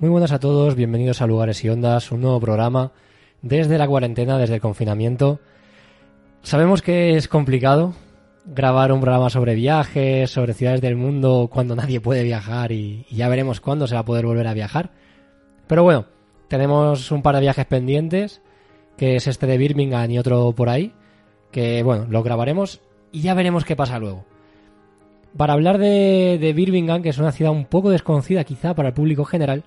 Muy 0.00 0.08
buenas 0.08 0.32
a 0.32 0.40
todos, 0.40 0.76
bienvenidos 0.76 1.20
a 1.20 1.26
Lugares 1.26 1.62
y 1.62 1.68
Ondas, 1.68 2.10
un 2.10 2.22
nuevo 2.22 2.40
programa 2.40 2.90
desde 3.42 3.76
la 3.76 3.86
cuarentena, 3.86 4.38
desde 4.38 4.54
el 4.54 4.60
confinamiento. 4.62 5.40
Sabemos 6.40 6.80
que 6.80 7.18
es 7.18 7.28
complicado 7.28 7.92
grabar 8.46 8.92
un 8.92 9.02
programa 9.02 9.28
sobre 9.28 9.54
viajes, 9.54 10.30
sobre 10.30 10.54
ciudades 10.54 10.80
del 10.80 10.96
mundo, 10.96 11.50
cuando 11.52 11.76
nadie 11.76 12.00
puede 12.00 12.22
viajar 12.22 12.72
y, 12.72 13.04
ya 13.10 13.28
veremos 13.28 13.60
cuándo 13.60 13.86
se 13.86 13.94
va 13.94 14.00
a 14.00 14.04
poder 14.06 14.24
volver 14.24 14.46
a 14.46 14.54
viajar. 14.54 14.88
Pero 15.66 15.82
bueno, 15.82 16.06
tenemos 16.48 17.12
un 17.12 17.20
par 17.20 17.34
de 17.34 17.42
viajes 17.42 17.66
pendientes, 17.66 18.40
que 18.96 19.16
es 19.16 19.26
este 19.26 19.46
de 19.46 19.58
Birmingham 19.58 20.10
y 20.10 20.18
otro 20.18 20.50
por 20.52 20.70
ahí, 20.70 20.94
que 21.50 21.82
bueno, 21.82 22.06
lo 22.08 22.22
grabaremos 22.22 22.80
y 23.12 23.20
ya 23.20 23.34
veremos 23.34 23.66
qué 23.66 23.76
pasa 23.76 23.98
luego. 23.98 24.24
Para 25.36 25.52
hablar 25.52 25.76
de, 25.76 26.38
de 26.40 26.54
Birmingham, 26.54 27.02
que 27.02 27.10
es 27.10 27.18
una 27.18 27.32
ciudad 27.32 27.52
un 27.52 27.66
poco 27.66 27.90
desconocida 27.90 28.44
quizá 28.44 28.72
para 28.72 28.88
el 28.88 28.94
público 28.94 29.26
general, 29.26 29.62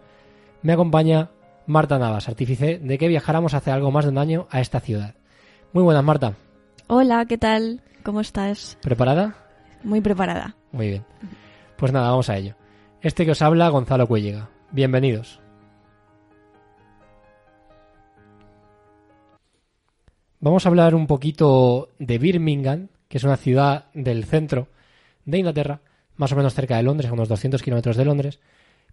me 0.63 0.73
acompaña 0.73 1.29
Marta 1.67 1.99
Navas, 1.99 2.27
artífice 2.27 2.79
de 2.79 2.97
que 2.97 3.07
viajáramos 3.07 3.53
hace 3.53 3.71
algo 3.71 3.91
más 3.91 4.05
de 4.05 4.11
un 4.11 4.17
año 4.17 4.47
a 4.49 4.61
esta 4.61 4.79
ciudad. 4.79 5.15
Muy 5.73 5.83
buenas, 5.83 6.03
Marta. 6.03 6.33
Hola, 6.87 7.25
¿qué 7.25 7.37
tal? 7.37 7.81
¿Cómo 8.03 8.21
estás? 8.21 8.77
¿Preparada? 8.81 9.35
Muy 9.83 10.01
preparada. 10.01 10.55
Muy 10.71 10.87
bien. 10.87 11.05
Pues 11.77 11.91
nada, 11.91 12.09
vamos 12.09 12.29
a 12.29 12.37
ello. 12.37 12.55
Este 13.01 13.25
que 13.25 13.31
os 13.31 13.41
habla, 13.41 13.69
Gonzalo 13.69 14.07
Cuellega. 14.07 14.49
Bienvenidos. 14.71 15.41
Vamos 20.39 20.65
a 20.65 20.69
hablar 20.69 20.95
un 20.95 21.07
poquito 21.07 21.89
de 21.99 22.17
Birmingham, 22.17 22.89
que 23.07 23.17
es 23.17 23.23
una 23.23 23.37
ciudad 23.37 23.85
del 23.93 24.25
centro 24.25 24.67
de 25.25 25.37
Inglaterra, 25.37 25.81
más 26.15 26.31
o 26.33 26.35
menos 26.35 26.53
cerca 26.53 26.77
de 26.77 26.83
Londres, 26.83 27.09
a 27.09 27.13
unos 27.13 27.29
200 27.29 27.61
kilómetros 27.61 27.95
de 27.95 28.05
Londres, 28.05 28.39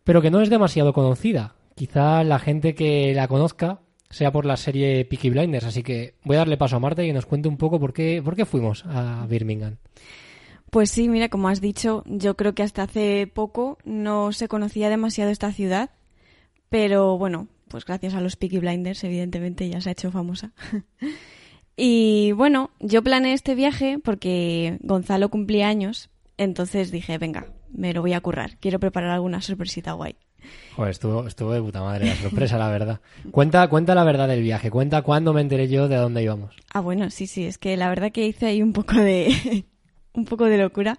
pero 0.04 0.22
que 0.22 0.30
no 0.30 0.40
es 0.40 0.50
demasiado 0.50 0.92
conocida. 0.92 1.54
Quizá 1.80 2.24
la 2.24 2.38
gente 2.38 2.74
que 2.74 3.14
la 3.14 3.26
conozca 3.26 3.80
sea 4.10 4.30
por 4.30 4.44
la 4.44 4.58
serie 4.58 5.02
Peaky 5.06 5.30
Blinders, 5.30 5.64
así 5.64 5.82
que 5.82 6.12
voy 6.24 6.36
a 6.36 6.40
darle 6.40 6.58
paso 6.58 6.76
a 6.76 6.78
Marta 6.78 7.02
y 7.02 7.06
que 7.06 7.14
nos 7.14 7.24
cuente 7.24 7.48
un 7.48 7.56
poco 7.56 7.80
por 7.80 7.94
qué, 7.94 8.20
por 8.22 8.36
qué 8.36 8.44
fuimos 8.44 8.84
a 8.84 9.24
Birmingham. 9.26 9.78
Pues 10.68 10.90
sí, 10.90 11.08
mira, 11.08 11.30
como 11.30 11.48
has 11.48 11.62
dicho, 11.62 12.02
yo 12.04 12.36
creo 12.36 12.54
que 12.54 12.62
hasta 12.62 12.82
hace 12.82 13.26
poco 13.32 13.78
no 13.86 14.30
se 14.32 14.46
conocía 14.46 14.90
demasiado 14.90 15.30
esta 15.30 15.52
ciudad, 15.52 15.88
pero 16.68 17.16
bueno, 17.16 17.48
pues 17.68 17.86
gracias 17.86 18.12
a 18.12 18.20
los 18.20 18.36
Peaky 18.36 18.58
Blinders, 18.58 19.02
evidentemente 19.02 19.66
ya 19.66 19.80
se 19.80 19.88
ha 19.88 19.92
hecho 19.92 20.10
famosa. 20.10 20.52
y 21.78 22.32
bueno, 22.32 22.72
yo 22.78 23.02
planeé 23.02 23.32
este 23.32 23.54
viaje 23.54 23.98
porque 24.04 24.76
Gonzalo 24.82 25.30
cumplía 25.30 25.68
años, 25.68 26.10
entonces 26.36 26.90
dije, 26.90 27.16
venga, 27.16 27.46
me 27.72 27.94
lo 27.94 28.02
voy 28.02 28.12
a 28.12 28.20
currar, 28.20 28.58
quiero 28.58 28.78
preparar 28.78 29.12
alguna 29.12 29.40
sorpresita 29.40 29.92
guay. 29.92 30.16
Joder, 30.76 30.90
estuvo, 30.90 31.26
estuvo 31.26 31.52
de 31.52 31.60
puta 31.60 31.80
madre 31.82 32.06
la 32.06 32.16
sorpresa, 32.16 32.58
la 32.58 32.68
verdad. 32.68 33.00
Cuenta, 33.30 33.66
cuenta 33.68 33.94
la 33.94 34.04
verdad 34.04 34.28
del 34.28 34.42
viaje, 34.42 34.70
cuenta 34.70 35.02
cuándo 35.02 35.32
me 35.32 35.40
enteré 35.40 35.68
yo 35.68 35.88
de 35.88 35.96
dónde 35.96 36.22
íbamos. 36.22 36.54
Ah, 36.72 36.80
bueno, 36.80 37.10
sí, 37.10 37.26
sí, 37.26 37.44
es 37.44 37.58
que 37.58 37.76
la 37.76 37.88
verdad 37.88 38.12
que 38.12 38.26
hice 38.26 38.46
ahí 38.46 38.62
un 38.62 38.72
poco 38.72 38.94
de 38.96 39.64
un 40.14 40.24
poco 40.24 40.46
de 40.46 40.58
locura, 40.58 40.98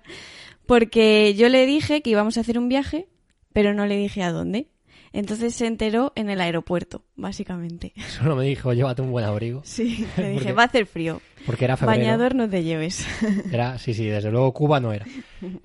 porque 0.66 1.34
yo 1.36 1.50
le 1.50 1.66
dije 1.66 2.02
que 2.02 2.10
íbamos 2.10 2.38
a 2.38 2.42
hacer 2.42 2.58
un 2.58 2.70
viaje, 2.70 3.08
pero 3.54 3.74
no 3.74 3.86
le 3.86 3.98
dije 3.98 4.24
a 4.24 4.32
dónde. 4.32 4.68
Entonces 5.14 5.54
se 5.56 5.68
enteró 5.68 6.14
en 6.16 6.30
el 6.30 6.40
aeropuerto, 6.40 7.04
básicamente. 7.18 7.92
Solo 8.18 8.38
me 8.38 8.46
dijo, 8.46 8.72
llévate 8.74 9.02
un 9.02 9.12
buen 9.12 9.26
abrigo. 9.26 9.62
Sí, 9.66 10.06
le 10.16 10.30
dije, 10.30 10.36
Porque- 10.36 10.54
va 10.54 10.64
a 10.64 10.66
hacer 10.68 10.86
frío. 10.86 11.22
Porque 11.46 11.66
era 11.66 11.76
febrero. 11.76 12.00
Bañador 12.00 12.36
no 12.36 12.48
te 12.50 12.64
lleves. 12.64 13.06
Era, 13.52 13.78
sí, 13.80 13.94
sí, 13.94 14.06
desde 14.06 14.32
luego 14.32 14.54
Cuba 14.54 14.80
no 14.80 14.94
era. 14.94 15.06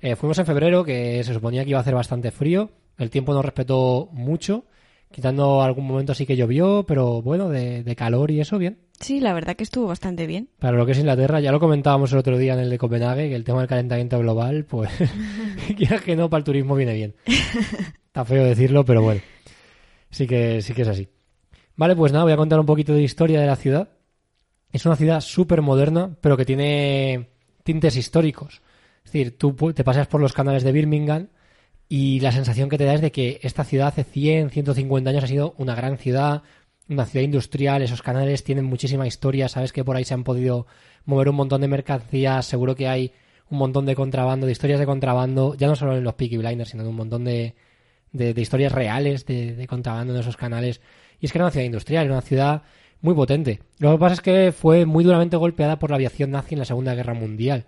Eh, 0.01 0.15
fuimos 0.15 0.37
en 0.39 0.45
febrero, 0.47 0.83
que 0.83 1.23
se 1.23 1.33
suponía 1.33 1.63
que 1.63 1.69
iba 1.69 1.77
a 1.79 1.81
hacer 1.83 1.93
bastante 1.93 2.31
frío. 2.31 2.71
El 2.97 3.09
tiempo 3.09 3.33
nos 3.33 3.45
respetó 3.45 4.09
mucho, 4.11 4.65
quitando 5.11 5.61
algún 5.61 5.85
momento 5.85 6.11
así 6.11 6.25
que 6.25 6.35
llovió, 6.35 6.85
pero 6.87 7.21
bueno, 7.21 7.49
de, 7.49 7.83
de 7.83 7.95
calor 7.95 8.31
y 8.31 8.39
eso, 8.39 8.57
bien. 8.57 8.79
Sí, 8.99 9.19
la 9.19 9.33
verdad 9.33 9.55
que 9.55 9.63
estuvo 9.63 9.87
bastante 9.87 10.25
bien. 10.25 10.49
Para 10.59 10.77
lo 10.77 10.85
que 10.85 10.93
es 10.93 10.97
Inglaterra, 10.97 11.39
ya 11.39 11.51
lo 11.51 11.59
comentábamos 11.59 12.11
el 12.11 12.17
otro 12.17 12.37
día 12.37 12.53
en 12.53 12.59
el 12.59 12.69
de 12.69 12.77
Copenhague, 12.79 13.29
que 13.29 13.35
el 13.35 13.43
tema 13.43 13.59
del 13.59 13.67
calentamiento 13.67 14.17
global, 14.19 14.65
pues, 14.65 14.89
quieras 15.77 16.01
que 16.01 16.15
no, 16.15 16.29
para 16.29 16.39
el 16.39 16.43
turismo 16.43 16.75
viene 16.75 16.93
bien. 16.93 17.15
Está 18.07 18.25
feo 18.25 18.43
decirlo, 18.43 18.83
pero 18.83 19.03
bueno, 19.03 19.21
sí 20.09 20.25
que, 20.25 20.61
sí 20.63 20.73
que 20.73 20.81
es 20.81 20.87
así. 20.87 21.07
Vale, 21.75 21.95
pues 21.95 22.11
nada, 22.11 22.23
voy 22.23 22.33
a 22.33 22.37
contar 22.37 22.59
un 22.59 22.65
poquito 22.65 22.93
de 22.93 23.03
historia 23.03 23.39
de 23.39 23.45
la 23.45 23.55
ciudad. 23.55 23.89
Es 24.71 24.85
una 24.87 24.95
ciudad 24.95 25.21
súper 25.21 25.61
moderna, 25.61 26.17
pero 26.21 26.35
que 26.35 26.45
tiene 26.45 27.29
tintes 27.63 27.95
históricos. 27.95 28.63
Es 29.05 29.11
decir, 29.11 29.37
tú 29.37 29.53
te 29.73 29.83
pasas 29.83 30.07
por 30.07 30.19
los 30.19 30.33
canales 30.33 30.63
de 30.63 30.71
Birmingham 30.71 31.27
y 31.89 32.19
la 32.19 32.31
sensación 32.31 32.69
que 32.69 32.77
te 32.77 32.85
da 32.85 32.93
es 32.93 33.01
de 33.01 33.11
que 33.11 33.39
esta 33.43 33.63
ciudad 33.63 33.87
hace 33.87 34.03
100, 34.03 34.49
150 34.49 35.09
años 35.09 35.23
ha 35.23 35.27
sido 35.27 35.55
una 35.57 35.75
gran 35.75 35.97
ciudad, 35.97 36.43
una 36.89 37.05
ciudad 37.05 37.23
industrial, 37.23 37.81
esos 37.81 38.01
canales 38.01 38.43
tienen 38.43 38.65
muchísima 38.65 39.07
historia, 39.07 39.47
sabes 39.47 39.71
que 39.71 39.83
por 39.83 39.95
ahí 39.95 40.03
se 40.03 40.13
han 40.13 40.23
podido 40.23 40.67
mover 41.05 41.29
un 41.29 41.35
montón 41.35 41.61
de 41.61 41.67
mercancías, 41.67 42.45
seguro 42.45 42.75
que 42.75 42.87
hay 42.87 43.13
un 43.49 43.57
montón 43.57 43.85
de 43.85 43.95
contrabando, 43.95 44.45
de 44.45 44.51
historias 44.51 44.79
de 44.79 44.85
contrabando, 44.85 45.55
ya 45.55 45.67
no 45.67 45.75
solo 45.75 45.95
en 45.95 46.03
los 46.03 46.15
Peaky 46.15 46.37
Blinders, 46.37 46.69
sino 46.69 46.83
en 46.83 46.89
un 46.89 46.95
montón 46.95 47.23
de, 47.23 47.55
de, 48.11 48.33
de 48.33 48.41
historias 48.41 48.73
reales 48.73 49.25
de, 49.25 49.55
de 49.55 49.67
contrabando 49.67 50.13
en 50.13 50.19
esos 50.19 50.35
canales. 50.35 50.81
Y 51.21 51.25
es 51.25 51.31
que 51.31 51.37
era 51.37 51.45
una 51.45 51.51
ciudad 51.51 51.65
industrial, 51.65 52.05
era 52.05 52.13
una 52.15 52.21
ciudad 52.21 52.63
muy 53.01 53.13
potente. 53.13 53.61
Lo 53.79 53.93
que 53.93 53.99
pasa 53.99 54.15
es 54.15 54.21
que 54.21 54.51
fue 54.51 54.85
muy 54.85 55.03
duramente 55.03 55.37
golpeada 55.37 55.79
por 55.79 55.91
la 55.91 55.95
aviación 55.95 56.31
nazi 56.31 56.55
en 56.55 56.59
la 56.59 56.65
Segunda 56.65 56.95
Guerra 56.95 57.13
Mundial. 57.13 57.65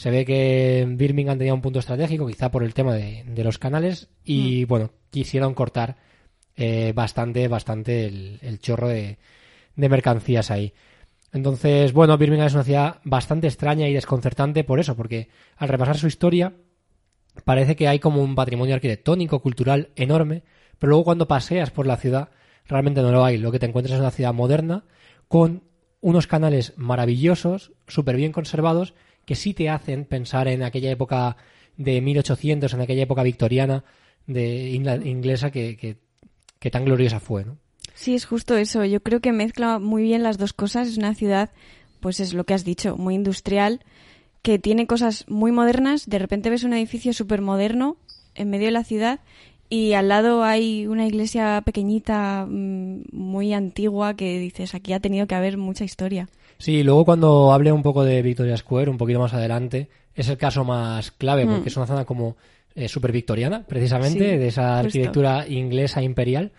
Se 0.00 0.10
ve 0.10 0.24
que 0.24 0.86
Birmingham 0.88 1.36
tenía 1.36 1.52
un 1.52 1.60
punto 1.60 1.78
estratégico, 1.78 2.26
quizá 2.26 2.50
por 2.50 2.64
el 2.64 2.72
tema 2.72 2.94
de, 2.94 3.22
de 3.26 3.44
los 3.44 3.58
canales, 3.58 4.08
y 4.24 4.64
bueno, 4.64 4.92
quisieron 5.10 5.52
cortar 5.52 5.98
eh, 6.56 6.94
bastante, 6.94 7.48
bastante 7.48 8.06
el, 8.06 8.38
el 8.40 8.60
chorro 8.60 8.88
de, 8.88 9.18
de 9.76 9.88
mercancías 9.90 10.50
ahí. 10.50 10.72
Entonces, 11.34 11.92
bueno, 11.92 12.16
Birmingham 12.16 12.46
es 12.46 12.54
una 12.54 12.64
ciudad 12.64 13.00
bastante 13.04 13.46
extraña 13.46 13.88
y 13.88 13.92
desconcertante 13.92 14.64
por 14.64 14.80
eso, 14.80 14.96
porque 14.96 15.28
al 15.58 15.68
repasar 15.68 15.98
su 15.98 16.06
historia, 16.06 16.54
parece 17.44 17.76
que 17.76 17.86
hay 17.86 17.98
como 17.98 18.22
un 18.22 18.34
patrimonio 18.34 18.76
arquitectónico, 18.76 19.42
cultural 19.42 19.90
enorme, 19.96 20.44
pero 20.78 20.88
luego 20.92 21.04
cuando 21.04 21.28
paseas 21.28 21.70
por 21.70 21.86
la 21.86 21.98
ciudad, 21.98 22.30
realmente 22.66 23.02
no 23.02 23.12
lo 23.12 23.22
hay. 23.22 23.36
Lo 23.36 23.52
que 23.52 23.58
te 23.58 23.66
encuentras 23.66 23.96
es 23.96 24.00
una 24.00 24.12
ciudad 24.12 24.32
moderna, 24.32 24.84
con 25.28 25.62
unos 26.00 26.26
canales 26.26 26.72
maravillosos, 26.78 27.72
súper 27.86 28.16
bien 28.16 28.32
conservados, 28.32 28.94
que 29.24 29.34
sí 29.34 29.54
te 29.54 29.68
hacen 29.68 30.04
pensar 30.04 30.48
en 30.48 30.62
aquella 30.62 30.90
época 30.90 31.36
de 31.76 32.00
1800, 32.00 32.72
en 32.74 32.80
aquella 32.80 33.02
época 33.02 33.22
victoriana 33.22 33.84
de 34.26 34.70
inglesa 34.70 35.50
que 35.50 35.96
tan 36.70 36.84
gloriosa 36.84 37.20
fue, 37.20 37.44
¿no? 37.44 37.58
Sí, 38.00 38.14
es 38.14 38.24
justo 38.24 38.56
eso. 38.56 38.82
Yo 38.86 39.02
creo 39.02 39.20
que 39.20 39.30
mezcla 39.30 39.78
muy 39.78 40.02
bien 40.02 40.22
las 40.22 40.38
dos 40.38 40.54
cosas. 40.54 40.88
Es 40.88 40.96
una 40.96 41.14
ciudad, 41.14 41.50
pues 42.00 42.18
es 42.18 42.32
lo 42.32 42.44
que 42.44 42.54
has 42.54 42.64
dicho, 42.64 42.96
muy 42.96 43.14
industrial, 43.14 43.80
que 44.40 44.58
tiene 44.58 44.86
cosas 44.86 45.26
muy 45.28 45.52
modernas. 45.52 46.08
De 46.08 46.18
repente 46.18 46.48
ves 46.48 46.64
un 46.64 46.72
edificio 46.72 47.12
súper 47.12 47.42
moderno 47.42 47.98
en 48.34 48.48
medio 48.48 48.66
de 48.66 48.72
la 48.72 48.84
ciudad 48.84 49.20
y 49.68 49.92
al 49.92 50.08
lado 50.08 50.44
hay 50.44 50.86
una 50.86 51.06
iglesia 51.06 51.62
pequeñita, 51.62 52.46
mm, 52.48 53.02
muy 53.12 53.52
antigua, 53.52 54.14
que 54.14 54.38
dices, 54.38 54.74
aquí 54.74 54.94
ha 54.94 55.00
tenido 55.00 55.26
que 55.26 55.34
haber 55.34 55.58
mucha 55.58 55.84
historia. 55.84 56.30
Sí, 56.60 56.82
luego 56.82 57.04
cuando 57.04 57.52
hable 57.52 57.72
un 57.72 57.82
poco 57.82 58.04
de 58.04 58.22
Victoria 58.22 58.56
Square, 58.56 58.90
un 58.90 58.98
poquito 58.98 59.18
más 59.18 59.34
adelante, 59.34 59.88
es 60.14 60.28
el 60.28 60.36
caso 60.36 60.62
más 60.64 61.10
clave, 61.10 61.46
porque 61.46 61.64
Mm. 61.64 61.68
es 61.68 61.76
una 61.76 61.86
zona 61.86 62.04
como 62.04 62.36
eh, 62.76 62.86
súper 62.88 63.10
victoriana, 63.10 63.64
precisamente, 63.66 64.18
Sí, 64.30 64.36
de 64.38 64.46
esa 64.46 64.74
justo. 64.74 64.86
arquitectura 64.86 65.48
inglesa 65.48 66.02
imperial, 66.02 66.52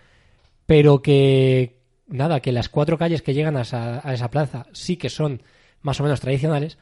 pero 0.66 1.00
que, 1.00 1.78
nada, 2.06 2.40
que 2.40 2.52
las 2.52 2.68
cuatro 2.68 2.98
calles 2.98 3.22
que 3.22 3.32
llegan 3.32 3.56
a 3.56 3.62
esa, 3.62 4.06
a 4.06 4.12
esa 4.12 4.30
plaza 4.30 4.66
sí 4.72 4.96
que 4.98 5.08
son 5.08 5.40
más 5.80 5.98
o 6.00 6.02
menos 6.02 6.20
tradicionales, 6.20 6.76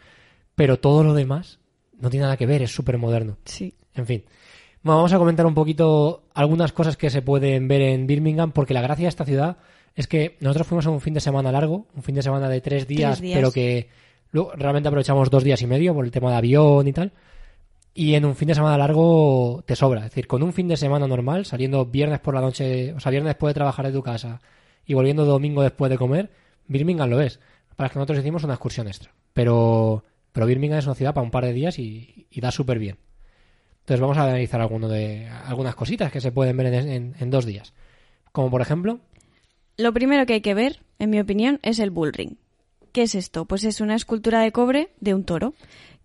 pero 0.57 0.79
todo 0.81 1.05
lo 1.05 1.15
demás 1.15 1.61
no 2.01 2.11
tiene 2.11 2.25
nada 2.25 2.37
que 2.37 2.47
ver, 2.47 2.63
es 2.63 2.73
súper 2.75 2.99
moderno. 2.99 3.37
Sí. 3.45 3.75
En 3.95 4.07
fin. 4.07 4.25
Bueno, 4.83 4.97
vamos 4.97 5.13
a 5.13 5.19
comentar 5.19 5.45
un 5.47 5.55
poquito 5.55 6.25
algunas 6.35 6.73
cosas 6.73 6.97
que 6.97 7.11
se 7.11 7.23
pueden 7.23 7.69
ver 7.69 7.83
en 7.83 8.07
Birmingham, 8.07 8.51
porque 8.53 8.75
la 8.75 8.81
gracia 8.83 9.05
de 9.05 9.11
esta 9.11 9.25
ciudad 9.27 9.59
es 10.01 10.07
que 10.09 10.37
nosotros 10.41 10.67
fuimos 10.67 10.87
a 10.87 10.91
un 10.91 11.01
fin 11.01 11.15
de 11.15 11.21
semana 11.21 11.53
largo, 11.53 11.87
un 11.95 12.03
fin 12.03 12.15
de 12.15 12.23
semana 12.23 12.49
de 12.49 12.61
tres 12.61 12.87
días, 12.87 13.21
días. 13.21 13.37
pero 13.39 13.53
que 13.53 13.89
luego 14.33 14.53
realmente 14.57 14.89
aprovechamos 14.89 15.31
dos 15.31 15.45
días 15.45 15.61
y 15.63 15.67
medio 15.67 15.95
por 15.95 16.05
el 16.05 16.11
tema 16.11 16.31
de 16.31 16.37
avión 16.37 16.87
y 16.89 16.93
tal. 16.93 17.13
Y 17.93 18.15
en 18.15 18.25
un 18.25 18.37
fin 18.37 18.49
de 18.49 18.55
semana 18.55 18.79
largo 18.79 19.63
te 19.67 19.75
sobra. 19.77 20.01
Es 20.01 20.05
decir, 20.11 20.27
con 20.27 20.43
un 20.43 20.53
fin 20.53 20.69
de 20.69 20.77
semana 20.77 21.07
normal, 21.09 21.45
saliendo 21.45 21.85
viernes 21.87 22.21
por 22.21 22.35
la 22.35 22.41
noche, 22.41 22.93
o 22.95 23.01
sea, 23.01 23.11
viernes 23.11 23.31
después 23.31 23.51
de 23.51 23.55
trabajar 23.55 23.87
de 23.87 23.93
tu 23.93 24.03
casa 24.03 24.41
y 24.87 24.95
volviendo 24.95 25.25
domingo 25.25 25.63
después 25.63 25.91
de 25.91 25.99
comer, 25.99 26.31
Birmingham 26.69 27.11
lo 27.11 27.21
es. 27.21 27.41
Para 27.77 27.91
que 27.91 27.99
nosotros 27.99 28.19
hicimos 28.21 28.45
una 28.45 28.55
excursión 28.55 28.87
extra. 28.87 29.11
Pero, 29.33 30.05
pero 30.33 30.47
Birmingham 30.47 30.79
es 30.79 30.87
una 30.87 30.95
ciudad 30.95 31.15
para 31.15 31.25
un 31.25 31.31
par 31.31 31.45
de 31.45 31.53
días 31.53 31.79
y, 31.79 32.27
y 32.31 32.41
da 32.41 32.51
súper 32.53 32.79
bien. 32.79 32.97
Entonces 33.81 34.01
vamos 34.01 34.19
a 34.19 34.23
analizar 34.25 34.61
alguno 34.61 34.89
de, 34.89 35.27
algunas 35.27 35.75
cositas 35.75 36.13
que 36.13 36.21
se 36.21 36.31
pueden 36.31 36.57
ver 36.57 36.67
en, 36.73 36.89
en- 36.89 37.15
en 37.19 37.31
dos 37.31 37.45
días. 37.45 37.73
Como 38.31 38.51
por 38.51 38.61
ejemplo, 38.63 39.01
Lo 39.81 39.93
primero 39.93 40.27
que 40.27 40.35
hay 40.35 40.41
que 40.41 40.55
ver, 40.55 40.81
en 40.99 41.11
mi 41.11 41.21
opinión, 41.21 41.59
es 41.63 41.79
el 41.79 41.91
bull 41.91 42.13
ring. 42.13 42.35
¿Qué 42.93 43.03
es 43.03 43.15
esto? 43.15 43.45
Pues 43.45 43.65
es 43.65 43.81
una 43.81 43.95
escultura 43.95 44.41
de 44.41 44.51
cobre 44.53 44.89
de 45.01 45.15
un 45.15 45.25
toro 45.25 45.55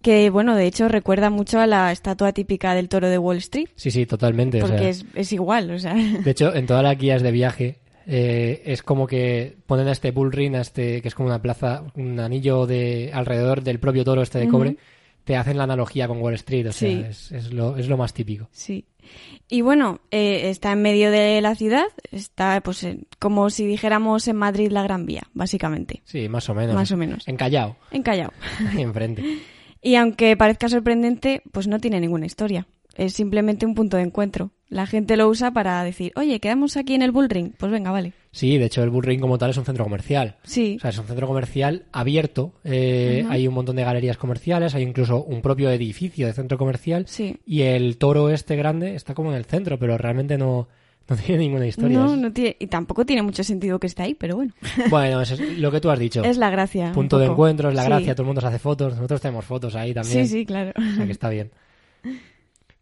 Que, 0.01 0.29
bueno, 0.29 0.55
de 0.55 0.67
hecho 0.67 0.87
recuerda 0.87 1.31
mucho 1.31 1.59
a 1.59 1.65
la 1.65 1.91
estatua 1.91 2.31
típica 2.31 2.75
del 2.75 2.89
toro 2.89 3.09
de 3.09 3.17
Wall 3.17 3.37
Street. 3.37 3.69
Sí, 3.75 3.89
sí, 3.89 4.05
totalmente. 4.05 4.59
o 4.61 4.67
Porque 4.67 4.77
sea, 4.77 4.89
es, 4.89 5.05
es 5.15 5.33
igual, 5.33 5.71
o 5.71 5.79
sea. 5.79 5.95
De 5.95 6.29
hecho, 6.31 6.53
en 6.53 6.67
todas 6.67 6.83
las 6.83 6.95
guías 6.97 7.23
de 7.23 7.31
viaje 7.31 7.79
eh, 8.05 8.61
es 8.65 8.83
como 8.83 9.07
que 9.07 9.55
ponen 9.65 9.87
a 9.87 9.91
este 9.93 10.11
bull 10.11 10.31
ring, 10.31 10.55
a 10.55 10.61
este, 10.61 11.01
que 11.01 11.07
es 11.07 11.15
como 11.15 11.27
una 11.29 11.41
plaza, 11.41 11.85
un 11.95 12.19
anillo 12.19 12.67
de 12.67 13.09
alrededor 13.13 13.63
del 13.63 13.79
propio 13.79 14.03
toro 14.03 14.21
este 14.21 14.37
de 14.37 14.47
cobre, 14.47 14.77
te 15.23 15.37
hacen 15.37 15.57
la 15.57 15.63
analogía 15.63 16.07
con 16.07 16.21
Wall 16.21 16.35
Street, 16.35 16.67
o 16.67 16.71
sea, 16.71 16.87
Sí. 16.87 17.03
es, 17.09 17.31
es 17.31 17.51
lo, 17.51 17.75
es 17.77 17.87
lo 17.87 17.97
más 17.97 18.13
típico. 18.13 18.47
Sí. 18.51 18.85
Y 19.47 19.61
bueno, 19.61 19.99
eh, 20.11 20.49
está 20.49 20.71
en 20.71 20.81
medio 20.81 21.11
de 21.11 21.39
la 21.41 21.55
ciudad, 21.55 21.85
está 22.11 22.59
pues 22.61 22.83
en- 22.83 23.05
como 23.19 23.49
si 23.49 23.65
dijéramos 23.65 24.27
en 24.27 24.35
Madrid 24.37 24.71
la 24.71 24.81
Gran 24.83 25.05
Vía, 25.05 25.23
básicamente. 25.33 26.01
Sí, 26.05 26.27
más 26.29 26.49
o 26.49 26.55
menos. 26.55 26.73
Más 26.75 26.91
o 26.91 26.97
menos. 26.97 27.27
En 27.27 27.37
Callao, 27.37 27.75
En 27.91 28.01
Callao. 28.03 28.31
ahí 28.71 28.81
enfrente. 28.81 29.23
Y 29.81 29.95
aunque 29.95 30.35
parezca 30.35 30.67
sorprendente, 30.67 31.43
pues 31.51 31.67
no 31.67 31.79
tiene 31.79 31.99
ninguna 31.99 32.25
historia. 32.25 32.67
Es 32.95 33.13
simplemente 33.13 33.65
un 33.65 33.75
punto 33.75 33.97
de 33.97 34.03
encuentro. 34.03 34.51
La 34.67 34.87
gente 34.87 35.15
lo 35.17 35.27
usa 35.29 35.51
para 35.51 35.83
decir, 35.83 36.11
oye, 36.15 36.39
quedamos 36.39 36.75
aquí 36.77 36.95
en 36.95 37.01
el 37.03 37.11
Bull 37.11 37.29
Ring. 37.29 37.51
Pues 37.57 37.71
venga, 37.71 37.91
vale. 37.91 38.13
Sí, 38.35 38.57
de 38.57 38.65
hecho 38.65 38.83
el 38.83 38.89
bull 38.89 39.03
ring 39.05 39.21
como 39.21 39.37
tal 39.37 39.51
es 39.51 39.57
un 39.57 39.63
centro 39.63 39.85
comercial. 39.85 40.35
Sí, 40.43 40.75
O 40.75 40.81
sea, 40.81 40.89
es 40.89 40.97
un 40.97 41.05
centro 41.05 41.25
comercial 41.25 41.85
abierto. 41.93 42.51
eh, 42.65 43.25
Hay 43.29 43.47
un 43.47 43.53
montón 43.53 43.77
de 43.77 43.85
galerías 43.85 44.17
comerciales, 44.17 44.75
hay 44.75 44.83
incluso 44.83 45.23
un 45.23 45.41
propio 45.41 45.69
edificio 45.71 46.27
de 46.27 46.33
centro 46.33 46.57
comercial. 46.57 47.05
sí. 47.07 47.37
Y 47.45 47.61
el 47.61 47.97
toro 47.97 48.29
este 48.29 48.57
grande 48.57 48.95
está 48.95 49.13
como 49.13 49.31
en 49.31 49.37
el 49.37 49.45
centro, 49.45 49.79
pero 49.79 49.97
realmente 49.97 50.37
no, 50.37 50.67
no 51.07 51.15
tiene 51.25 51.43
ninguna 51.43 51.65
historia. 51.65 51.97
No, 51.97 52.17
no 52.17 52.33
tiene, 52.33 52.57
y 52.59 52.67
tampoco 52.67 53.05
tiene 53.05 53.21
mucho 53.21 53.41
sentido 53.41 53.79
que 53.79 53.87
esté 53.87 54.03
ahí, 54.03 54.15
pero 54.15 54.35
bueno. 54.35 54.51
Bueno, 54.89 55.21
es 55.21 55.39
lo 55.57 55.71
que 55.71 55.79
tú 55.79 55.89
has 55.89 55.97
dicho. 55.99 56.21
Es 56.21 56.35
la 56.37 56.49
gracia. 56.49 56.87
un 56.87 56.93
Punto 56.93 57.17
de 57.17 57.27
encuentro, 57.27 57.69
es 57.69 57.75
la 57.75 57.83
Sí. 57.83 57.87
gracia, 57.89 58.15
todo 58.15 58.23
el 58.23 58.27
mundo 58.27 58.41
se 58.41 58.47
hace 58.47 58.59
fotos. 58.59 58.95
Nosotros 58.95 59.21
tenemos 59.21 59.45
fotos 59.45 59.75
ahí 59.75 59.93
también. 59.93 60.27
Sí, 60.27 60.39
sí, 60.39 60.45
claro. 60.45 60.73
O 60.77 60.95
sea 60.95 61.05
que 61.05 61.11
está 61.13 61.29
bien. 61.29 61.51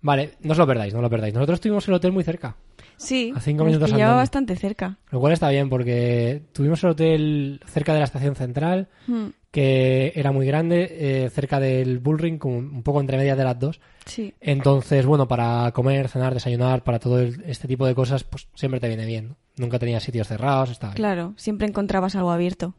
Vale, 0.02 0.32
no 0.42 0.52
os 0.52 0.58
lo 0.58 0.68
perdáis, 0.68 0.94
no 0.94 1.02
lo 1.02 1.10
perdáis. 1.10 1.34
Nosotros 1.34 1.62
tuvimos 1.62 1.88
el 1.88 1.94
hotel 1.94 2.12
muy 2.12 2.24
cerca, 2.26 2.56
Sí, 2.98 3.34
A 3.36 3.40
cinco 3.40 3.66
minutos 3.66 3.92
andando. 3.92 4.16
bastante 4.18 4.56
cerca. 4.56 4.98
lo 5.12 5.20
cual 5.20 5.34
está 5.34 5.50
bien 5.50 5.70
porque 5.70 6.44
tuvimos 6.54 6.84
el 6.84 6.90
hotel 6.92 7.62
cerca 7.68 7.94
de 7.94 8.00
la 8.00 8.06
estación 8.06 8.36
central, 8.36 8.88
Mm, 9.08 9.28
que 9.52 10.12
era 10.16 10.32
muy 10.32 10.48
grande, 10.48 10.88
eh, 11.26 11.30
cerca 11.30 11.60
del 11.60 12.00
Bullring, 12.00 12.40
como 12.40 12.58
un 12.58 12.82
poco 12.84 13.00
entre 13.02 13.18
medias 13.18 13.38
de 13.38 13.44
las 13.44 13.60
dos. 13.60 13.80
Sí, 14.06 14.34
Entonces, 14.42 15.06
bueno, 15.06 15.28
para 15.28 15.72
comer, 15.74 16.08
cenar, 16.10 16.34
desayunar, 16.34 16.84
para 16.84 16.98
todo 17.00 17.20
el- 17.20 17.44
este 17.46 17.68
tipo 17.68 17.86
de 17.86 17.94
cosas, 17.94 18.24
pues 18.24 18.48
siempre 18.56 18.80
te 18.80 18.88
viene 18.88 19.06
bien. 19.06 19.28
¿no? 19.30 19.36
Nunca 19.58 19.78
tenías 19.78 20.02
sitios 20.04 20.28
cerrados, 20.28 20.72
estaba 20.72 20.94
bien. 20.94 20.98
claro. 21.04 21.34
Siempre 21.38 21.68
encontrabas 21.68 22.16
algo 22.16 22.32
abierto. 22.32 22.74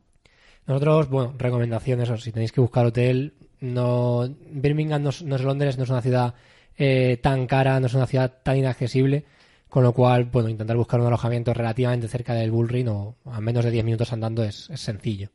Nosotros, 0.66 1.08
bueno, 1.10 1.34
recomendaciones, 1.38 2.08
o 2.10 2.16
si 2.16 2.32
tenéis 2.32 2.50
que 2.50 2.60
buscar 2.60 2.86
hotel, 2.86 3.34
no 3.60 4.28
Birmingham 4.50 5.02
no 5.02 5.10
es, 5.10 5.22
no 5.22 5.36
es 5.36 5.42
Londres, 5.42 5.76
no 5.78 5.84
es 5.84 5.90
una 5.90 6.02
ciudad 6.02 6.34
eh, 6.76 7.18
tan 7.22 7.46
cara, 7.46 7.78
no 7.78 7.86
es 7.86 7.94
una 7.94 8.06
ciudad 8.06 8.32
tan 8.42 8.56
inaccesible, 8.56 9.24
con 9.74 9.82
lo 9.82 9.92
cual, 9.92 10.26
bueno, 10.26 10.48
intentar 10.48 10.76
buscar 10.76 11.00
un 11.00 11.08
alojamiento 11.08 11.52
relativamente 11.52 12.06
cerca 12.06 12.32
del 12.32 12.52
Bull 12.52 12.68
Ring 12.68 12.86
o 12.90 13.16
a 13.24 13.40
menos 13.40 13.64
de 13.64 13.72
10 13.72 13.84
minutos 13.84 14.12
andando 14.12 14.44
es, 14.44 14.70
es 14.70 14.78
sencillo. 14.80 15.30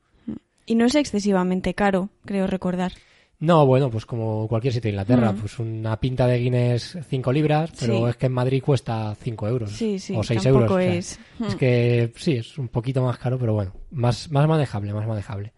Y 0.66 0.76
no 0.76 0.86
es 0.86 0.96
excesivamente 0.96 1.74
caro, 1.74 2.08
creo 2.24 2.48
recordar. 2.48 2.94
No, 3.40 3.66
bueno, 3.66 3.90
pues 3.92 4.06
como 4.06 4.48
cualquier 4.48 4.74
sitio 4.74 4.88
de 4.88 4.94
Inglaterra, 4.94 5.34
Mm. 5.34 5.36
pues 5.42 5.60
una 5.60 6.00
pinta 6.00 6.26
de 6.26 6.40
Guinness 6.40 6.98
5 7.10 7.34
libras, 7.34 7.72
pero 7.78 7.98
Sí. 8.06 8.10
es 8.12 8.16
que 8.16 8.28
en 8.28 8.32
Madrid 8.32 8.64
cuesta 8.66 9.14
5 9.20 9.46
euros 9.46 9.72
Sí, 9.74 10.00
sí, 10.00 10.16
o 10.16 10.24
6 10.24 10.42
tampoco 10.42 10.64
euros. 10.64 10.78
o 10.78 10.80
sea, 10.80 10.94
es. 10.94 11.20
Mm. 11.40 11.44
Es 11.46 11.56
que 11.56 12.14
sí, 12.16 12.32
es 12.38 12.58
un 12.58 12.70
poquito 12.70 13.04
más 13.04 13.18
caro, 13.18 13.38
pero 13.38 13.54
bueno, 13.54 13.74
más, 13.92 14.32
más 14.32 14.48
manejable, 14.48 14.94
más 14.94 15.06
manejable. 15.06 15.52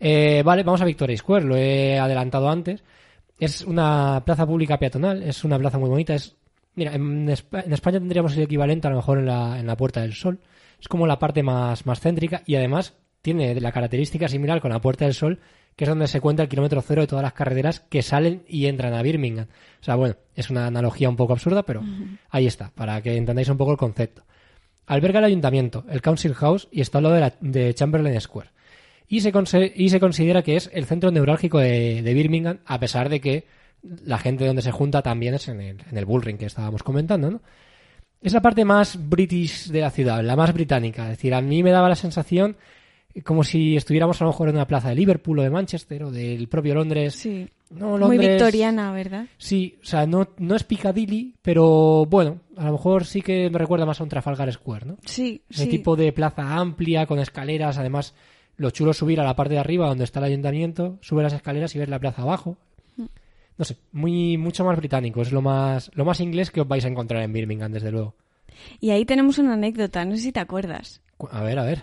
Eh, 0.00 0.42
vale, 0.44 0.64
vamos 0.64 0.80
a 0.80 0.84
Victoria 0.84 1.16
Square, 1.16 1.44
lo 1.44 1.56
he 1.56 1.98
adelantado 2.00 2.48
antes. 2.48 2.82
Es 3.38 3.62
una 3.62 4.22
plaza 4.26 4.44
pública 4.44 4.76
peatonal, 4.76 5.22
es 5.22 5.44
una 5.44 5.56
plaza 5.56 5.78
muy 5.78 5.88
bonita. 5.88 6.14
Es, 6.16 6.34
mira, 6.76 6.94
en, 6.94 7.26
Espa- 7.28 7.64
en 7.66 7.72
España 7.72 7.98
tendríamos 7.98 8.36
el 8.36 8.42
equivalente 8.44 8.86
a 8.86 8.90
lo 8.90 8.96
mejor 8.96 9.18
en 9.18 9.26
la, 9.26 9.58
en 9.58 9.66
la 9.66 9.76
Puerta 9.76 10.00
del 10.02 10.14
Sol. 10.14 10.38
Es 10.80 10.88
como 10.88 11.06
la 11.06 11.18
parte 11.18 11.42
más, 11.42 11.84
más 11.86 12.00
céntrica 12.00 12.42
y 12.46 12.54
además 12.54 12.94
tiene 13.22 13.58
la 13.60 13.72
característica 13.72 14.28
similar 14.28 14.60
con 14.60 14.70
la 14.70 14.80
Puerta 14.80 15.04
del 15.04 15.14
Sol, 15.14 15.40
que 15.74 15.84
es 15.84 15.88
donde 15.90 16.06
se 16.06 16.20
cuenta 16.20 16.42
el 16.42 16.48
kilómetro 16.48 16.80
cero 16.82 17.00
de 17.02 17.06
todas 17.06 17.22
las 17.22 17.32
carreteras 17.32 17.80
que 17.80 18.02
salen 18.02 18.44
y 18.48 18.66
entran 18.66 18.94
a 18.94 19.02
Birmingham. 19.02 19.46
O 19.80 19.84
sea, 19.84 19.96
bueno, 19.96 20.14
es 20.34 20.48
una 20.48 20.66
analogía 20.68 21.08
un 21.08 21.16
poco 21.16 21.32
absurda, 21.32 21.64
pero 21.64 21.82
ahí 22.30 22.46
está, 22.46 22.70
para 22.74 23.02
que 23.02 23.16
entendáis 23.16 23.48
un 23.48 23.56
poco 23.58 23.72
el 23.72 23.78
concepto. 23.78 24.22
Alberga 24.86 25.18
el 25.18 25.24
ayuntamiento, 25.24 25.84
el 25.90 26.00
Council 26.00 26.34
House 26.34 26.68
y 26.70 26.80
está 26.80 26.98
al 26.98 27.04
lado 27.04 27.14
de, 27.16 27.20
la- 27.20 27.34
de 27.40 27.74
Chamberlain 27.74 28.20
Square. 28.20 28.50
Y 29.08 29.20
se, 29.20 29.32
conse- 29.32 29.72
y 29.74 29.88
se 29.90 30.00
considera 30.00 30.42
que 30.42 30.56
es 30.56 30.70
el 30.72 30.84
centro 30.86 31.10
neurálgico 31.10 31.58
de, 31.58 32.02
de 32.02 32.14
Birmingham, 32.14 32.58
a 32.64 32.78
pesar 32.80 33.08
de 33.08 33.20
que 33.20 33.46
la 33.82 34.18
gente 34.18 34.46
donde 34.46 34.62
se 34.62 34.72
junta 34.72 35.02
también 35.02 35.34
es 35.34 35.48
en 35.48 35.60
el, 35.60 35.78
en 35.90 35.96
el 35.96 36.04
Bullring 36.04 36.38
que 36.38 36.46
estábamos 36.46 36.82
comentando, 36.82 37.30
¿no? 37.30 37.40
Es 38.22 38.32
la 38.32 38.42
parte 38.42 38.64
más 38.64 38.98
british 39.08 39.68
de 39.68 39.80
la 39.82 39.90
ciudad, 39.90 40.22
la 40.24 40.36
más 40.36 40.52
británica. 40.52 41.04
Es 41.04 41.10
decir, 41.10 41.34
a 41.34 41.40
mí 41.40 41.62
me 41.62 41.70
daba 41.70 41.88
la 41.88 41.94
sensación 41.94 42.56
como 43.24 43.44
si 43.44 43.76
estuviéramos 43.76 44.20
a 44.20 44.24
lo 44.24 44.30
mejor 44.30 44.48
en 44.48 44.56
una 44.56 44.66
plaza 44.66 44.88
de 44.90 44.94
Liverpool 44.94 45.38
o 45.38 45.42
de 45.42 45.50
Manchester 45.50 46.02
o 46.04 46.10
del 46.10 46.48
propio 46.48 46.74
Londres. 46.74 47.14
Sí. 47.14 47.48
No, 47.70 47.90
Muy 47.90 47.98
Londres- 48.00 48.30
victoriana, 48.30 48.92
¿verdad? 48.92 49.26
Sí, 49.38 49.76
o 49.82 49.84
sea, 49.84 50.06
no, 50.06 50.28
no 50.38 50.54
es 50.54 50.62
Piccadilly, 50.64 51.34
pero 51.42 52.06
bueno, 52.06 52.40
a 52.56 52.66
lo 52.66 52.72
mejor 52.72 53.04
sí 53.04 53.22
que 53.22 53.50
me 53.50 53.58
recuerda 53.58 53.84
más 53.86 54.00
a 54.00 54.04
un 54.04 54.08
Trafalgar 54.08 54.52
Square, 54.52 54.86
¿no? 54.86 54.96
Sí, 55.04 55.42
Ese 55.50 55.64
sí. 55.64 55.68
tipo 55.70 55.96
de 55.96 56.12
plaza 56.12 56.54
amplia, 56.56 57.06
con 57.06 57.18
escaleras, 57.18 57.76
además 57.78 58.14
lo 58.56 58.70
chulo 58.70 58.92
es 58.92 58.96
subir 58.98 59.20
a 59.20 59.24
la 59.24 59.34
parte 59.34 59.54
de 59.54 59.60
arriba 59.60 59.88
donde 59.88 60.04
está 60.04 60.20
el 60.20 60.26
ayuntamiento, 60.26 60.98
sube 61.00 61.22
las 61.24 61.32
escaleras 61.32 61.74
y 61.74 61.78
ves 61.80 61.88
la 61.88 61.98
plaza 61.98 62.22
abajo. 62.22 62.56
No 63.58 63.64
sé, 63.64 63.76
muy 63.92 64.36
mucho 64.36 64.64
más 64.64 64.76
británico, 64.76 65.22
es 65.22 65.32
lo 65.32 65.40
más 65.42 65.90
lo 65.94 66.04
más 66.04 66.20
inglés 66.20 66.50
que 66.50 66.60
os 66.60 66.68
vais 66.68 66.84
a 66.84 66.88
encontrar 66.88 67.22
en 67.22 67.32
Birmingham, 67.32 67.72
desde 67.72 67.90
luego. 67.90 68.14
Y 68.80 68.90
ahí 68.90 69.04
tenemos 69.04 69.38
una 69.38 69.54
anécdota, 69.54 70.04
no 70.04 70.14
sé 70.16 70.22
si 70.22 70.32
te 70.32 70.40
acuerdas. 70.40 71.00
Cu- 71.16 71.28
A 71.30 71.42
ver, 71.42 71.58
a 71.58 71.64
ver. 71.64 71.82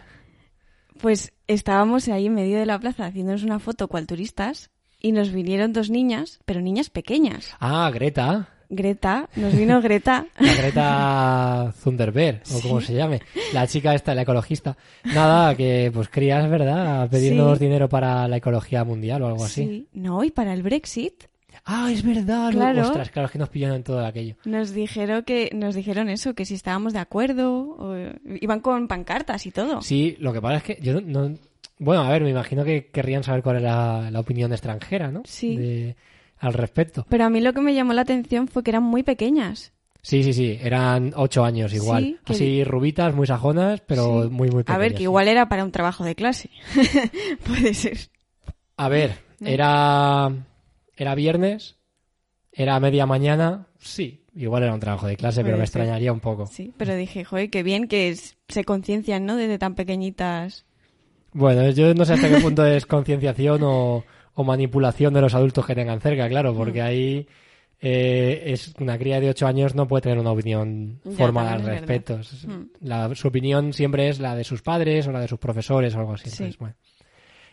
Pues 1.02 1.34
estábamos 1.48 2.08
ahí 2.08 2.28
en 2.28 2.36
medio 2.36 2.60
de 2.60 2.66
la 2.66 2.80
plaza 2.80 3.06
haciéndonos 3.06 3.44
una 3.44 3.60
foto 3.60 3.88
cual 3.88 4.08
turistas 4.08 4.70
y 5.02 5.12
nos 5.12 5.32
vinieron 5.32 5.74
dos 5.74 5.90
niñas, 5.90 6.40
pero 6.46 6.62
niñas 6.62 6.90
pequeñas. 6.90 7.56
Ah, 7.60 7.90
Greta, 7.94 8.50
Greta, 8.70 9.28
nos 9.36 9.56
vino 9.56 9.82
Greta. 9.82 10.28
la 10.40 10.54
Greta 10.56 11.74
Thunberg, 11.84 12.42
o 12.56 12.62
como 12.62 12.80
se 12.82 12.94
llame, 12.94 13.22
la 13.54 13.68
chica 13.68 13.94
esta, 13.96 14.16
la 14.16 14.22
ecologista. 14.22 14.78
Nada, 15.04 15.56
que 15.56 15.92
pues 15.94 16.08
crías, 16.10 16.50
¿verdad? 16.50 17.02
A 17.04 17.10
pedirnos 17.10 17.58
Sí. 17.58 17.66
dinero 17.66 17.90
para 17.90 18.28
la 18.28 18.38
ecología 18.38 18.84
mundial 18.84 19.24
o 19.24 19.28
algo 19.28 19.44
así. 19.44 19.64
Sí. 19.66 19.88
No, 19.94 20.24
y 20.24 20.32
para 20.32 20.54
el 20.54 20.64
Brexit 20.64 21.26
Ah, 21.66 21.90
es 21.92 22.04
verdad. 22.04 22.52
Claro. 22.52 22.82
Ostras, 22.82 23.10
claro, 23.10 23.26
es 23.28 23.32
que 23.32 23.40
nos 23.40 23.50
pillaron 23.50 23.78
en 23.78 23.84
todo 23.84 24.06
aquello. 24.06 24.36
nos 24.46 24.72
dijeron 24.72 25.24
que 25.24 25.50
nos 25.54 25.76
dijeron 25.76 26.10
eso, 26.10 26.34
que 26.34 26.46
si 26.46 26.54
estábamos 26.56 26.94
de 26.94 27.00
acuerdo, 27.00 27.62
o- 27.78 27.96
iban 28.42 28.60
con 28.60 28.88
pancartas 28.88 29.46
y 29.46 29.52
todo. 29.52 29.82
Sí, 29.82 30.16
lo 30.20 30.34
que 30.34 30.42
pasa 30.42 30.58
es 30.58 30.64
que 30.64 30.78
yo 30.82 31.00
no, 31.02 31.02
no- 31.30 31.38
Bueno, 31.80 32.04
a 32.04 32.10
ver, 32.10 32.22
me 32.24 32.30
imagino 32.30 32.64
que 32.64 32.88
querrían 32.88 33.24
saber 33.24 33.42
cuál 33.44 33.58
era 33.58 34.10
la 34.12 34.20
opinión 34.20 34.52
extranjera, 34.54 35.12
¿no? 35.12 35.24
Sí. 35.26 35.58
De- 35.58 35.96
al 36.40 36.54
respecto. 36.54 37.06
Pero 37.10 37.26
a 37.26 37.30
mí 37.30 37.40
lo 37.42 37.54
que 37.54 37.62
me 37.62 37.74
llamó 37.74 37.94
la 37.94 38.02
atención 38.02 38.48
fue 38.48 38.64
que 38.64 38.72
eran 38.72 38.84
muy 38.84 39.02
pequeñas. 39.04 39.72
Sí, 40.02 40.22
sí, 40.24 40.34
sí, 40.34 40.60
eran 40.62 41.14
ocho 41.16 41.46
años 41.46 41.74
igual. 41.74 42.04
Sí, 42.04 42.18
que- 42.26 42.34
Así 42.34 42.64
rubitas, 42.66 43.16
muy 43.16 43.26
sajonas, 43.26 43.82
pero 43.88 44.24
Sí. 44.24 44.30
muy, 44.30 44.50
muy 44.50 44.64
pequeñas. 44.64 44.76
A 44.76 44.78
ver, 44.78 44.94
que 44.94 45.04
igual 45.04 45.30
era 45.30 45.48
para 45.48 45.64
un 45.64 45.72
trabajo 45.72 46.04
de 46.04 46.16
clase. 46.16 46.50
Puede 47.48 47.74
ser. 47.74 47.98
A 48.78 48.90
ver, 48.90 49.16
era... 49.42 50.30
Era 50.96 51.16
viernes, 51.16 51.78
era 52.52 52.80
media 52.80 53.06
mañana, 53.06 53.68
sí. 53.80 54.20
Igual 54.36 54.64
era 54.64 54.74
un 54.74 54.80
trabajo 54.80 55.06
de 55.08 55.16
clase, 55.16 55.44
pero 55.44 55.58
me 55.58 55.66
ser. 55.68 55.82
extrañaría 55.82 56.12
un 56.12 56.20
poco. 56.20 56.48
Sí, 56.48 56.74
pero 56.78 56.96
dije, 56.96 57.24
joder, 57.24 57.50
qué 57.52 57.62
bien 57.64 57.88
que 57.88 58.10
es- 58.10 58.36
se 58.48 58.64
conciencian, 58.64 59.26
¿no? 59.26 59.36
Desde 59.36 59.60
tan 59.60 59.76
pequeñitas. 59.76 60.66
Bueno, 61.34 61.70
yo 61.72 61.94
no 61.94 62.04
sé 62.06 62.14
hasta 62.14 62.30
qué 62.30 62.38
punto 62.42 62.66
es 62.66 62.86
concienciación 62.86 63.62
o, 63.64 64.04
o 64.36 64.44
manipulación 64.44 65.14
de 65.14 65.22
los 65.22 65.34
adultos 65.36 65.66
que 65.66 65.76
tengan 65.76 66.00
cerca, 66.02 66.28
claro, 66.30 66.54
porque 66.56 66.82
Mm. 66.82 66.86
ahí 66.86 67.28
eh, 67.86 68.54
es 68.54 68.74
una 68.80 68.98
cría 68.98 69.20
de 69.20 69.30
8 69.30 69.46
años 69.46 69.76
no 69.76 69.88
puede 69.90 70.04
tener 70.04 70.18
una 70.18 70.32
opinión 70.32 71.02
formal 71.18 71.48
al 71.50 71.66
respecto. 71.66 72.18
Es- 72.20 72.48
Mm. 72.48 72.68
la- 72.82 73.14
su 73.14 73.28
opinión 73.28 73.74
siempre 73.74 74.08
es 74.10 74.20
la 74.20 74.36
de 74.36 74.44
sus 74.46 74.62
padres 74.62 75.06
o 75.08 75.12
la 75.12 75.20
de 75.20 75.28
sus 75.28 75.38
profesores 75.38 75.94
o 75.96 76.00
algo 76.00 76.14
así. 76.14 76.30
Sí. 76.30 76.44
entonces, 76.44 76.58
bueno. 76.60 76.76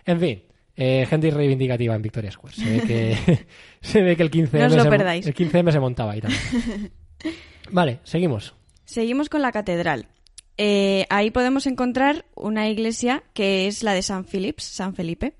En 0.06 0.20
fin, 0.20 0.42
eh, 0.80 1.06
gente 1.06 1.30
reivindicativa 1.30 1.94
en 1.94 2.02
Victoria 2.02 2.30
Square. 2.32 2.56
Se 2.56 2.64
ve 2.64 2.80
que, 2.82 3.46
se 3.80 4.02
ve 4.02 4.16
que 4.16 4.22
el 4.22 4.30
15M, 4.30 4.58
No 4.58 4.66
os 4.66 4.74
lo 4.76 4.82
se, 4.84 4.88
perdáis. 4.90 5.26
el 5.26 5.34
15M 5.34 5.72
se 5.72 5.80
montaba 5.80 6.12
ahí 6.12 6.20
también. 6.20 6.90
Vale, 7.70 8.00
seguimos. 8.02 8.54
Seguimos 8.84 9.28
con 9.28 9.42
la 9.42 9.52
catedral. 9.52 10.08
Eh, 10.56 11.06
ahí 11.10 11.30
podemos 11.30 11.66
encontrar 11.66 12.24
una 12.34 12.68
iglesia 12.68 13.22
que 13.32 13.66
es 13.66 13.82
la 13.82 13.94
de 13.94 14.02
San 14.02 14.24
Philips, 14.24 14.64
San 14.64 14.94
Felipe, 14.94 15.34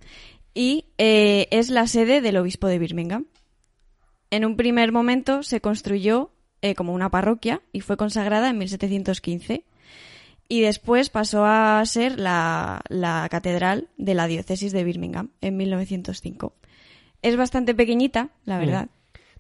y 0.55 0.87
eh, 0.99 1.49
es 1.51 1.71
la 1.71 1.87
sede 1.87 2.21
del 2.21 2.37
obispo 2.37 2.69
de 2.69 2.79
Birmingham. 2.79 3.27
En 4.31 4.45
un 4.45 4.57
primer 4.57 4.93
momento 4.93 5.43
se 5.43 5.61
construyó 5.61 6.31
eh, 6.63 6.75
como 6.75 6.93
una 6.95 7.11
parroquia 7.11 7.63
y 7.73 7.81
fue 7.81 7.97
consagrada 7.97 8.49
en 8.51 8.59
1715. 8.59 9.65
Y 10.53 10.63
después 10.63 11.11
pasó 11.11 11.45
a 11.45 11.81
ser 11.87 12.19
la, 12.19 12.81
la 12.89 13.29
catedral 13.31 13.87
de 13.97 14.15
la 14.15 14.27
diócesis 14.27 14.73
de 14.73 14.83
Birmingham 14.83 15.31
en 15.41 15.57
1905. 15.57 16.53
Es 17.23 17.37
bastante 17.37 17.73
pequeñita, 17.75 18.31
la 18.45 18.57
Mm. 18.57 18.61
verdad. 18.61 18.89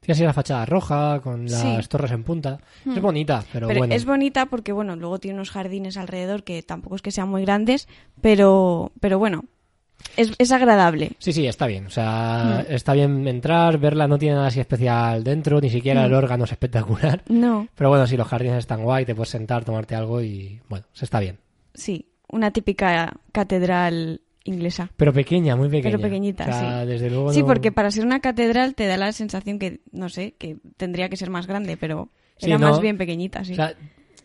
Tiene 0.01 0.13
así 0.13 0.23
la 0.23 0.33
fachada 0.33 0.65
roja, 0.67 1.21
con 1.21 1.47
las 1.47 1.61
Sí. 1.61 1.89
torres 1.89 2.13
en 2.13 2.23
punta. 2.23 2.61
Es 2.87 2.97
Hmm. 2.97 3.03
bonita, 3.03 3.45
pero, 3.53 3.67
Pero 3.67 3.81
bueno. 3.81 3.95
es 3.95 4.05
bonita 4.07 4.47
porque, 4.47 4.71
bueno, 4.73 4.95
luego 4.97 5.19
tiene 5.19 5.35
unos 5.35 5.51
jardines 5.51 5.97
alrededor 5.97 6.45
que 6.45 6.63
tampoco 6.63 6.95
es 6.97 7.03
que 7.03 7.11
sean 7.11 7.29
muy 7.29 7.43
grandes, 7.43 7.89
pero, 8.23 8.93
pero 9.01 9.19
bueno, 9.19 9.45
es, 10.17 10.33
es 10.39 10.53
agradable. 10.53 11.13
Sí, 11.19 11.33
sí, 11.33 11.47
está 11.47 11.67
bien. 11.67 11.87
O 11.87 11.91
sea, 11.91 12.65
Mm. 12.69 12.73
está 12.73 12.93
bien 12.95 13.27
entrar, 13.29 13.79
verla, 13.79 14.07
no 14.09 14.19
tiene 14.19 14.35
nada 14.37 14.49
así 14.49 14.61
especial 14.61 15.23
dentro, 15.25 15.61
ni 15.61 15.71
siquiera 15.71 16.03
Mm. 16.03 16.05
el 16.07 16.15
órgano 16.15 16.45
es 16.45 16.53
espectacular. 16.53 17.23
No, 17.29 17.69
Pero 17.75 17.91
bueno, 17.91 18.07
si 18.07 18.17
los 18.17 18.27
jardines 18.29 18.59
están 18.59 18.83
guay, 18.83 19.05
te 19.05 19.15
puedes 19.15 19.31
sentar, 19.31 19.65
tomarte 19.65 19.95
algo 19.95 20.21
y 20.23 20.61
bueno, 20.69 20.85
se 20.93 21.05
está 21.05 21.21
bien. 21.21 21.39
sí, 21.75 22.07
una 22.33 22.51
típica 22.53 23.15
catedral 23.33 24.21
inglesa. 24.45 24.91
Pero 24.97 25.13
pequeña, 25.13 25.57
muy 25.57 25.69
pequeña. 25.69 25.91
Pero 25.97 26.01
pequeñita, 26.01 26.45
O 26.45 26.53
sea, 26.53 26.81
sí. 26.83 26.87
desde 26.89 27.11
luego 27.11 27.33
Sí, 27.33 27.41
no- 27.41 27.47
porque 27.47 27.73
para 27.73 27.91
ser 27.91 28.07
una 28.07 28.21
catedral 28.21 28.75
te 28.75 28.87
da 28.87 28.97
la 28.97 29.13
sensación 29.13 29.59
que, 29.59 29.81
no 29.93 30.09
sé, 30.09 30.33
que 30.39 30.57
tendría 30.77 31.09
que 31.09 31.17
ser 31.17 31.29
más 31.31 31.47
grande, 31.47 31.77
pero 31.77 32.09
Sí, 32.39 32.47
era 32.47 32.59
no. 32.59 32.71
más 32.71 32.81
bien 32.81 32.97
pequeñita, 32.99 33.45
sí. 33.45 33.53
O 33.53 33.57
sea, 33.57 33.75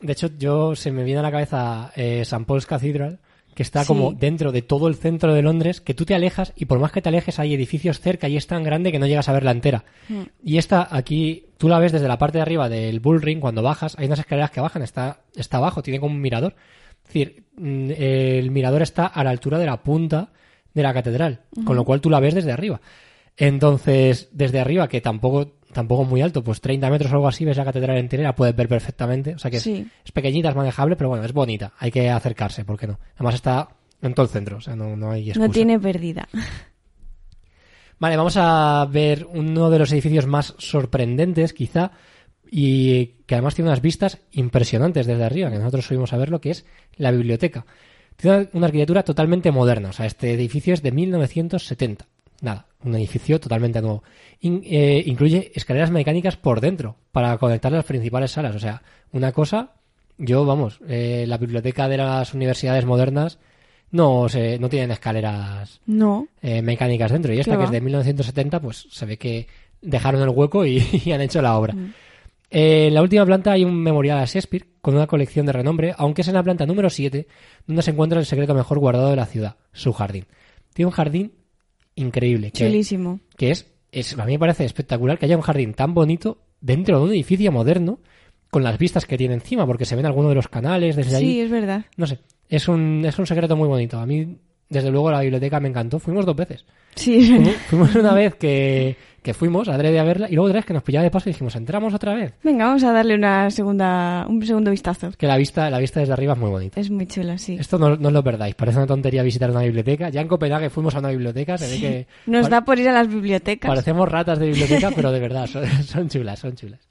de 0.01 0.11
hecho, 0.11 0.29
yo 0.37 0.75
se 0.75 0.91
me 0.91 1.03
viene 1.03 1.19
a 1.19 1.23
la 1.23 1.31
cabeza 1.31 1.91
eh, 1.95 2.21
St. 2.21 2.45
Paul's 2.45 2.65
Cathedral, 2.65 3.19
que 3.55 3.63
está 3.63 3.81
Sí. 3.81 3.87
como 3.87 4.11
dentro 4.13 4.51
de 4.51 4.61
todo 4.61 4.87
el 4.87 4.95
centro 4.95 5.33
de 5.33 5.41
Londres, 5.41 5.81
que 5.81 5.93
tú 5.95 6.05
te 6.05 6.13
alejas 6.13 6.53
y 6.55 6.65
por 6.65 6.77
más 6.77 6.91
que 6.91 7.01
te 7.01 7.09
alejes 7.09 7.39
hay 7.39 7.53
edificios 7.55 7.99
cerca 7.99 8.27
y 8.27 8.37
es 8.37 8.45
tan 8.45 8.63
grande 8.63 8.91
que 8.91 8.99
no 8.99 9.07
llegas 9.07 9.27
a 9.29 9.33
verla 9.33 9.51
entera. 9.51 9.85
Mm. 10.09 10.21
Y 10.43 10.57
esta 10.57 10.87
aquí, 10.91 11.45
tú 11.57 11.67
la 11.69 11.79
ves 11.79 11.91
desde 11.93 12.07
la 12.07 12.17
parte 12.19 12.37
de 12.37 12.43
arriba 12.43 12.69
del 12.69 12.99
Bull 12.99 13.21
Ring, 13.21 13.39
cuando 13.39 13.63
bajas, 13.63 13.95
hay 13.97 14.05
unas 14.05 14.19
escaleras 14.19 14.51
que 14.51 14.61
bajan, 14.61 14.83
está, 14.83 15.21
está 15.35 15.57
abajo, 15.57 15.81
tiene 15.81 15.99
como 15.99 16.13
un 16.13 16.21
mirador. 16.21 16.55
Es 16.97 17.13
decir, 17.13 17.43
mm, 17.57 17.91
el 17.97 18.51
mirador 18.51 18.81
está 18.81 19.07
a 19.07 19.23
la 19.23 19.29
altura 19.31 19.57
de 19.57 19.65
la 19.65 19.81
punta 19.81 20.29
de 20.73 20.83
la 20.83 20.93
catedral, 20.93 21.39
con 21.63 21.75
lo 21.77 21.85
cual 21.85 22.01
tú 22.01 22.09
la 22.09 22.19
ves 22.19 22.35
desde 22.35 22.51
arriba. 22.51 22.81
Entonces, 23.37 24.29
desde 24.31 24.59
arriba, 24.59 24.87
que 24.87 25.01
tampoco, 25.01 25.53
tampoco 25.75 26.05
muy 26.05 26.21
alto, 26.21 26.43
pues 26.43 26.59
30 26.61 26.89
metros 26.89 27.11
o 27.11 27.15
algo 27.15 27.27
así, 27.27 27.45
ves 27.45 27.57
la 27.57 27.65
catedral 27.65 27.97
entera 27.97 28.33
puedes 28.33 28.55
ver 28.55 28.67
perfectamente. 28.67 29.35
O 29.35 29.37
sea 29.39 29.51
que 29.51 29.57
es- 29.57 29.63
Sí. 29.63 29.85
es, 30.03 30.11
pequeñita, 30.11 30.49
es 30.49 30.55
manejable, 30.55 30.95
pero 30.95 31.09
bueno, 31.09 31.23
es 31.25 31.33
bonita. 31.33 31.73
Hay 31.77 31.91
que 31.91 32.09
acercarse, 32.09 32.65
¿por 32.65 32.79
qué 32.79 32.87
no? 32.87 32.99
Además 33.15 33.35
está 33.35 33.67
en 34.01 34.13
todo 34.13 34.25
el 34.25 34.31
centro, 34.31 34.57
o 34.57 34.61
sea, 34.61 34.75
no, 34.75 34.95
no 34.95 35.11
hay 35.11 35.29
excusa. 35.29 35.47
No 35.47 35.53
tiene 35.53 35.79
pérdida. 35.79 36.27
Vale, 37.99 38.17
vamos 38.17 38.35
a 38.37 38.85
ver 38.91 39.25
uno 39.31 39.69
de 39.69 39.79
los 39.79 39.91
edificios 39.91 40.27
más 40.27 40.53
sorprendentes, 40.57 41.53
quizá, 41.53 41.91
y 42.51 43.05
que 43.25 43.35
además 43.35 43.55
tiene 43.55 43.69
unas 43.69 43.81
vistas 43.81 44.19
impresionantes 44.31 45.05
desde 45.07 45.23
arriba, 45.23 45.49
que 45.49 45.57
nosotros 45.57 45.85
subimos 45.85 46.11
a 46.13 46.17
verlo, 46.17 46.41
que 46.41 46.51
es 46.51 46.65
la 46.97 47.11
biblioteca. 47.11 47.65
Tiene 48.17 48.37
una- 48.37 48.49
una 48.53 48.65
arquitectura 48.67 49.03
totalmente 49.03 49.51
moderna, 49.51 49.89
o 49.89 49.93
sea, 49.93 50.05
este 50.05 50.33
edificio 50.33 50.73
es 50.73 50.81
de 50.81 50.91
1970. 50.91 52.05
Nada, 52.41 52.65
un 52.83 52.95
edificio 52.95 53.39
totalmente 53.39 53.81
nuevo. 53.81 54.03
In- 54.41 54.61
eh, 54.65 55.03
incluye 55.05 55.51
escaleras 55.55 55.91
mecánicas 55.91 56.37
por 56.37 56.61
dentro 56.61 56.95
para 57.11 57.37
conectar 57.37 57.71
las 57.71 57.85
principales 57.85 58.31
salas, 58.31 58.55
o 58.55 58.59
sea, 58.59 58.81
una 59.11 59.31
cosa, 59.31 59.71
yo, 60.17 60.45
vamos, 60.45 60.79
eh, 60.87 61.25
la 61.27 61.37
biblioteca 61.37 61.87
de 61.87 61.97
las 61.97 62.33
universidades 62.33 62.85
modernas 62.85 63.39
no, 63.91 64.27
se, 64.29 64.59
no 64.59 64.67
tienen 64.69 64.91
escaleras 64.91 65.79
No, 65.85 66.27
eh, 66.41 66.61
mecánicas 66.61 67.11
dentro. 67.11 67.33
Y 67.33 67.39
esta 67.39 67.53
¿Qué 67.53 67.57
que 67.59 67.63
es 67.65 67.71
de 67.71 67.81
1970, 67.81 68.59
pues 68.59 68.87
se 68.91 69.05
ve 69.05 69.17
que 69.17 69.47
dejaron 69.81 70.21
el 70.21 70.29
hueco 70.29 70.65
y, 70.65 70.83
y 71.05 71.11
han 71.11 71.21
hecho 71.21 71.41
la 71.41 71.57
obra. 71.57 71.73
Mm. 71.73 71.93
Eh, 72.51 72.87
en 72.87 72.93
la 72.93 73.01
última 73.01 73.25
planta 73.25 73.51
hay 73.53 73.63
un 73.63 73.75
memorial 73.75 74.19
a 74.19 74.25
Shakespeare 74.25 74.65
con 74.81 74.95
una 74.95 75.07
colección 75.07 75.45
de 75.45 75.51
renombre, 75.53 75.93
aunque 75.97 76.21
es 76.21 76.27
en 76.27 76.33
la 76.35 76.43
planta 76.43 76.65
número 76.65 76.89
7 76.89 77.27
donde 77.65 77.81
se 77.81 77.91
encuentra 77.91 78.19
el 78.19 78.25
secreto 78.25 78.53
mejor 78.53 78.79
guardado 78.79 79.09
de 79.09 79.15
la 79.15 79.25
ciudad, 79.25 79.55
su 79.73 79.93
jardín. 79.93 80.25
Tiene 80.73 80.87
un 80.87 80.93
jardín 80.93 81.31
increíble, 81.95 82.51
chulísimo. 82.51 83.19
que 83.37 83.51
es, 83.51 83.67
es, 83.91 84.17
a 84.17 84.25
mí 84.25 84.33
me 84.33 84.39
parece 84.39 84.65
espectacular 84.65 85.17
que 85.17 85.25
haya 85.25 85.35
un 85.37 85.41
jardín 85.43 85.73
tan 85.73 85.93
bonito 85.93 86.39
dentro 86.61 86.97
de 86.99 87.05
un 87.05 87.11
edificio 87.11 87.51
moderno 87.51 87.99
con 88.49 88.63
las 88.63 88.77
vistas 88.77 89.05
que 89.05 89.17
tiene 89.17 89.33
encima, 89.33 89.65
porque 89.65 89.85
se 89.85 89.95
ven 89.95 90.05
algunos 90.05 90.29
de 90.31 90.35
los 90.35 90.47
canales 90.47 90.95
desde 90.95 91.11
Sí, 91.11 91.15
ahí. 91.25 91.39
es 91.41 91.49
verdad. 91.51 91.85
No 91.97 92.07
sé, 92.07 92.19
es 92.49 92.67
un, 92.67 93.03
es 93.05 93.17
un 93.19 93.25
secreto 93.27 93.55
muy 93.57 93.67
bonito. 93.67 93.97
A 93.99 94.05
mí, 94.05 94.37
desde 94.69 94.91
luego, 94.91 95.11
la 95.11 95.21
biblioteca 95.21 95.59
me 95.59 95.67
encantó. 95.69 95.99
Fuimos 95.99 96.25
dos 96.25 96.35
veces. 96.35 96.65
Sí, 96.95 97.17
es 97.17 97.27
Fuimos, 97.27 97.45
verdad. 97.47 97.61
fuimos 97.67 97.95
una 97.95 98.13
vez 98.13 98.35
que, 98.35 98.95
que 99.25 99.33
fuimos, 99.33 99.67
adrede 99.67 99.99
a 99.99 100.03
verla, 100.03 100.27
y 100.29 100.35
luego 100.35 100.45
otra 100.45 100.59
vez 100.59 100.65
que 100.65 100.73
nos 100.73 100.83
pillaba 100.83 101.03
de 101.03 101.09
paso 101.11 101.27
y 101.27 101.33
dijimos, 101.33 101.55
entramos 101.55 101.93
otra 101.93 102.13
vez. 102.13 102.35
Venga, 102.43 102.67
vamos 102.67 102.83
a 102.83 102.93
darle 102.93 103.15
una 103.15 103.49
segunda, 103.49 104.25
un 104.29 104.45
segundo 104.45 104.69
vistazo. 104.71 105.11
Que 105.17 105.25
la 105.27 105.35
vista, 105.35 105.69
la 105.69 105.79
vista 105.79 105.99
desde 105.99 106.13
arriba 106.13 106.33
es 106.33 106.39
muy 106.39 106.49
bonita. 106.51 106.79
Es 106.79 106.89
muy 106.91 107.07
chula, 107.07 107.37
sí. 107.37 107.57
Esto 107.59 107.77
no, 107.79 107.95
no 107.97 108.07
os 108.09 108.13
lo 108.13 108.23
perdáis, 108.23 108.55
parece 108.55 108.77
una 108.77 108.87
tontería 108.87 109.23
visitar 109.23 109.49
una 109.51 109.63
biblioteca. 109.63 110.09
Ya 110.09 110.21
en 110.21 110.27
Copenhague 110.27 110.69
fuimos 110.69 110.95
a 110.95 110.99
una 110.99 111.09
biblioteca, 111.09 111.57
se 111.57 111.67
ve 111.67 111.79
que 111.81 112.07
Nos 112.31 112.43
pare- 112.43 112.51
da 112.51 112.61
por 112.63 112.79
ir 112.79 112.87
a 112.87 112.93
las 112.93 113.07
bibliotecas. 113.07 113.67
parecemos 113.67 114.07
ratas 114.07 114.37
de 114.39 114.45
biblioteca, 114.47 114.91
pero 114.95 115.11
de 115.11 115.19
verdad, 115.19 115.47
son, 115.47 115.65
son 115.83 116.07
chulas, 116.07 116.39
son 116.39 116.55
chulas. 116.55 116.87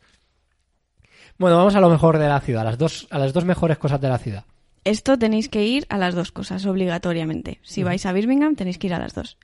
Bueno, 1.39 1.57
vamos 1.57 1.75
a 1.75 1.81
lo 1.81 1.91
mejor 1.91 2.19
de 2.19 2.29
la 2.29 2.41
ciudad, 2.41 2.63
a 2.63 2.65
las 2.65 2.79
dos, 2.79 3.07
a 3.11 3.19
las 3.19 3.33
dos 3.33 3.45
mejores 3.45 3.79
cosas 3.79 4.01
de 4.01 4.09
la 4.09 4.19
ciudad. 4.19 4.45
Esto 4.85 5.19
tenéis 5.19 5.49
que 5.49 5.65
ir 5.65 5.87
a 5.89 5.99
las 5.99 6.15
dos 6.15 6.31
cosas, 6.31 6.67
obligatoriamente. 6.67 7.59
Si 7.63 7.83
vais 7.83 8.05
a 8.07 8.13
Birmingham, 8.13 8.55
tenéis 8.55 8.79
que 8.79 8.87
ir 8.89 8.95
a 8.95 8.99
las 8.99 9.15
dos. 9.15 9.39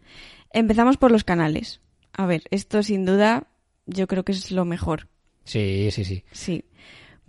Empezamos 0.52 0.97
por 0.99 1.11
los 1.11 1.25
canales. 1.25 1.80
A 2.21 2.27
ver, 2.27 2.43
esto 2.50 2.83
sin 2.83 3.07
duda 3.07 3.47
yo 3.87 4.07
creo 4.07 4.27
que 4.27 4.33
es 4.33 4.53
lo 4.53 4.67
mejor. 4.67 5.09
Sí, 5.45 5.89
sí, 5.91 6.05
sí. 6.05 6.23
Sí. 6.33 6.67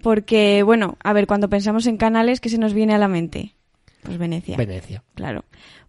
Porque, 0.03 0.63
bueno, 0.63 0.98
a 1.01 1.13
ver, 1.13 1.27
cuando 1.27 1.50
pensamos 1.50 1.88
en 1.88 1.95
canales, 1.95 2.41
¿qué 2.41 2.50
se 2.50 2.57
nos 2.57 2.74
viene 2.74 2.93
a 2.93 2.98
la 2.98 3.07
mente? 3.07 3.55
Pues 4.03 4.17
Venecia. 4.17 4.57
Venecia. 4.57 5.01
Claro. 5.15 5.45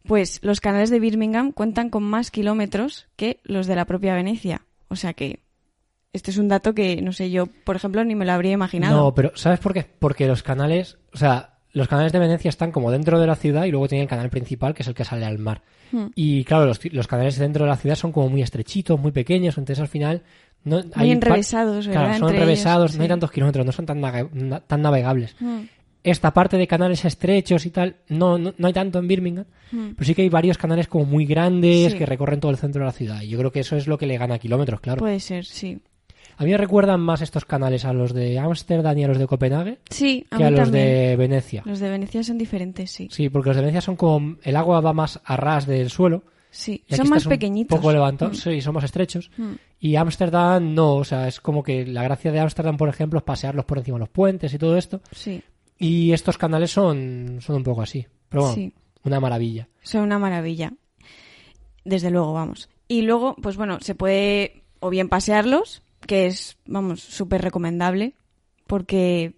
Pues 0.07 0.39
los 0.45 0.61
canales 0.61 0.89
de 0.89 1.01
Birmingham 1.01 1.51
cuentan 1.51 1.91
con 1.91 2.05
más 2.05 2.31
kilómetros 2.31 3.09
que 3.17 3.41
los 3.43 3.67
de 3.67 3.75
la 3.75 3.87
propia 3.87 4.15
Venecia. 4.15 4.63
O 4.87 4.95
sea 4.95 5.15
que 5.15 5.41
este 6.13 6.31
es 6.31 6.37
un 6.37 6.47
dato 6.47 6.73
que, 6.73 7.03
no 7.03 7.13
sé, 7.13 7.33
yo, 7.33 7.47
por 7.47 7.75
ejemplo, 7.75 8.05
ni 8.05 8.15
me 8.15 8.25
lo 8.25 8.31
habría 8.31 8.53
imaginado. 8.53 8.97
No, 8.97 9.15
pero 9.15 9.33
¿sabes 9.35 9.59
por 9.59 9.75
qué? 9.75 9.83
Porque 9.99 10.29
los 10.29 10.45
canales, 10.45 10.99
o 11.13 11.17
sea, 11.17 11.52
los 11.73 11.89
canales 11.89 12.13
de 12.13 12.19
Venecia 12.19 12.49
están 12.49 12.71
como 12.73 12.91
dentro 12.91 13.19
de 13.19 13.27
la 13.27 13.35
ciudad 13.37 13.65
y 13.65 13.71
luego 13.71 13.89
tiene 13.89 14.03
el 14.03 14.09
canal 14.09 14.29
principal 14.31 14.75
que 14.75 14.83
es 14.83 14.89
el 14.89 14.95
que 14.95 15.05
sale 15.05 15.25
al 15.25 15.39
mar. 15.39 15.63
Hmm. 15.91 16.07
Y 16.15 16.45
claro, 16.45 16.67
los, 16.67 16.81
los 16.93 17.07
canales 17.07 17.39
dentro 17.39 17.65
de 17.65 17.71
la 17.71 17.77
ciudad 17.77 17.97
son 17.97 18.13
como 18.13 18.29
muy 18.29 18.43
estrechitos, 18.43 18.99
muy 19.01 19.13
pequeños, 19.13 19.57
entonces 19.59 19.81
al 19.81 19.89
final 19.89 20.23
no 20.65 20.77
Muy 20.77 20.91
hay 20.95 21.11
enrevesados, 21.11 21.87
¿verdad? 21.87 22.03
Claro, 22.03 22.19
son 22.19 22.29
Entre 22.29 22.37
enrevesados, 22.43 22.91
ellos, 22.91 22.97
no 22.99 23.03
hay 23.03 23.09
tantos 23.09 23.31
kilómetros, 23.33 23.67
no 23.67 23.73
son 23.73 23.87
tan, 23.87 24.01
naga- 24.01 24.29
na- 24.33 24.61
tan 24.61 24.81
navegables. 24.83 25.35
Mm, 25.41 25.61
Esta 26.05 26.33
parte 26.33 26.57
de 26.57 26.67
canales 26.67 27.05
estrechos 27.05 27.65
y 27.67 27.71
tal, 27.71 27.97
no, 28.09 28.37
no, 28.39 28.53
no 28.59 28.67
hay 28.67 28.73
tanto 28.73 28.99
en 28.99 29.09
Birmingham, 29.09 29.45
mm. 29.71 29.91
pero 29.97 30.05
sí 30.05 30.15
que 30.15 30.23
hay 30.23 30.29
varios 30.29 30.59
canales 30.59 30.89
como 30.89 31.05
muy 31.05 31.27
grandes 31.27 31.93
Sí. 31.93 31.99
que 31.99 32.07
recorren 32.07 32.41
todo 32.41 32.51
el 32.53 32.59
centro 32.59 32.81
de 32.81 32.87
la 32.87 32.93
ciudad. 32.93 33.23
Y 33.23 33.29
yo 33.29 33.39
creo 33.39 33.51
que 33.53 33.61
eso 33.61 33.77
es 33.77 33.87
lo 33.87 33.99
que 33.99 34.07
le 34.07 34.19
gana 34.19 34.39
kilómetros, 34.39 34.81
claro. 34.81 34.99
Puede 35.01 35.21
ser, 35.21 35.45
sí. 35.45 35.79
A 36.43 36.45
mí 36.45 36.51
me 36.51 36.57
recuerdan 36.59 37.01
más 37.01 37.21
estos 37.23 37.45
canales 37.45 37.85
a 37.85 37.93
los 37.93 38.13
de 38.13 38.39
Ámsterdam 38.39 38.99
y 38.99 39.05
a 39.05 39.09
los 39.09 39.19
de 39.19 39.27
Copenhague 39.29 39.79
Sí, 39.89 40.27
a 40.31 40.39
que 40.39 40.45
a 40.45 40.51
los 40.51 40.61
también. 40.61 40.85
de 40.87 41.17
Venecia. 41.17 41.63
Los 41.65 41.79
de 41.79 41.89
Venecia 41.89 42.25
son 42.25 42.37
diferentes, 42.37 42.91
sí. 42.91 43.09
Sí, 43.13 43.29
porque 43.29 43.51
los 43.51 43.57
de 43.57 43.63
Venecia 43.63 43.81
son 43.81 43.95
como 43.97 44.37
el 44.43 44.57
agua 44.57 44.81
va 44.81 44.93
más 44.93 45.21
a 45.25 45.37
ras 45.37 45.67
del 45.67 45.89
suelo. 45.91 46.25
Sí, 46.51 46.85
y 46.89 46.97
son 46.97 47.09
más 47.09 47.25
un 47.25 47.31
pequeñitos. 47.31 47.79
poco 47.79 47.93
levantados, 47.93 48.37
Mm. 48.45 48.51
sí, 48.51 48.61
son 48.61 48.75
más 48.75 48.85
estrechos. 48.85 49.31
Mm. 49.39 49.53
Y 49.81 49.97
Ámsterdam 49.97 50.75
no, 50.75 50.97
o 50.97 51.05
sea, 51.05 51.27
es 51.29 51.41
como 51.41 51.63
que 51.63 51.87
la 51.87 52.03
gracia 52.03 52.31
de 52.33 52.41
Ámsterdam, 52.41 52.77
por 52.77 52.89
ejemplo, 52.89 53.19
es 53.19 53.25
pasearlos 53.25 53.65
por 53.65 53.79
encima 53.79 53.97
de 53.97 54.01
los 54.01 54.09
puentes 54.11 54.53
y 54.53 54.59
todo 54.59 54.77
esto. 54.77 55.01
Sí, 55.13 55.43
Y 55.79 56.13
estos 56.13 56.37
canales 56.39 56.71
son, 56.71 57.39
son 57.41 57.57
un 57.57 57.63
poco 57.63 57.83
así. 57.83 58.07
Pero 58.29 58.43
bueno, 58.43 58.55
sí. 58.57 58.73
una 59.05 59.19
maravilla. 59.21 59.69
Son 59.83 60.03
una 60.03 60.19
maravilla. 60.19 60.73
Desde 61.85 62.11
luego, 62.11 62.33
vamos. 62.33 62.69
Y 62.89 63.03
luego, 63.03 63.35
pues 63.43 63.57
bueno, 63.57 63.79
se 63.81 63.95
puede 63.95 64.63
o 64.81 64.91
bien 64.91 65.09
pasearlos, 65.09 65.83
que 66.07 66.27
es, 66.27 66.57
vamos, 66.67 67.01
súper 67.01 67.43
recomendable, 67.43 68.15
porque 68.67 69.35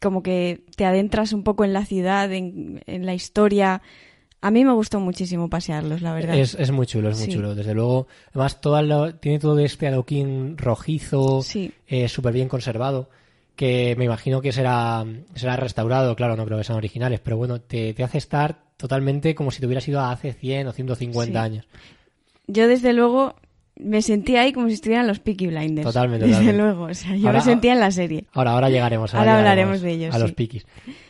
como 0.00 0.22
que 0.22 0.64
te 0.76 0.84
adentras 0.84 1.32
un 1.32 1.44
poco 1.44 1.64
en 1.64 1.72
la 1.72 1.84
ciudad, 1.84 2.32
en, 2.32 2.82
en 2.86 3.06
la 3.06 3.14
historia. 3.14 3.82
A 4.40 4.50
mí 4.50 4.64
me 4.64 4.72
gustó 4.72 4.98
muchísimo 4.98 5.48
pasearlos, 5.48 6.02
la 6.02 6.12
verdad. 6.12 6.36
Es, 6.36 6.54
es 6.54 6.72
muy 6.72 6.86
chulo, 6.86 7.10
es 7.10 7.16
muy 7.18 7.26
Sí. 7.26 7.32
chulo. 7.34 7.54
Desde 7.54 7.74
luego, 7.74 8.08
además, 8.30 8.60
toda 8.60 8.82
lo- 8.82 9.14
tiene 9.14 9.38
todo 9.38 9.58
este 9.60 9.86
adoquín 9.86 10.58
rojizo, 10.58 11.42
Sí, 11.42 11.72
eh, 11.86 12.08
súper 12.08 12.32
bien 12.32 12.48
conservado, 12.48 13.08
que 13.54 13.94
me 13.96 14.04
imagino 14.06 14.40
que 14.40 14.50
será, 14.50 15.04
será 15.36 15.56
restaurado, 15.56 16.16
claro, 16.16 16.36
no 16.36 16.44
creo 16.46 16.58
que 16.58 16.64
sean 16.64 16.78
originales, 16.78 17.20
pero 17.20 17.36
bueno, 17.36 17.60
te, 17.60 17.94
te 17.94 18.02
hace 18.02 18.18
estar 18.18 18.64
totalmente 18.76 19.36
como 19.36 19.52
si 19.52 19.60
te 19.60 19.66
hubieras 19.66 19.86
ido 19.86 20.00
a 20.00 20.10
hace 20.10 20.32
100 20.32 20.66
o 20.66 20.72
150 20.72 21.38
Sí. 21.40 21.44
años. 21.44 21.68
yo 22.48 22.66
desde 22.66 22.92
luego 22.92 23.36
me 23.76 24.02
sentía 24.02 24.42
ahí 24.42 24.52
como 24.52 24.68
si 24.68 24.74
estuvieran 24.74 25.06
los 25.06 25.18
Peaky 25.18 25.46
Blinders. 25.48 25.86
Totalmente, 25.86 26.26
Desde 26.26 26.38
totalmente. 26.40 26.62
luego, 26.62 26.84
o 26.90 26.94
sea, 26.94 27.16
yo 27.16 27.26
Ahora- 27.28 27.38
me 27.40 27.44
sentía 27.44 27.72
en 27.72 27.80
la 27.80 27.90
serie. 27.90 28.24
Ahora, 28.32 28.52
ahora 28.52 28.68
llegaremos. 28.70 29.14
Ahora 29.14 29.38
hablaremos 29.38 29.80
de 29.80 29.90
ellos, 29.92 30.14
A 30.14 30.18
los 30.18 30.32
piquis. 30.32 30.66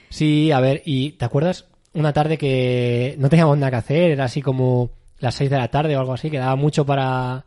Sí, 0.08 0.50
a 0.52 0.60
ver, 0.60 0.82
y 0.84 1.12
¿te 1.12 1.24
acuerdas 1.24 1.66
una 1.94 2.12
tarde 2.12 2.38
que 2.38 3.16
no 3.18 3.28
teníamos 3.28 3.56
nada 3.58 3.70
que 3.70 3.76
hacer? 3.76 4.10
Era 4.12 4.24
así 4.24 4.40
como 4.42 4.90
las 5.18 5.34
6 5.34 5.50
de 5.50 5.56
la 5.58 5.68
tarde 5.68 5.96
o 5.96 6.00
algo 6.00 6.12
así, 6.14 6.30
que 6.30 6.38
daba 6.38 6.56
mucho 6.56 6.84
para, 6.86 7.44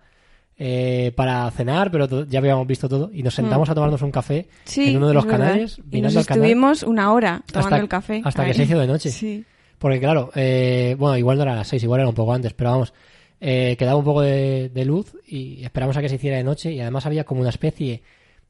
eh, 0.57 1.11
para 1.15 1.49
cenar, 1.51 1.91
pero 1.91 2.25
ya 2.25 2.39
habíamos 2.39 2.65
visto 2.67 2.87
todo. 2.89 3.09
Y 3.13 3.21
nos 3.23 3.35
sentamos 3.35 3.69
a 3.69 3.75
tomarnos 3.75 4.01
un 4.01 4.11
café 4.11 4.47
Mm. 4.49 4.55
Sí, 4.65 4.89
en 4.89 4.97
uno 4.97 5.07
de 5.09 5.13
los 5.13 5.25
canales, 5.25 5.79
Y 5.91 6.01
nos 6.01 6.13
canal. 6.13 6.25
estuvimos 6.43 6.83
una 6.83 7.11
hora 7.11 7.41
tomando 7.51 7.67
hasta, 7.75 7.81
el 7.83 7.87
café. 7.89 8.21
hasta 8.23 8.45
que 8.45 8.53
se 8.53 8.63
hizo 8.63 8.79
de 8.79 8.87
noche. 8.87 9.09
Sí. 9.11 9.43
Porque 9.77 9.99
claro, 9.99 10.31
eh, 10.35 10.95
bueno, 10.97 11.17
igual 11.17 11.37
no 11.37 11.43
era 11.43 11.53
a 11.53 11.57
las 11.57 11.67
6, 11.67 11.83
igual 11.83 11.99
era 12.01 12.09
un 12.09 12.15
poco 12.15 12.33
antes, 12.33 12.53
pero 12.53 12.71
vamos, 12.71 12.93
eh, 13.41 13.75
quedaba 13.77 13.97
un 13.97 14.05
poco 14.05 14.21
de, 14.21 14.69
de 14.69 14.85
luz 14.85 15.15
y 15.27 15.63
esperamos 15.63 15.95
a 15.97 16.01
que 16.01 16.09
se 16.09 16.15
hiciera 16.15 16.37
de 16.37 16.43
noche 16.43 16.71
y 16.71 16.79
además 16.79 17.05
había 17.05 17.23
como 17.25 17.41
una 17.41 17.49
especie 17.49 18.01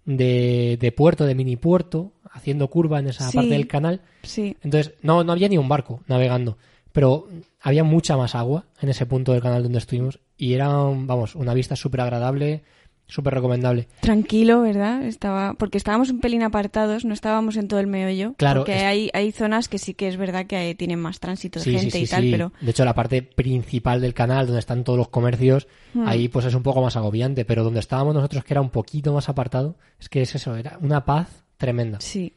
de, 0.05 0.77
de 0.79 0.91
puerto, 0.91 1.25
de 1.25 1.35
mini 1.35 1.55
puerto, 1.55 2.11
haciendo 2.31 2.69
curva 2.69 2.99
en 2.99 3.07
esa 3.07 3.29
Sí. 3.29 3.37
parte 3.37 3.49
del 3.51 3.67
canal. 3.67 4.01
Sí. 4.23 4.55
Entonces, 4.61 4.93
no, 5.01 5.23
no 5.23 5.31
había 5.31 5.49
ni 5.49 5.57
un 5.57 5.67
barco 5.69 6.01
navegando, 6.07 6.57
pero 6.91 7.27
había 7.61 7.83
mucha 7.83 8.15
más 8.17 8.35
agua 8.35 8.65
en 8.81 8.89
ese 8.89 9.05
punto 9.05 9.31
del 9.33 9.41
canal 9.41 9.63
donde 9.63 9.79
estuvimos 9.79 10.19
y 10.37 10.53
era, 10.53 10.67
vamos, 10.69 11.35
una 11.35 11.53
vista 11.53 11.75
súper 11.75 12.01
agradable, 12.01 12.63
súper 13.07 13.33
recomendable. 13.35 13.87
Tranquilo, 14.01 14.61
¿verdad? 14.61 15.03
Estaba 15.03 15.53
porque 15.53 15.77
estábamos 15.77 16.09
un 16.09 16.19
pelín 16.19 16.43
apartados, 16.43 17.05
no 17.05 17.13
estábamos 17.13 17.55
en 17.57 17.67
todo 17.67 17.79
el 17.79 17.87
meollo. 17.87 18.33
Claro, 18.37 18.61
Porque 18.61 18.77
es- 18.77 18.83
hay, 18.83 19.09
hay 19.13 19.31
zonas 19.31 19.67
que 19.67 19.77
sí 19.77 19.93
que 19.93 20.07
es 20.07 20.17
verdad 20.17 20.45
que 20.47 20.55
hay- 20.55 20.75
tienen 20.75 20.99
más 20.99 21.19
tránsito 21.19 21.59
de 21.59 21.63
Sí, 21.65 21.71
sí, 21.71 21.77
gente 21.79 21.97
sí, 21.99 22.03
y 22.03 22.07
tal, 22.07 22.23
sí. 22.23 22.31
pero 22.31 22.51
De 22.61 22.71
hecho, 22.71 22.83
la 22.85 22.95
parte 22.95 23.21
principal 23.21 24.01
del 24.01 24.13
canal, 24.13 24.45
donde 24.47 24.59
están 24.59 24.83
todos 24.83 24.97
los 24.97 25.09
comercios, 25.09 25.67
Hmm. 25.93 26.07
ahí 26.07 26.27
pues 26.29 26.45
es 26.45 26.55
un 26.55 26.63
poco 26.63 26.81
más 26.81 26.95
agobiante, 26.95 27.45
pero 27.45 27.63
donde 27.63 27.79
estábamos 27.79 28.13
nosotros, 28.15 28.43
que 28.43 28.53
era 28.53 28.61
un 28.61 28.69
poquito 28.71 29.13
más 29.13 29.29
apartado, 29.29 29.75
es 29.99 30.09
que 30.09 30.21
es 30.21 30.33
eso, 30.35 30.55
era 30.55 30.77
una 30.81 31.05
paz 31.05 31.43
tremenda. 31.57 31.99
sí. 32.01 32.33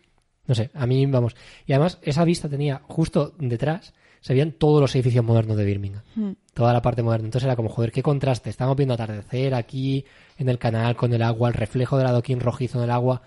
No 0.46 0.54
sé, 0.54 0.70
a 0.72 0.86
mí, 0.86 1.04
vamos. 1.04 1.36
Y 1.66 1.74
además, 1.74 1.98
esa 2.00 2.24
vista 2.24 2.48
tenía 2.48 2.80
justo 2.86 3.34
detrás, 3.38 3.92
se 4.20 4.32
veían 4.32 4.52
todos 4.52 4.80
los 4.80 4.94
edificios 4.94 5.24
modernos 5.24 5.56
de 5.56 5.64
Birmingham. 5.64 6.02
Hmm. 6.14 6.32
Toda 6.54 6.72
la 6.72 6.82
parte 6.82 7.02
moderna. 7.02 7.26
Entonces 7.26 7.46
era 7.46 7.56
como, 7.56 7.68
joder, 7.68 7.92
qué 7.92 8.02
contraste. 8.02 8.50
Estamos 8.50 8.76
viendo 8.76 8.94
atardecer 8.94 9.54
aquí 9.54 10.04
en 10.36 10.48
el 10.48 10.58
canal 10.58 10.96
con 10.96 11.12
el 11.12 11.22
agua, 11.22 11.48
el 11.48 11.54
reflejo 11.54 11.96
del 11.98 12.06
adoquín 12.06 12.40
rojizo 12.40 12.78
en 12.78 12.84
el 12.84 12.90
agua. 12.90 13.22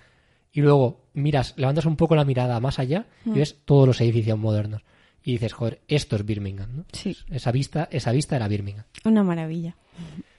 Y 0.52 0.62
luego 0.62 1.02
miras, 1.14 1.54
levantas 1.58 1.86
un 1.86 1.96
poco 1.96 2.16
la 2.16 2.26
mirada 2.26 2.60
más 2.60 2.80
allá 2.80 3.08
y 3.26 3.32
ves 3.32 3.62
todos 3.66 3.88
los 3.88 4.02
edificios 4.02 4.38
modernos. 4.38 4.84
Y 5.24 5.34
dices, 5.34 5.54
joder, 5.54 5.82
esto 5.88 6.16
es 6.16 6.26
Birmingham, 6.26 6.78
¿no? 6.78 6.86
Sí. 6.92 7.16
Esa 7.30 7.52
vista, 7.52 7.88
esa 7.92 8.12
vista 8.12 8.36
era 8.36 8.48
Birmingham. 8.48 8.86
Una 9.06 9.24
maravilla. 9.24 9.78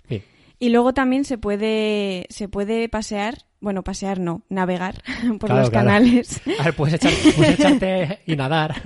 Sí. 0.09 0.23
Y 0.59 0.69
luego 0.71 0.93
también 0.93 1.25
se 1.25 1.39
puede 1.39 2.27
se 2.31 2.49
puede 2.49 2.89
pasear, 2.89 3.47
bueno, 3.63 3.83
pasear 3.83 4.19
no, 4.21 4.43
navegar 4.51 5.03
por 5.41 5.49
Claro, 5.49 5.61
los 5.63 5.71
claro. 5.71 5.87
canales 5.87 6.41
A 6.61 6.65
ver, 6.65 6.75
puedes, 6.75 7.01
echar- 7.01 7.35
puedes 7.35 7.59
echarte 7.59 8.19
y 8.27 8.37
nadar. 8.37 8.83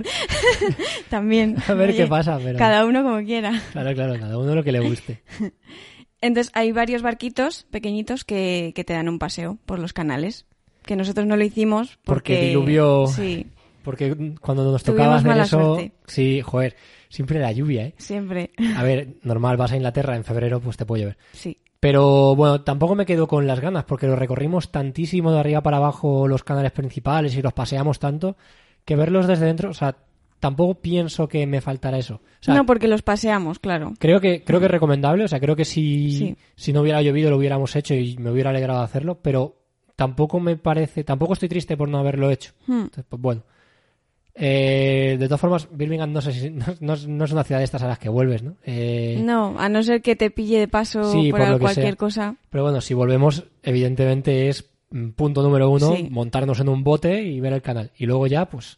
también. 1.09 1.57
A 1.67 1.73
ver 1.73 1.89
Oye, 1.89 1.97
qué 1.97 2.07
pasa, 2.07 2.39
pero... 2.41 2.57
Cada 2.57 2.85
uno 2.85 3.03
como 3.03 3.19
quiera. 3.25 3.61
Claro, 3.73 3.93
claro, 3.93 4.17
cada 4.19 4.37
uno 4.37 4.55
lo 4.55 4.63
que 4.63 4.71
le 4.71 4.79
guste. 4.79 5.21
Entonces 6.21 6.51
hay 6.55 6.71
varios 6.71 7.01
barquitos 7.01 7.65
pequeñitos 7.69 8.23
que, 8.23 8.71
que 8.75 8.83
te 8.83 8.93
dan 8.93 9.09
un 9.09 9.19
paseo 9.19 9.57
por 9.65 9.79
los 9.79 9.93
canales. 9.93 10.45
Que 10.83 10.95
nosotros 10.95 11.25
no 11.27 11.35
lo 11.35 11.43
hicimos 11.43 11.99
porque... 12.05 12.33
Porque 12.35 12.47
diluvió. 12.47 13.07
Sí, 13.07 13.45
Porque 13.83 14.35
cuando 14.39 14.71
nos 14.71 14.83
tocaba 14.83 15.17
hacer 15.17 15.37
eso... 15.37 15.75
suerte. 15.75 15.91
Sí, 16.07 16.41
joder, 16.41 16.75
siempre 17.09 17.39
la 17.39 17.51
lluvia, 17.51 17.87
¿eh? 17.87 17.93
siempre. 17.97 18.51
A 18.75 18.83
ver, 18.83 19.15
normal, 19.23 19.57
vas 19.57 19.71
a 19.73 19.75
Inglaterra 19.75 20.15
en 20.15 20.23
febrero, 20.23 20.59
pues 20.61 20.77
te 20.77 20.85
puede 20.85 21.03
llover. 21.03 21.17
Sí. 21.33 21.57
Pero 21.79 22.35
bueno, 22.35 22.61
tampoco 22.61 22.95
me 22.95 23.05
quedo 23.05 23.27
con 23.27 23.45
las 23.45 23.59
ganas, 23.59 23.83
porque 23.85 24.07
lo 24.07 24.15
recorrimos 24.15 24.71
tantísimo 24.71 25.31
de 25.31 25.39
arriba 25.39 25.61
para 25.61 25.77
abajo 25.77 26.27
los 26.27 26.43
canales 26.43 26.71
principales 26.71 27.35
y 27.35 27.41
los 27.41 27.53
paseamos 27.53 27.99
tanto, 27.99 28.35
que 28.83 28.95
verlos 28.95 29.27
desde 29.27 29.45
dentro, 29.45 29.69
o 29.69 29.73
sea, 29.73 29.95
tampoco 30.39 30.75
pienso 30.81 31.27
que 31.27 31.45
me 31.45 31.61
faltara 31.61 31.97
eso. 31.97 32.15
O 32.15 32.21
sea, 32.43 32.55
no, 32.55 32.65
porque 32.65 32.87
los 32.87 33.01
paseamos, 33.03 33.59
claro. 33.59 33.93
creo 33.99 34.19
que, 34.19 34.43
creo 34.43 34.59
que 34.59 34.65
es 34.65 34.71
recomendable, 34.71 35.23
o 35.23 35.27
sea, 35.27 35.39
creo 35.39 35.55
que 35.55 35.65
si, 35.65 36.11
Sí. 36.11 36.37
si 36.55 36.73
no 36.73 36.81
hubiera 36.81 37.01
llovido 37.01 37.29
lo 37.29 37.37
hubiéramos 37.37 37.75
hecho 37.75 37.93
y 37.93 38.17
me 38.17 38.31
hubiera 38.31 38.49
alegrado 38.49 38.81
hacerlo, 38.81 39.19
pero 39.21 39.55
tampoco 39.95 40.39
me 40.39 40.55
parece, 40.57 41.03
tampoco 41.03 41.33
estoy 41.33 41.49
triste 41.49 41.77
por 41.77 41.89
no 41.89 41.99
haberlo 41.99 42.31
hecho. 42.31 42.53
Hmm. 42.65 42.81
Entonces, 42.81 43.05
pues 43.07 43.21
bueno. 43.21 43.43
Eh, 44.39 45.17
de 45.19 45.25
todas 45.25 45.41
formas, 45.41 45.67
Birmingham 45.71 46.13
no 46.13 46.21
sé 46.21 46.31
si 46.31 46.51
no, 46.51 46.65
no 46.79 46.93
es- 46.93 47.07
no 47.07 47.25
es 47.25 47.31
una 47.31 47.43
ciudad 47.43 47.59
de 47.59 47.65
estas 47.65 47.81
a 47.81 47.87
las 47.87 47.97
que 47.97 48.07
vuelves, 48.09 48.43
¿no? 48.43 48.55
Eh, 48.65 49.19
No, 49.23 49.59
a 49.59 49.67
no 49.67 49.81
ser 49.81 50.03
que 50.03 50.15
te 50.15 50.29
pille 50.29 50.59
de 50.59 50.67
paso 50.67 51.11
Sí, 51.11 51.31
por, 51.31 51.39
cualquier 51.59 51.73
sea. 51.87 51.95
cosa. 51.95 52.35
Pero 52.51 52.63
bueno, 52.63 52.79
si 52.79 52.93
volvemos, 52.93 53.45
evidentemente 53.63 54.47
es 54.49 54.69
mm, 54.91 55.09
punto 55.09 55.41
número 55.41 55.69
uno, 55.71 55.95
Sí. 55.95 56.07
montarnos 56.11 56.59
en 56.59 56.69
un 56.69 56.83
bote 56.83 57.23
y 57.23 57.39
ver 57.39 57.51
el 57.53 57.61
canal. 57.63 57.91
Y 57.97 58.05
luego 58.05 58.27
ya, 58.27 58.45
pues, 58.47 58.77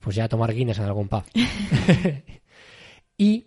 pues 0.00 0.16
ya 0.16 0.26
tomar 0.26 0.54
Guinness 0.54 0.78
en 0.78 0.84
algún 0.84 1.08
pub. 1.08 1.22
y 3.18 3.44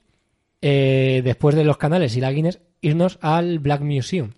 eh, 0.62 1.22
después 1.24 1.56
de 1.56 1.63
los 1.63 1.78
canales 1.78 2.15
y 2.15 2.22
la 2.22 2.32
Guinness, 2.32 2.60
irnos 2.82 3.17
al 3.22 3.60
Black 3.60 3.82
Museum, 3.82 4.32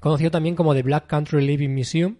conocido 0.00 0.30
también 0.30 0.54
como 0.56 0.74
The 0.74 0.82
Black 0.82 1.06
Country 1.06 1.44
Living 1.46 1.70
Museum, 1.74 2.16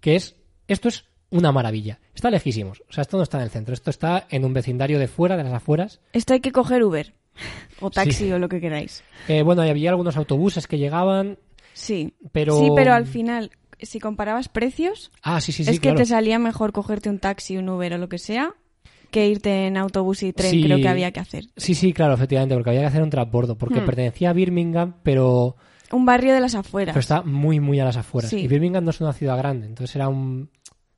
que 0.00 0.16
es, 0.16 0.36
esto 0.68 0.88
es 0.88 1.04
una 1.30 1.52
maravilla. 1.52 1.98
Está 2.14 2.30
lejísimos, 2.30 2.82
o 2.88 2.92
sea, 2.92 3.02
esto 3.02 3.16
no 3.16 3.22
está 3.22 3.38
en 3.38 3.44
el 3.44 3.50
centro, 3.50 3.72
esto 3.74 3.90
está 3.90 4.26
en 4.30 4.44
un 4.44 4.52
vecindario 4.52 4.98
de 4.98 5.08
fuera, 5.08 5.36
de 5.36 5.44
las 5.44 5.52
afueras. 5.52 6.00
Esto 6.12 6.32
hay 6.34 6.40
que 6.40 6.52
coger 6.52 6.82
Uber 6.84 7.14
o 7.80 7.90
taxi 7.90 8.12
Sí. 8.26 8.32
o 8.32 8.38
lo 8.38 8.48
que 8.48 8.60
queráis. 8.60 9.02
Eh, 9.28 9.42
bueno, 9.42 9.62
había 9.62 9.90
algunos 9.90 10.16
autobuses 10.16 10.66
que 10.66 10.78
llegaban, 10.78 11.38
Sí. 11.72 12.14
pero... 12.32 12.58
Sí, 12.58 12.68
pero 12.74 12.92
al 12.92 13.06
final, 13.06 13.52
si 13.80 14.00
comparabas 14.00 14.48
precios, 14.48 15.10
Ah, 15.22 15.40
sí, 15.40 15.52
sí, 15.52 15.64
sí, 15.64 15.70
es 15.70 15.76
que 15.78 15.82
claro. 15.88 15.98
te 15.98 16.06
salía 16.06 16.38
mejor 16.38 16.72
cogerte 16.72 17.08
un 17.08 17.18
taxi, 17.18 17.56
un 17.56 17.68
Uber 17.68 17.94
o 17.94 17.98
lo 17.98 18.08
que 18.08 18.18
sea, 18.18 18.54
que 19.10 19.26
irte 19.28 19.66
en 19.66 19.76
autobús 19.76 20.22
y 20.22 20.32
tren, 20.32 20.62
creo 20.62 20.78
que 20.78 20.88
había 20.88 21.10
que 21.10 21.18
hacer. 21.20 21.44
Sí, 21.56 21.74
sí, 21.74 21.92
claro, 21.92 22.14
efectivamente, 22.14 22.54
porque 22.54 22.70
había 22.70 22.82
que 22.82 22.86
hacer 22.88 23.02
un 23.02 23.10
transbordo, 23.10 23.56
porque 23.56 23.80
Hmm. 23.80 23.86
pertenecía 23.86 24.30
a 24.30 24.32
Birmingham, 24.32 24.94
pero, 25.02 25.56
Un 25.90 26.04
barrio 26.04 26.32
de 26.32 26.40
las 26.40 26.54
afueras. 26.54 26.92
pero 26.92 27.00
está 27.00 27.22
muy, 27.22 27.58
muy 27.58 27.80
a 27.80 27.84
las 27.84 27.96
afueras. 27.96 28.30
Sí. 28.30 28.38
Y 28.38 28.46
Birmingham 28.46 28.84
no 28.84 28.90
es 28.90 29.00
una 29.00 29.12
ciudad 29.12 29.36
grande, 29.38 29.66
entonces 29.66 29.96
era 29.96 30.08
un... 30.08 30.50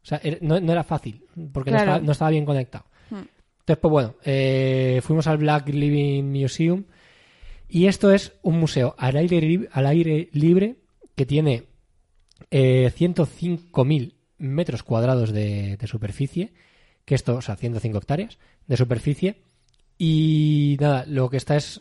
O 0.02 0.06
sea, 0.06 0.20
no, 0.40 0.60
no 0.60 0.72
era 0.72 0.82
fácil, 0.82 1.24
porque 1.52 1.70
no, 1.70 1.78
estaba, 1.78 2.00
no 2.00 2.12
estaba 2.12 2.30
bien 2.30 2.44
conectado. 2.44 2.86
Hmm. 3.10 3.22
Entonces, 3.60 3.78
pues 3.80 3.90
bueno, 3.90 4.14
eh, 4.24 5.00
fuimos 5.02 5.26
al 5.26 5.38
Black 5.38 5.68
Living 5.68 6.24
Museum 6.24 6.84
y 7.68 7.86
esto 7.86 8.10
es 8.10 8.32
un 8.42 8.58
museo 8.58 8.94
al 8.98 9.16
aire, 9.16 9.68
al 9.72 9.86
aire 9.86 10.28
libre 10.32 10.76
que 11.14 11.26
tiene 11.26 11.64
eh, 12.50 12.90
105.000 12.96 14.14
metros 14.38 14.82
cuadrados 14.82 15.32
de, 15.32 15.76
de 15.76 15.86
superficie, 15.86 16.52
que 17.04 17.14
esto, 17.14 17.36
o 17.36 17.42
sea, 17.42 17.56
105 17.56 17.98
hectáreas 17.98 18.38
de 18.66 18.76
superficie, 18.76 19.42
y 19.98 20.76
nada, 20.80 21.04
lo 21.06 21.30
que 21.30 21.36
está 21.36 21.56
es 21.56 21.80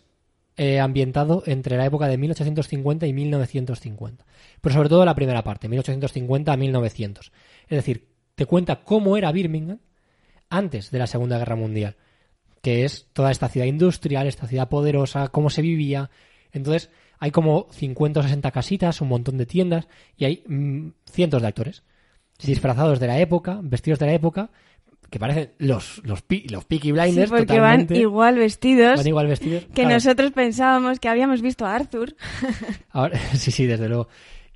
eh, 0.58 0.80
ambientado 0.80 1.44
entre 1.48 1.78
la 1.78 1.86
época 1.86 2.08
de 2.08 2.18
1850 2.18 3.08
y 3.08 3.14
1950. 3.14 4.26
Pero 4.62 4.76
sobre 4.76 4.90
todo 4.90 5.06
la 5.06 5.16
primera 5.16 5.44
parte, 5.44 5.68
1850 5.68 6.52
a 6.52 6.58
1900. 6.58 7.32
Es 7.68 7.78
decir, 7.78 8.10
te 8.36 8.46
cuenta 8.46 8.84
cómo 8.84 9.18
era 9.18 9.32
Birmingham 9.32 9.80
antes 10.50 10.92
de 10.92 11.00
la 11.00 11.08
Segunda 11.08 11.38
Guerra 11.38 11.56
Mundial, 11.56 11.96
que 12.62 12.86
es 12.86 13.08
toda 13.14 13.32
esta 13.32 13.48
ciudad 13.50 13.68
industrial, 13.68 14.28
esta 14.28 14.48
ciudad 14.48 14.70
poderosa, 14.70 15.30
cómo 15.30 15.50
se 15.50 15.62
vivía. 15.62 16.10
Entonces, 16.52 16.90
hay 17.20 17.32
como 17.32 17.68
50 17.72 18.20
o 18.20 18.24
60 18.24 18.52
casitas, 18.52 19.00
un 19.02 19.08
montón 19.10 19.38
de 19.38 19.46
tiendas 19.46 19.88
y 20.18 20.26
hay 20.26 20.44
mm, 20.48 20.90
cientos 21.10 21.42
de 21.42 21.48
actores 21.48 21.84
disfrazados 22.44 23.00
de 23.00 23.08
la 23.08 23.20
época, 23.20 23.60
vestidos 23.62 24.00
de 24.00 24.08
la 24.08 24.14
época, 24.14 24.50
que 25.12 25.20
parecen 25.20 25.52
los, 25.60 26.02
los, 26.04 26.24
los 26.50 26.64
Peaky 26.66 26.88
Sí, 26.88 26.92
Blinders 26.92 27.30
porque 27.30 27.46
totalmente. 27.46 27.94
van 27.94 28.02
igual 28.02 28.36
vestidos 28.38 28.98
Van 28.98 29.08
igual 29.08 29.28
vestidos. 29.28 29.66
que 29.66 29.74
Claro, 29.74 29.90
nosotros 29.92 30.32
pensábamos 30.32 31.00
que 31.00 31.10
habíamos 31.10 31.42
visto 31.42 31.66
a 31.66 31.76
Arthur. 31.76 32.16
ahora- 32.90 33.20
sí, 33.36 33.52
sí, 33.52 33.66
desde 33.68 33.88
luego. 33.88 34.08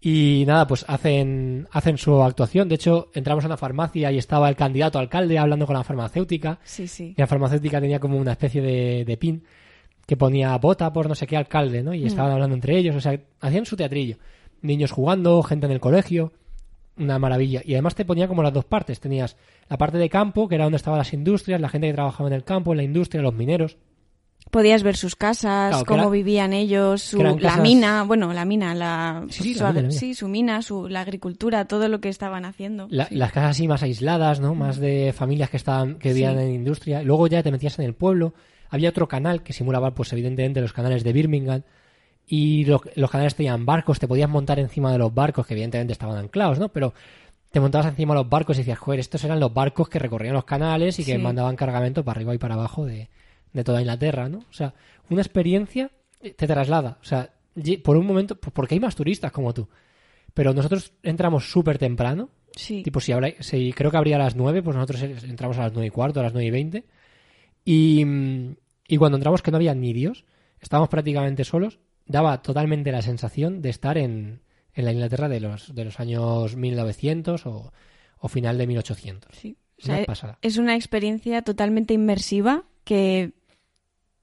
Y 0.07 0.43
nada, 0.45 0.67
pues 0.67 0.85
hacen, 0.87 1.67
hacen 1.71 1.97
su 1.97 2.21
actuación. 2.21 2.69
De 2.69 2.75
hecho, 2.75 3.09
entramos 3.15 3.43
a 3.43 3.47
una 3.47 3.57
farmacia 3.57 4.11
y 4.11 4.19
estaba 4.19 4.47
el 4.49 4.55
candidato 4.55 4.99
alcalde 4.99 5.39
hablando 5.39 5.65
con 5.65 5.75
la 5.75 5.83
farmacéutica. 5.83 6.59
Sí, 6.63 6.87
sí. 6.87 7.15
Y 7.17 7.19
la 7.19 7.25
farmacéutica 7.25 7.81
tenía 7.81 7.99
como 7.99 8.17
una 8.19 8.33
especie 8.33 8.61
de, 8.61 9.03
de 9.03 9.17
pin 9.17 9.43
que 10.05 10.15
ponía 10.15 10.55
vota 10.59 10.93
por 10.93 11.07
no 11.09 11.15
sé 11.15 11.25
qué 11.25 11.35
alcalde, 11.37 11.81
¿no? 11.81 11.91
Y 11.95 12.03
Mm. 12.03 12.05
estaban 12.05 12.31
hablando 12.31 12.53
entre 12.53 12.77
ellos, 12.77 12.95
o 12.95 13.01
sea, 13.01 13.19
hacían 13.41 13.65
su 13.65 13.75
teatrillo. 13.75 14.17
Niños 14.61 14.91
jugando, 14.91 15.41
gente 15.41 15.65
en 15.65 15.71
el 15.71 15.79
colegio, 15.79 16.33
una 16.97 17.17
maravilla. 17.17 17.63
Y 17.65 17.73
además 17.73 17.95
te 17.95 18.05
ponía 18.05 18.27
como 18.27 18.43
las 18.43 18.53
dos 18.53 18.65
partes. 18.65 18.99
Tenías 18.99 19.37
la 19.69 19.79
parte 19.79 19.97
de 19.97 20.07
campo, 20.07 20.47
que 20.47 20.53
era 20.53 20.65
donde 20.65 20.77
estaban 20.77 20.99
las 20.99 21.13
industrias, 21.13 21.59
la 21.59 21.69
gente 21.69 21.87
que 21.87 21.93
trabajaba 21.95 22.29
en 22.29 22.35
el 22.35 22.43
campo, 22.43 22.73
en 22.73 22.77
la 22.77 22.83
industria, 22.83 23.23
los 23.23 23.33
mineros. 23.33 23.77
Podías 24.55 24.83
ver 24.83 24.95
sus 24.95 25.17
casas, 25.17 25.71
Claro, 25.71 25.85
cómo 25.85 26.01
era- 26.03 26.09
vivían 26.11 26.53
ellos, 26.53 27.01
su, 27.01 27.21
la 27.21 27.35
casas- 27.35 27.61
mina, 27.61 28.03
bueno, 28.03 28.31
la 28.31 28.45
mina, 28.45 28.73
la, 28.73 29.25
Sí, 29.29 29.43
sí, 29.43 29.53
su, 29.55 29.63
la 29.63 29.69
mina, 29.73 29.79
agri- 29.79 29.81
la 29.83 29.87
mina. 29.89 29.99
sí, 29.99 30.15
su 30.15 30.27
mina, 30.29 30.61
su, 30.61 30.87
la 30.87 31.01
agricultura, 31.01 31.65
todo 31.65 31.89
lo 31.89 31.99
que 31.99 32.07
estaban 32.07 32.45
haciendo. 32.45 32.87
La- 32.89 33.07
Sí. 33.07 33.15
Las 33.15 33.33
casas 33.33 33.51
así 33.51 33.67
más 33.67 33.83
aisladas, 33.83 34.39
¿no? 34.39 34.55
Más 34.55 34.77
de 34.79 35.11
familias 35.13 35.49
que 35.49 35.57
estaban, 35.57 35.95
que 35.95 36.13
vivían 36.13 36.37
Sí. 36.37 36.43
en 36.43 36.51
industria. 36.53 37.03
Luego 37.03 37.27
ya 37.27 37.43
te 37.43 37.51
metías 37.51 37.77
en 37.79 37.85
el 37.85 37.93
pueblo. 37.95 38.33
Había 38.69 38.89
otro 38.91 39.09
canal 39.09 39.43
que 39.43 39.51
simulaba, 39.51 39.91
pues 39.93 40.13
evidentemente, 40.13 40.61
los 40.61 40.71
canales 40.71 41.03
de 41.03 41.11
Birmingham. 41.11 41.61
Y 42.25 42.63
lo- 42.63 42.81
los 42.95 43.11
canales 43.11 43.35
tenían 43.35 43.65
barcos, 43.65 43.99
te 43.99 44.07
podías 44.07 44.29
montar 44.29 44.57
encima 44.59 44.89
de 44.91 44.97
los 44.99 45.13
barcos, 45.13 45.45
que 45.45 45.53
evidentemente 45.53 45.91
estaban 45.91 46.17
anclados, 46.17 46.59
¿no? 46.59 46.69
Pero 46.69 46.93
te 47.51 47.59
montabas 47.59 47.87
encima 47.87 48.13
de 48.13 48.21
los 48.21 48.29
barcos 48.29 48.55
y 48.55 48.61
decías, 48.61 48.79
joder, 48.79 49.01
estos 49.01 49.21
eran 49.25 49.39
los 49.41 49.53
barcos 49.53 49.89
que 49.89 49.99
recorrían 49.99 50.33
los 50.33 50.45
canales 50.45 50.97
y 50.99 51.03
que 51.03 51.15
Sí. 51.15 51.21
mandaban 51.21 51.57
cargamento 51.57 52.05
para 52.05 52.17
arriba 52.17 52.33
y 52.33 52.37
para 52.37 52.53
abajo 52.55 52.85
de, 52.85 53.09
de 53.55 53.63
toda 53.63 53.81
Inglaterra, 53.81 54.29
¿no? 54.29 54.39
O 54.49 54.53
sea, 54.53 54.73
una 55.09 55.21
experiencia 55.21 55.89
te 56.21 56.45
traslada. 56.47 56.97
O 57.01 57.03
sea, 57.05 57.33
por 57.83 57.97
un 57.97 58.05
momento, 58.05 58.35
pues 58.39 58.51
porque 58.53 58.75
hay 58.75 58.79
más 58.79 58.95
turistas 58.95 59.31
como 59.31 59.53
tú. 59.53 59.67
Pero 60.33 60.53
nosotros 60.53 60.91
entramos 61.03 61.49
súper 61.51 61.77
temprano, 61.77 62.29
Sí. 62.57 62.83
Tipo, 62.83 63.01
si, 63.01 63.11
habla- 63.11 63.33
si 63.41 63.73
creo 63.73 63.91
que 63.91 63.97
abría 63.97 64.15
a 64.15 64.19
las 64.19 64.37
9, 64.37 64.63
pues 64.63 64.77
nosotros 64.77 65.01
entramos 65.01 65.57
a 65.57 65.63
las 65.63 65.73
9 65.73 65.87
y 65.87 65.89
cuarto, 65.89 66.21
a 66.21 66.23
las 66.23 66.31
9 66.31 66.47
y 66.47 66.51
20. 66.51 66.85
Y, 67.65 68.05
mm, 68.05 68.55
y 68.87 68.97
cuando 68.97 69.17
entramos 69.17 69.41
que 69.41 69.51
no 69.51 69.57
había 69.57 69.75
ni 69.75 69.91
Dios, 69.91 70.23
estábamos 70.61 70.87
prácticamente 70.89 71.43
solos 71.43 71.79
daba 72.05 72.41
totalmente 72.41 72.93
la 72.93 73.01
sensación 73.01 73.61
de 73.61 73.69
estar 73.71 73.97
en, 73.97 74.39
en 74.73 74.85
la 74.85 74.93
Inglaterra 74.93 75.27
de 75.27 75.41
los, 75.41 75.75
de 75.75 75.83
los 75.83 75.99
años 75.99 76.55
1900 76.55 77.45
o, 77.45 77.73
o 78.19 78.27
final 78.29 78.57
de 78.57 78.67
1800. 78.67 79.35
Sí. 79.35 79.57
O 79.77 79.85
sea, 79.85 80.37
es 80.41 80.57
una 80.57 80.75
experiencia 80.75 81.41
totalmente 81.41 81.93
inmersiva 81.93 82.63
que 82.85 83.33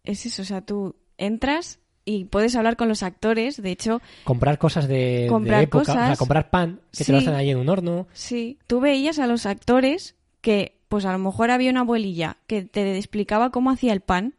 es 0.04 0.26
eso, 0.26 0.42
o 0.42 0.44
sea, 0.44 0.60
tú 0.62 0.96
entras 1.18 1.78
y 2.04 2.24
puedes 2.24 2.56
hablar 2.56 2.76
con 2.76 2.88
los 2.88 3.02
actores, 3.02 3.62
de 3.62 3.70
hecho, 3.70 4.00
Comprar 4.24 4.58
cosas 4.58 4.88
de, 4.88 5.22
de 5.22 5.26
Comprar 5.28 5.62
época, 5.62 5.82
o 5.82 5.84
sea, 5.84 5.94
cosas. 5.94 6.18
comprar 6.18 6.50
pan, 6.50 6.80
que 6.96 7.04
te 7.04 7.12
lo 7.12 7.18
hacen 7.18 7.34
ahí 7.34 7.50
en 7.50 7.58
un 7.58 7.68
horno. 7.68 8.06
sí, 8.12 8.58
tú 8.66 8.80
veías 8.80 9.18
a 9.18 9.26
los 9.26 9.46
actores 9.46 10.16
que 10.40 10.76
pues 10.88 11.04
a 11.04 11.12
lo 11.12 11.18
mejor 11.18 11.50
había 11.50 11.70
una 11.70 11.80
abuelilla 11.80 12.36
que 12.46 12.62
te 12.62 12.96
explicaba 12.98 13.50
cómo 13.50 13.70
hacía 13.70 13.92
el 13.92 14.00
pan 14.00 14.34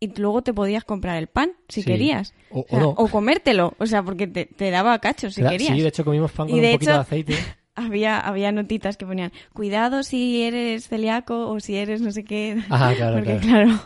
y 0.00 0.08
luego 0.18 0.42
te 0.42 0.52
podías 0.52 0.84
comprar 0.84 1.16
el 1.18 1.28
pan 1.28 1.52
si 1.68 1.82
Sí. 1.82 1.86
querías. 1.86 2.34
O- 2.50 2.60
O, 2.60 2.66
sea, 2.68 2.78
o 2.78 2.80
no. 2.80 2.88
o 2.90 3.08
comértelo, 3.08 3.74
o 3.78 3.86
sea, 3.86 4.02
porque 4.02 4.26
te, 4.26 4.46
te 4.46 4.70
daba 4.70 4.98
cachos 4.98 5.34
si 5.34 5.42
querías. 5.42 5.74
Sí, 5.76 5.80
de 5.82 5.88
hecho 5.88 6.04
comimos 6.04 6.32
pan 6.32 6.48
Y 6.48 6.52
con 6.52 6.60
de 6.60 6.66
un 6.68 6.72
poquito 6.74 6.90
hecho- 6.90 6.96
de 6.98 7.02
aceite. 7.02 7.34
Había, 7.76 8.20
había 8.20 8.52
notitas 8.52 8.96
que 8.96 9.04
ponían, 9.04 9.32
cuidado 9.52 10.02
si 10.04 10.42
eres 10.42 10.86
celíaco 10.88 11.48
o 11.50 11.58
si 11.60 11.76
eres 11.76 12.00
no 12.00 12.12
sé 12.12 12.22
qué. 12.24 12.62
Ajá, 12.68 12.94
claro, 12.94 13.16
Porque 13.16 13.36
claro. 13.38 13.66
claro, 13.68 13.80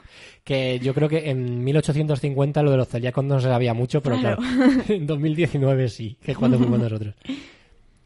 Que 0.44 0.78
yo 0.82 0.92
creo 0.94 1.08
que 1.08 1.30
en 1.30 1.64
1850 1.64 2.62
lo 2.62 2.70
de 2.70 2.76
los 2.76 2.88
celíacos 2.88 3.24
no 3.24 3.40
se 3.40 3.48
sabía 3.48 3.72
mucho, 3.74 4.02
pero 4.02 4.18
claro, 4.18 4.36
Claro. 4.38 4.82
en 4.88 5.06
2019 5.06 5.88
sí, 5.88 6.16
que 6.22 6.32
es 6.32 6.38
cuando 6.38 6.58
fuimos 6.58 6.78
nosotros. 6.80 7.14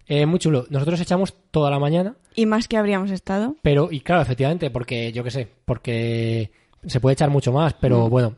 Eh, 0.07 0.27
muy 0.27 0.39
chulo. 0.39 0.67
Nosotros 0.71 1.01
echamos 1.01 1.35
toda 1.51 1.71
la 1.71 1.79
mañana, 1.79 2.17
y 2.35 2.47
más 2.47 2.69
que 2.69 2.77
habríamos 2.77 3.11
estado. 3.11 3.57
pero, 3.63 3.89
y 3.91 4.01
claro, 4.01 4.23
efectivamente, 4.23 4.71
porque 4.71 5.13
yo 5.13 5.25
qué 5.25 5.31
sé, 5.31 5.49
porque 5.65 6.51
se 6.87 7.01
puede 7.01 7.15
echar 7.15 7.31
mucho 7.31 7.53
más, 7.53 7.75
pero 7.75 8.07
Mm. 8.07 8.11
bueno, 8.11 8.35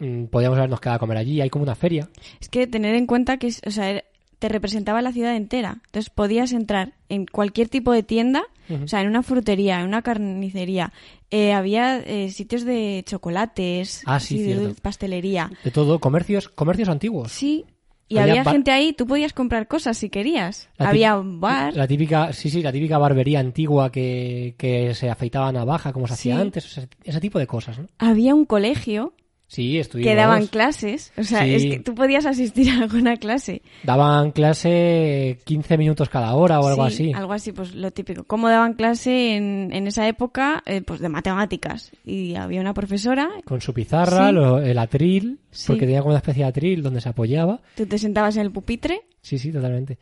mm, 0.00 0.24
podíamos 0.24 0.58
habernos 0.58 0.80
quedado 0.80 0.96
a 0.96 0.98
comer 1.00 1.18
allí. 1.18 1.40
Hay 1.40 1.50
como 1.50 1.62
una 1.62 1.74
feria. 1.76 2.08
Es 2.40 2.48
que 2.48 2.66
tener 2.66 2.94
en 2.94 3.06
cuenta 3.06 3.36
que, 3.38 3.46
es- 3.48 3.62
o 3.66 3.70
sea, 3.70 4.02
te 4.44 4.50
representaba 4.50 5.00
la 5.00 5.10
ciudad 5.10 5.34
entera. 5.34 5.78
Entonces 5.86 6.10
podías 6.10 6.52
entrar 6.52 6.92
en 7.08 7.24
cualquier 7.24 7.70
tipo 7.70 7.92
de 7.92 8.02
tienda, 8.02 8.42
o 8.68 8.86
sea, 8.86 9.00
en 9.00 9.08
una 9.08 9.22
frutería, 9.22 9.80
en 9.80 9.86
una 9.86 10.02
carnicería. 10.02 10.92
Eh, 11.30 11.54
había 11.54 11.96
eh, 12.00 12.28
sitios 12.28 12.62
de 12.66 13.02
chocolates, 13.06 14.02
Ah, 14.04 14.20
sí, 14.20 14.42
de 14.42 14.74
pastelería. 14.82 15.50
De 15.64 15.70
todo, 15.70 15.98
comercios, 15.98 16.50
comercios 16.50 16.90
antiguos. 16.90 17.32
Sí. 17.32 17.64
Y 18.06 18.18
Había 18.18 18.44
gente 18.44 18.70
ahí, 18.70 18.92
tú 18.92 19.06
podías 19.06 19.32
comprar 19.32 19.66
cosas 19.66 19.96
si 19.96 20.10
querías. 20.10 20.68
La 20.76 20.90
había 20.90 21.18
un 21.18 21.40
bar. 21.40 21.74
La 21.74 21.88
típica, 21.88 22.34
sí, 22.34 22.50
sí, 22.50 22.60
la 22.60 22.70
típica 22.70 22.98
barbería 22.98 23.40
antigua 23.40 23.90
que, 23.90 24.56
que 24.58 24.94
se 24.94 25.08
afeitaba 25.08 25.48
a 25.48 25.52
navaja, 25.52 25.94
como 25.94 26.06
se 26.06 26.12
hacía 26.12 26.38
antes, 26.38 26.66
ese, 26.66 26.90
ese 27.02 27.20
tipo 27.22 27.38
de 27.38 27.46
cosas, 27.46 27.78
¿no? 27.78 27.88
Había 27.96 28.34
un 28.34 28.44
colegio 28.44 29.14
Sí, 29.54 29.80
que 30.02 30.14
daban 30.16 30.48
clases. 30.48 31.12
O 31.16 31.22
sea, 31.22 31.44
Sí. 31.44 31.54
es 31.54 31.62
que 31.64 31.78
tú 31.78 31.94
podías 31.94 32.26
asistir 32.26 32.70
a 32.72 32.82
alguna 32.82 33.16
clase. 33.16 33.62
Daban 33.84 34.32
clase 34.32 35.38
15 35.44 35.78
minutos 35.78 36.08
cada 36.08 36.34
hora 36.34 36.58
o 36.60 36.66
algo 36.66 36.88
Sí, 36.90 36.94
así. 36.94 37.12
Algo 37.14 37.32
así, 37.32 37.52
pues 37.52 37.74
lo 37.74 37.90
típico. 37.92 38.24
¿Cómo 38.24 38.48
daban 38.48 38.74
clase 38.74 39.36
en, 39.36 39.70
en 39.72 39.86
esa 39.86 40.08
época? 40.08 40.62
Eh, 40.66 40.82
pues 40.82 40.98
de 41.00 41.08
matemáticas. 41.08 41.92
Y 42.04 42.34
había 42.34 42.60
una 42.60 42.74
profesora, 42.74 43.28
Con 43.44 43.60
su 43.60 43.72
pizarra, 43.72 44.28
Sí. 44.28 44.34
lo- 44.34 44.60
el 44.60 44.78
atril, 44.78 45.38
Sí. 45.50 45.68
porque 45.68 45.86
tenía 45.86 46.00
como 46.00 46.10
una 46.10 46.18
especie 46.18 46.42
de 46.42 46.48
atril 46.48 46.82
donde 46.82 47.00
se 47.00 47.08
apoyaba. 47.08 47.60
tú 47.76 47.86
te 47.86 47.98
sentabas 47.98 48.36
en 48.36 48.42
el 48.42 48.50
pupitre, 48.50 49.02
Sí, 49.20 49.38
sí, 49.38 49.52
totalmente. 49.52 49.98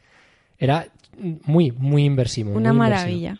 Era 0.59 0.87
muy, 1.45 1.73
muy 1.73 2.05
inversivo. 2.05 2.53
una 2.53 2.73
muy 2.73 2.87
inversivo. 2.87 3.01
maravilla. 3.21 3.39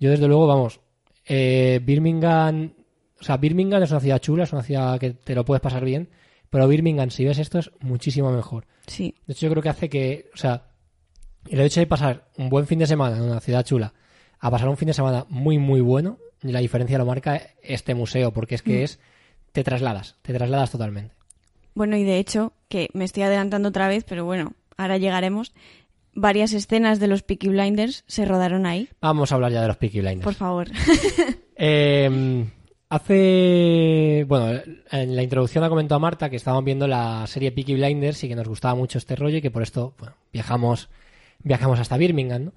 Yo, 0.00 0.10
desde 0.10 0.26
luego, 0.26 0.46
vamos, 0.48 0.80
eh, 1.26 1.80
Birmingham, 1.84 2.72
o 3.22 3.24
sea, 3.24 3.36
Birmingham 3.38 3.82
es 3.82 3.90
una 3.90 4.00
ciudad 4.00 4.18
chula, 4.18 4.44
es 4.44 4.52
una 4.52 4.62
ciudad 4.62 4.98
que 4.98 5.10
te 5.12 5.34
lo 5.34 5.44
puedes 5.44 5.62
pasar 5.62 5.84
bien, 5.84 6.08
pero 6.50 6.68
Birmingham, 6.68 7.08
si 7.10 7.24
ves 7.24 7.38
esto, 7.38 7.58
es 7.60 7.70
muchísimo 7.80 8.30
mejor. 8.32 8.66
Sí, 8.86 9.14
De 9.26 9.32
hecho, 9.32 9.46
yo 9.46 9.50
creo 9.52 9.62
que 9.62 9.68
hace 9.70 9.88
que, 9.88 10.28
o 10.34 10.36
sea, 10.36 10.66
el 11.48 11.60
hecho 11.60 11.80
de 11.80 11.86
pasar 11.86 12.28
un 12.36 12.48
buen 12.50 12.66
fin 12.66 12.78
de 12.80 12.86
semana 12.86 13.16
en 13.16 13.22
una 13.22 13.40
ciudad 13.40 13.64
chula 13.64 13.94
a 14.40 14.50
pasar 14.50 14.68
un 14.68 14.76
fin 14.76 14.88
de 14.88 14.94
semana 14.94 15.24
muy, 15.28 15.58
muy 15.58 15.80
bueno, 15.80 16.18
la 16.42 16.58
diferencia 16.58 16.98
lo 16.98 17.06
marca 17.06 17.40
este 17.62 17.94
museo, 17.94 18.32
porque 18.32 18.56
es 18.56 18.62
que 18.62 18.80
Mm. 18.80 18.84
es, 18.84 18.98
te 19.52 19.62
trasladas, 19.64 20.16
te 20.22 20.34
trasladas 20.34 20.70
totalmente. 20.72 21.14
Bueno, 21.74 21.96
y 21.96 22.02
de 22.04 22.18
hecho, 22.18 22.52
que 22.68 22.88
me 22.92 23.04
estoy 23.04 23.22
adelantando 23.22 23.68
otra 23.68 23.86
vez, 23.88 24.04
pero 24.04 24.24
bueno, 24.24 24.54
ahora 24.76 24.98
llegaremos. 24.98 25.52
Varias 26.14 26.52
escenas 26.52 27.00
de 27.00 27.06
los 27.06 27.22
Peaky 27.22 27.48
Blinders 27.48 28.04
se 28.06 28.24
rodaron 28.26 28.66
ahí. 28.66 28.88
Vamos 29.00 29.32
a 29.32 29.36
hablar 29.36 29.52
ya 29.52 29.62
de 29.62 29.68
los 29.68 29.76
Peaky 29.78 30.00
Blinders. 30.00 30.24
Por 30.24 30.34
favor. 30.34 30.68
Eh, 31.64 32.44
hace. 32.92 34.24
Bueno, 34.28 34.60
en 34.90 35.16
la 35.16 35.22
introducción 35.22 35.64
ha 35.64 35.68
comentado 35.70 35.98
Marta 35.98 36.28
que 36.28 36.36
estábamos 36.36 36.64
viendo 36.64 36.86
la 36.86 37.26
serie 37.26 37.50
Peaky 37.50 37.74
Blinders 37.74 38.22
y 38.22 38.28
que 38.28 38.36
nos 38.36 38.46
gustaba 38.46 38.74
mucho 38.74 38.98
este 38.98 39.16
rollo 39.16 39.38
y 39.38 39.42
que 39.42 39.50
por 39.50 39.62
esto 39.62 39.94
viajamos, 40.32 40.90
viajamos 41.42 41.80
hasta 41.80 41.96
Birmingham. 41.96 42.44
¿no? 42.44 42.52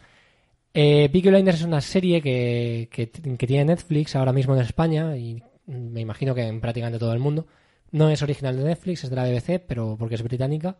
Eh, 0.74 1.10
Peaky 1.10 1.30
Blinders 1.30 1.60
es 1.60 1.66
una 1.66 1.80
serie 1.80 2.22
que, 2.22 2.90
que, 2.92 3.10
que 3.10 3.48
tiene 3.48 3.66
Netflix 3.66 4.16
ahora 4.16 4.34
mismo 4.34 4.54
en 4.56 4.62
España 4.62 5.16
y 5.16 5.42
me 5.68 6.02
imagino 6.02 6.36
que 6.36 6.44
en 6.44 6.60
prácticamente 6.60 7.00
todo 7.00 7.14
el 7.14 7.20
mundo. 7.20 7.48
No 7.92 8.10
es 8.10 8.22
original 8.22 8.58
de 8.58 8.66
Netflix, 8.66 9.06
es 9.06 9.10
de 9.10 9.16
la 9.16 9.24
BBC, 9.24 9.64
pero 9.66 9.96
porque 9.98 10.16
es 10.16 10.24
británica. 10.24 10.76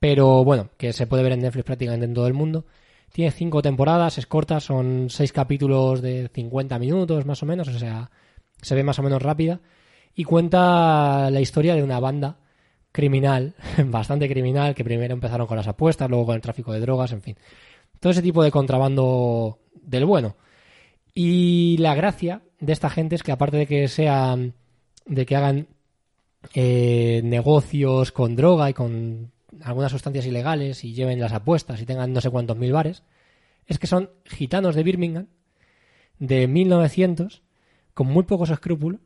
Pero 0.00 0.44
bueno, 0.44 0.70
que 0.78 0.94
se 0.94 1.06
puede 1.06 1.22
ver 1.22 1.32
en 1.32 1.40
Netflix 1.40 1.66
prácticamente 1.66 2.06
en 2.06 2.14
todo 2.14 2.26
el 2.26 2.32
mundo. 2.32 2.64
Tiene 3.12 3.30
cinco 3.32 3.60
temporadas, 3.60 4.16
es 4.16 4.26
corta, 4.26 4.60
son 4.60 5.08
seis 5.10 5.30
capítulos 5.30 6.00
de 6.00 6.30
50 6.32 6.78
minutos 6.78 7.26
más 7.26 7.42
o 7.42 7.46
menos, 7.46 7.68
o 7.68 7.78
sea, 7.78 8.10
se 8.64 8.74
ve 8.74 8.82
más 8.82 8.98
o 8.98 9.02
menos 9.02 9.22
rápida. 9.22 9.60
Y 10.14 10.24
cuenta 10.24 11.30
la 11.30 11.40
historia 11.40 11.74
de 11.74 11.82
una 11.82 12.00
banda 12.00 12.38
criminal, 12.92 13.54
bastante 13.86 14.28
criminal, 14.28 14.74
que 14.74 14.84
primero 14.84 15.14
empezaron 15.14 15.46
con 15.46 15.56
las 15.56 15.68
apuestas, 15.68 16.08
luego 16.08 16.26
con 16.26 16.36
el 16.36 16.40
tráfico 16.40 16.72
de 16.72 16.80
drogas, 16.80 17.12
en 17.12 17.22
fin. 17.22 17.36
Todo 18.00 18.12
ese 18.12 18.22
tipo 18.22 18.42
de 18.42 18.50
contrabando 18.50 19.58
del 19.74 20.04
bueno. 20.04 20.36
Y 21.14 21.76
la 21.78 21.94
gracia 21.94 22.42
de 22.60 22.72
esta 22.72 22.90
gente 22.90 23.14
es 23.14 23.22
que 23.22 23.32
aparte 23.32 23.56
de 23.56 23.66
que 23.66 23.88
sean, 23.88 24.54
de 25.06 25.26
que 25.26 25.36
hagan 25.36 25.68
eh, 26.54 27.20
negocios 27.24 28.12
con 28.12 28.36
droga 28.36 28.70
y 28.70 28.74
con 28.74 29.32
algunas 29.62 29.92
sustancias 29.92 30.26
ilegales 30.26 30.84
y 30.84 30.92
lleven 30.92 31.20
las 31.20 31.32
apuestas 31.32 31.80
y 31.80 31.86
tengan 31.86 32.12
no 32.12 32.20
sé 32.20 32.30
cuántos 32.30 32.56
mil 32.56 32.72
bares, 32.72 33.02
es 33.66 33.78
que 33.78 33.86
son 33.86 34.10
gitanos 34.24 34.74
de 34.74 34.82
Birmingham 34.82 35.26
de 36.18 36.46
1900 36.46 37.42
con 37.94 38.06
muy 38.08 38.24
pocos 38.24 38.50
escrúpulos 38.50 39.00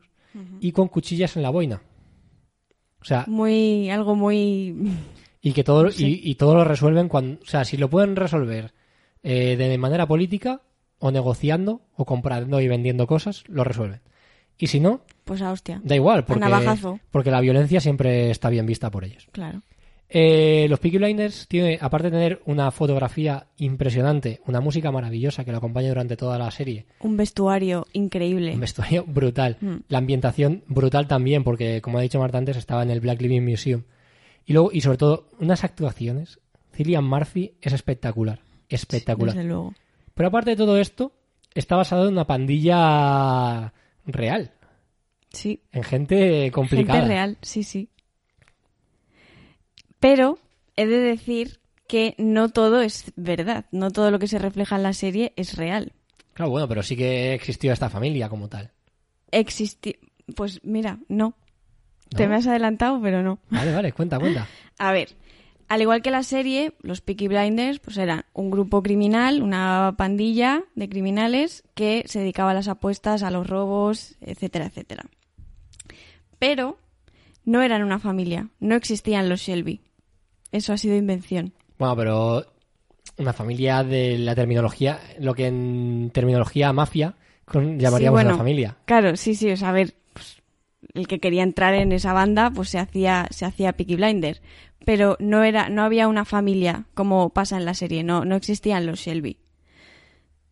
y 0.60 0.72
con 0.72 0.88
cuchillas 0.88 1.36
en 1.36 1.42
la 1.42 1.50
boina. 1.50 1.82
O 3.00 3.04
sea, 3.04 3.24
Muy, 3.28 3.90
algo 3.90 4.14
muy... 4.16 4.74
y 5.40 5.52
que 5.52 5.62
todo, 5.64 5.90
Sí. 5.90 6.20
y, 6.22 6.30
y 6.30 6.34
todo 6.34 6.54
lo 6.54 6.64
resuelven 6.64 7.08
cuando, 7.08 7.40
o 7.42 7.46
sea, 7.46 7.64
si 7.64 7.76
lo 7.76 7.88
pueden 7.88 8.16
resolver 8.16 8.72
eh, 9.22 9.56
de 9.56 9.78
manera 9.78 10.06
política 10.06 10.62
o 10.98 11.10
negociando 11.10 11.82
o 11.96 12.04
comprando 12.04 12.60
y 12.60 12.68
vendiendo 12.68 13.06
cosas, 13.06 13.44
lo 13.46 13.62
resuelven. 13.64 14.00
Y 14.58 14.66
si 14.66 14.80
no, 14.80 15.02
Pues 15.24 15.40
a 15.42 15.52
hostia. 15.52 15.80
da 15.84 15.94
igual, 15.94 16.24
porque, 16.24 16.44
porque 17.12 17.30
la 17.30 17.40
violencia 17.40 17.80
siempre 17.80 18.30
está 18.30 18.48
bien 18.50 18.66
vista 18.66 18.90
por 18.90 19.04
ellos. 19.04 19.28
Claro. 19.30 19.62
Eh, 20.10 20.66
los 20.70 20.78
Peaky 20.80 20.96
Blinders 20.96 21.46
tiene, 21.48 21.78
aparte 21.80 22.06
de 22.10 22.16
tener 22.16 22.42
una 22.46 22.70
fotografía 22.70 23.46
impresionante, 23.58 24.40
una 24.46 24.60
música 24.60 24.90
maravillosa 24.90 25.44
que 25.44 25.52
lo 25.52 25.58
acompaña 25.58 25.88
durante 25.88 26.16
toda 26.16 26.38
la 26.38 26.50
serie, 26.50 26.86
Un 27.00 27.16
vestuario 27.18 27.86
increíble. 27.92 28.54
un 28.54 28.60
vestuario 28.60 29.04
brutal, 29.06 29.58
Mm. 29.60 29.76
la 29.88 29.98
ambientación 29.98 30.62
brutal 30.66 31.06
también, 31.08 31.44
porque 31.44 31.82
como 31.82 31.98
ha 31.98 32.02
dicho 32.02 32.18
Marta 32.18 32.38
antes, 32.38 32.56
estaba 32.56 32.82
en 32.82 32.90
el 32.90 33.00
Black 33.00 33.20
Living 33.20 33.42
Museum. 33.42 33.82
Y 34.46 34.54
luego, 34.54 34.70
y 34.72 34.80
sobre 34.80 34.96
todo, 34.96 35.28
unas 35.40 35.62
actuaciones. 35.62 36.40
Cillian 36.72 37.04
Murphy 37.04 37.52
es 37.60 37.74
espectacular, 37.74 38.40
espectacular. 38.70 39.34
Desde 39.34 39.46
luego. 39.46 39.74
Pero 40.14 40.28
aparte 40.28 40.50
de 40.50 40.56
todo 40.56 40.78
esto, 40.78 41.12
está 41.54 41.76
basado 41.76 42.06
en 42.06 42.12
una 42.14 42.26
pandilla 42.26 43.72
real, 44.06 44.52
Sí, 45.30 45.60
en 45.72 45.82
gente 45.82 46.50
complicada. 46.50 47.00
Gente 47.00 47.12
real, 47.14 47.36
sí, 47.42 47.62
sí. 47.62 47.90
Pero 50.00 50.38
he 50.76 50.86
de 50.86 50.98
decir 50.98 51.60
que 51.88 52.14
no 52.18 52.50
todo 52.50 52.82
es 52.82 53.12
verdad. 53.16 53.64
No 53.72 53.90
todo 53.90 54.10
lo 54.10 54.18
que 54.18 54.28
se 54.28 54.38
refleja 54.38 54.76
en 54.76 54.82
la 54.82 54.92
serie 54.92 55.32
es 55.36 55.56
real. 55.56 55.92
Claro, 56.34 56.50
bueno, 56.50 56.68
pero 56.68 56.82
sí 56.82 56.96
que 56.96 57.34
existió 57.34 57.72
esta 57.72 57.90
familia 57.90 58.28
como 58.28 58.48
tal. 58.48 58.70
Existi... 59.30 59.96
Pues 60.36 60.60
mira, 60.62 60.98
no. 61.08 61.16
¿no? 61.16 61.34
Te 62.16 62.28
me 62.28 62.36
has 62.36 62.46
adelantado, 62.46 63.00
pero 63.02 63.22
no. 63.22 63.38
Vale, 63.50 63.74
vale, 63.74 63.92
cuenta, 63.92 64.18
cuenta. 64.18 64.46
A 64.78 64.92
ver, 64.92 65.16
al 65.68 65.82
igual 65.82 66.00
que 66.00 66.10
la 66.10 66.22
serie, 66.22 66.72
los 66.80 67.02
Peaky 67.02 67.28
Blinders 67.28 67.78
pues 67.78 67.98
eran 67.98 68.24
un 68.32 68.50
grupo 68.50 68.82
criminal, 68.82 69.42
una 69.42 69.94
pandilla 69.98 70.64
de 70.74 70.88
criminales 70.88 71.64
que 71.74 72.04
se 72.06 72.20
dedicaba 72.20 72.52
a 72.52 72.54
las 72.54 72.68
apuestas, 72.68 73.22
a 73.22 73.30
los 73.30 73.46
robos, 73.46 74.16
etcétera, 74.20 74.66
etcétera. 74.66 75.04
Pero 76.38 76.78
no 77.44 77.62
eran 77.62 77.82
una 77.82 77.98
familia, 77.98 78.48
no 78.60 78.76
existían 78.76 79.28
los 79.28 79.40
Shelby. 79.40 79.82
Eso 80.52 80.72
ha 80.72 80.78
sido 80.78 80.96
invención. 80.96 81.52
Bueno, 81.78 81.96
pero 81.96 82.46
una 83.18 83.32
familia 83.32 83.82
de 83.84 84.18
la 84.18 84.34
terminología, 84.34 84.98
lo 85.20 85.34
que 85.34 85.46
en 85.46 86.10
terminología 86.12 86.72
mafia 86.72 87.14
con- 87.44 87.78
llamaríamos 87.78 88.00
Sí, 88.20 88.22
bueno. 88.24 88.30
una 88.30 88.38
familia. 88.38 88.76
Claro, 88.84 89.16
sí, 89.16 89.34
sí, 89.34 89.50
o 89.50 89.56
sea, 89.56 89.70
a 89.70 89.72
ver, 89.72 89.94
pues, 90.12 90.42
el 90.94 91.06
que 91.08 91.18
quería 91.18 91.42
entrar 91.42 91.74
en 91.74 91.92
esa 91.92 92.12
banda, 92.12 92.50
pues 92.50 92.68
se 92.70 92.78
hacía, 92.78 93.26
se 93.30 93.44
hacía 93.44 93.72
Peaky 93.72 93.96
Blinder. 93.96 94.40
Pero 94.84 95.16
no 95.20 95.42
era, 95.44 95.68
no 95.68 95.82
había 95.82 96.08
una 96.08 96.24
familia 96.24 96.84
como 96.94 97.30
pasa 97.30 97.56
en 97.58 97.64
la 97.66 97.74
serie, 97.74 98.04
no, 98.04 98.24
no 98.24 98.36
existían 98.36 98.86
los 98.86 99.00
Shelby. 99.00 99.38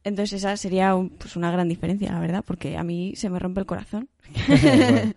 Entonces 0.05 0.35
esa 0.45 0.57
sería 0.57 0.95
un- 0.95 1.11
pues 1.11 1.37
una 1.37 1.51
gran 1.51 1.69
diferencia, 1.69 2.13
la 2.13 2.21
verdad, 2.21 2.45
porque 2.47 2.77
a 2.77 2.83
mí 2.85 3.15
se 3.17 3.29
me 3.31 3.39
rompe 3.39 3.61
el 3.61 3.67
corazón. 3.67 4.09
Bueno. 4.63 5.13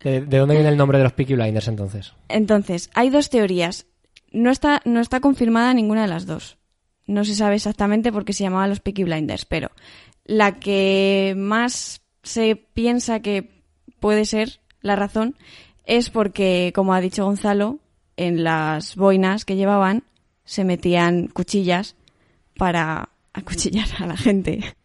¿De, 0.00 0.20
de 0.20 0.38
dónde 0.38 0.54
viene 0.54 0.68
el 0.68 0.76
nombre 0.76 0.96
de 0.98 1.02
los 1.04 1.12
Peaky 1.12 1.34
Blinders 1.34 1.66
entonces? 1.66 2.12
Entonces, 2.28 2.88
hay 2.94 3.10
dos 3.10 3.30
teorías. 3.30 3.84
No 4.30 4.50
está, 4.50 4.82
no 4.84 5.00
está 5.00 5.20
confirmada 5.20 5.74
ninguna 5.74 6.02
de 6.02 6.08
las 6.08 6.26
dos. 6.26 6.58
No 7.06 7.24
se 7.24 7.34
sabe 7.34 7.56
exactamente 7.56 8.12
por 8.12 8.24
qué 8.24 8.32
se 8.32 8.44
llamaban 8.44 8.70
los 8.70 8.80
Peaky 8.80 9.04
Blinders, 9.04 9.46
pero 9.46 9.70
la 10.24 10.60
que 10.60 11.34
más 11.36 12.02
se 12.22 12.56
piensa 12.56 13.20
que 13.20 13.62
puede 14.00 14.26
ser 14.26 14.60
la 14.82 14.96
razón 14.96 15.36
es 15.84 16.10
porque, 16.10 16.72
como 16.74 16.92
ha 16.92 17.00
dicho 17.00 17.24
Gonzalo, 17.24 17.78
en 18.16 18.44
las 18.44 18.96
boinas 18.96 19.44
que 19.44 19.56
llevaban 19.56 20.04
se 20.44 20.64
metían 20.64 21.28
cuchillas 21.28 21.96
para 22.56 23.08
acuchillar 23.32 23.88
a 23.98 24.06
la 24.06 24.16
gente. 24.16 24.76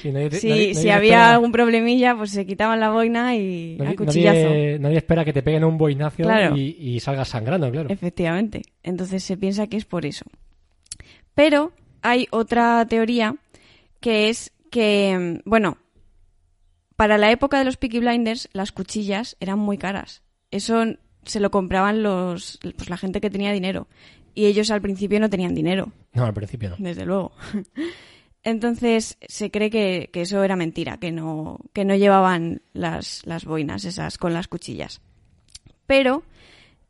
Sí, 0.00 0.12
nadie- 0.12 0.30
Si, 0.30 0.48
nadie- 0.48 0.74
si 0.74 0.80
nadie 0.80 0.92
había 0.92 1.10
espera- 1.14 1.32
algún 1.34 1.52
problemilla, 1.52 2.16
pues 2.16 2.30
se 2.30 2.46
quitaban 2.46 2.78
la 2.80 2.90
boina 2.90 3.34
y 3.36 3.76
a 3.80 3.94
cuchillazo. 3.96 4.48
nadie, 4.80 4.96
espera 4.98 5.24
que 5.24 5.32
te 5.32 5.42
peguen 5.42 5.64
un 5.64 5.76
boinazo 5.78 6.22
Claro. 6.22 6.56
y, 6.56 6.76
y 6.78 7.00
salgas 7.00 7.28
sangrando, 7.28 7.70
claro. 7.70 7.88
Efectivamente. 7.90 8.62
Entonces 8.82 9.22
se 9.24 9.36
piensa 9.36 9.66
que 9.66 9.76
es 9.76 9.84
por 9.84 10.06
eso. 10.06 10.24
Pero 11.34 11.72
hay 12.02 12.28
otra 12.30 12.84
teoría 12.86 13.36
que 14.00 14.28
es 14.28 14.52
que, 14.70 15.40
bueno, 15.44 15.78
para 16.96 17.18
la 17.18 17.30
época 17.30 17.58
de 17.58 17.64
los 17.64 17.76
Peaky 17.76 17.98
Blinders 18.00 18.48
las 18.52 18.72
cuchillas 18.72 19.36
eran 19.40 19.58
muy 19.58 19.78
caras. 19.78 20.22
Eso 20.50 20.84
se 21.24 21.40
lo 21.40 21.50
compraban 21.50 22.02
los, 22.02 22.58
pues 22.76 22.88
la 22.90 22.96
gente 22.96 23.20
que 23.20 23.30
tenía 23.30 23.52
dinero. 23.52 23.88
Y 24.34 24.46
ellos 24.46 24.70
al 24.70 24.80
principio 24.80 25.20
no 25.20 25.28
tenían 25.28 25.54
dinero, 25.54 25.92
No, 26.14 26.24
al 26.24 26.32
principio 26.34 26.70
no. 26.70 26.76
desde 26.78 27.04
luego. 27.04 27.32
Entonces 28.44 29.18
se 29.28 29.50
cree 29.50 29.70
que, 29.70 30.10
que 30.12 30.22
eso 30.22 30.42
era 30.42 30.56
mentira, 30.56 30.96
que 30.98 31.12
no, 31.12 31.58
que 31.72 31.84
no 31.84 31.94
llevaban 31.94 32.62
las, 32.72 33.24
las 33.26 33.44
boinas 33.44 33.84
esas 33.84 34.18
con 34.18 34.34
las 34.34 34.48
cuchillas. 34.48 35.00
Pero 35.86 36.22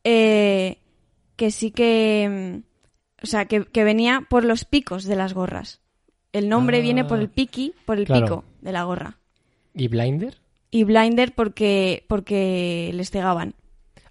eh, 0.05 0.79
que 1.37 1.51
sí 1.51 1.71
que. 1.71 2.63
mm, 2.63 3.23
O 3.23 3.27
sea, 3.27 3.45
que, 3.47 3.65
que 3.67 3.85
venía 3.85 4.27
por 4.29 4.45
los 4.45 4.65
picos 4.65 5.05
de 5.05 5.17
las 5.17 5.35
gorras. 5.35 5.81
El 6.33 6.49
nombre 6.49 6.79
Ah. 6.79 6.81
viene 6.83 7.05
por 7.05 7.19
el 7.21 7.29
piqui, 7.29 7.75
por 7.85 7.99
el 7.99 8.07
Claro. 8.07 8.25
pico 8.27 8.45
de 8.63 8.73
la 8.73 8.85
gorra. 8.85 9.19
¿Y 9.75 9.89
Blinder? 9.89 10.39
Y 10.71 10.85
blinder 10.85 11.35
porque, 11.35 12.05
porque 12.09 12.91
les 12.95 13.11
cegaban. 13.11 13.55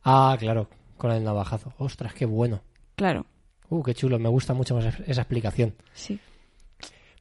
Ah, 0.03 0.35
claro, 0.39 0.69
con 0.97 1.11
el 1.11 1.23
navajazo. 1.23 1.73
Ostras, 1.79 2.13
qué 2.13 2.25
bueno. 2.25 2.61
Claro, 2.95 3.25
Uh, 3.69 3.81
qué 3.83 3.93
chulo, 3.95 4.19
me 4.19 4.27
gusta 4.29 4.53
mucho 4.53 4.75
más 4.75 4.85
esa 5.07 5.21
explicación. 5.21 5.73
sí. 5.93 6.19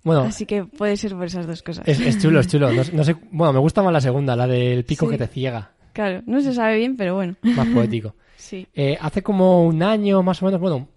Bueno, 0.02 0.22
Así 0.22 0.46
que 0.46 0.64
puede 0.64 0.96
ser 0.96 1.12
por 1.14 1.26
esas 1.26 1.46
dos 1.46 1.62
cosas. 1.62 1.86
es, 1.86 2.00
es 2.00 2.18
chulo, 2.22 2.40
es 2.40 2.48
chulo. 2.48 2.72
No, 2.72 2.82
no 2.92 3.04
sé, 3.04 3.14
bueno, 3.30 3.52
me 3.52 3.58
gusta 3.58 3.82
más 3.82 3.92
la 3.92 4.00
segunda, 4.00 4.34
la 4.34 4.46
del 4.46 4.84
pico 4.84 5.06
Sí. 5.06 5.12
que 5.12 5.18
te 5.18 5.26
ciega. 5.26 5.72
Claro, 5.92 6.22
no 6.26 6.40
se 6.40 6.54
sabe 6.54 6.76
bien, 6.78 6.96
pero 6.96 7.14
bueno. 7.16 7.36
Más 7.42 7.66
poético. 7.68 8.14
Sí. 8.40 8.66
Eh, 8.74 8.96
hace 8.98 9.22
como 9.22 9.66
un 9.66 9.82
año, 9.82 10.22
más 10.22 10.42
o 10.42 10.46
menos, 10.46 10.60
bueno, 10.62 10.88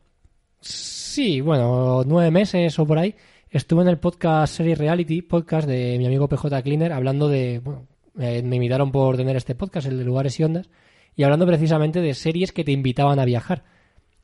sí, 0.61 1.41
bueno, 1.41 2.03
nueve 2.05 2.31
meses 2.31 2.77
o 2.79 2.85
por 2.85 2.97
ahí, 2.97 3.13
estuve 3.49 3.81
en 3.83 3.89
el 3.89 3.97
podcast 3.99 4.55
Series 4.55 4.77
Reality, 4.77 5.21
podcast 5.21 5.67
de 5.67 5.97
mi 5.97 6.05
amigo 6.05 6.27
PJ 6.27 6.61
Cleaner, 6.63 6.93
hablando 6.93 7.27
de, 7.27 7.59
bueno, 7.59 7.85
eh, 8.17 8.41
me 8.43 8.55
invitaron 8.55 8.91
por 8.91 9.17
tener 9.17 9.35
este 9.35 9.55
podcast, 9.55 9.87
el 9.87 9.97
de 9.97 10.03
lugares 10.05 10.39
y 10.39 10.43
ondas, 10.43 10.69
y 11.15 11.23
hablando 11.23 11.45
precisamente 11.45 11.99
de 12.01 12.13
series 12.13 12.51
que 12.51 12.63
te 12.63 12.71
invitaban 12.71 13.19
a 13.19 13.25
viajar. 13.25 13.63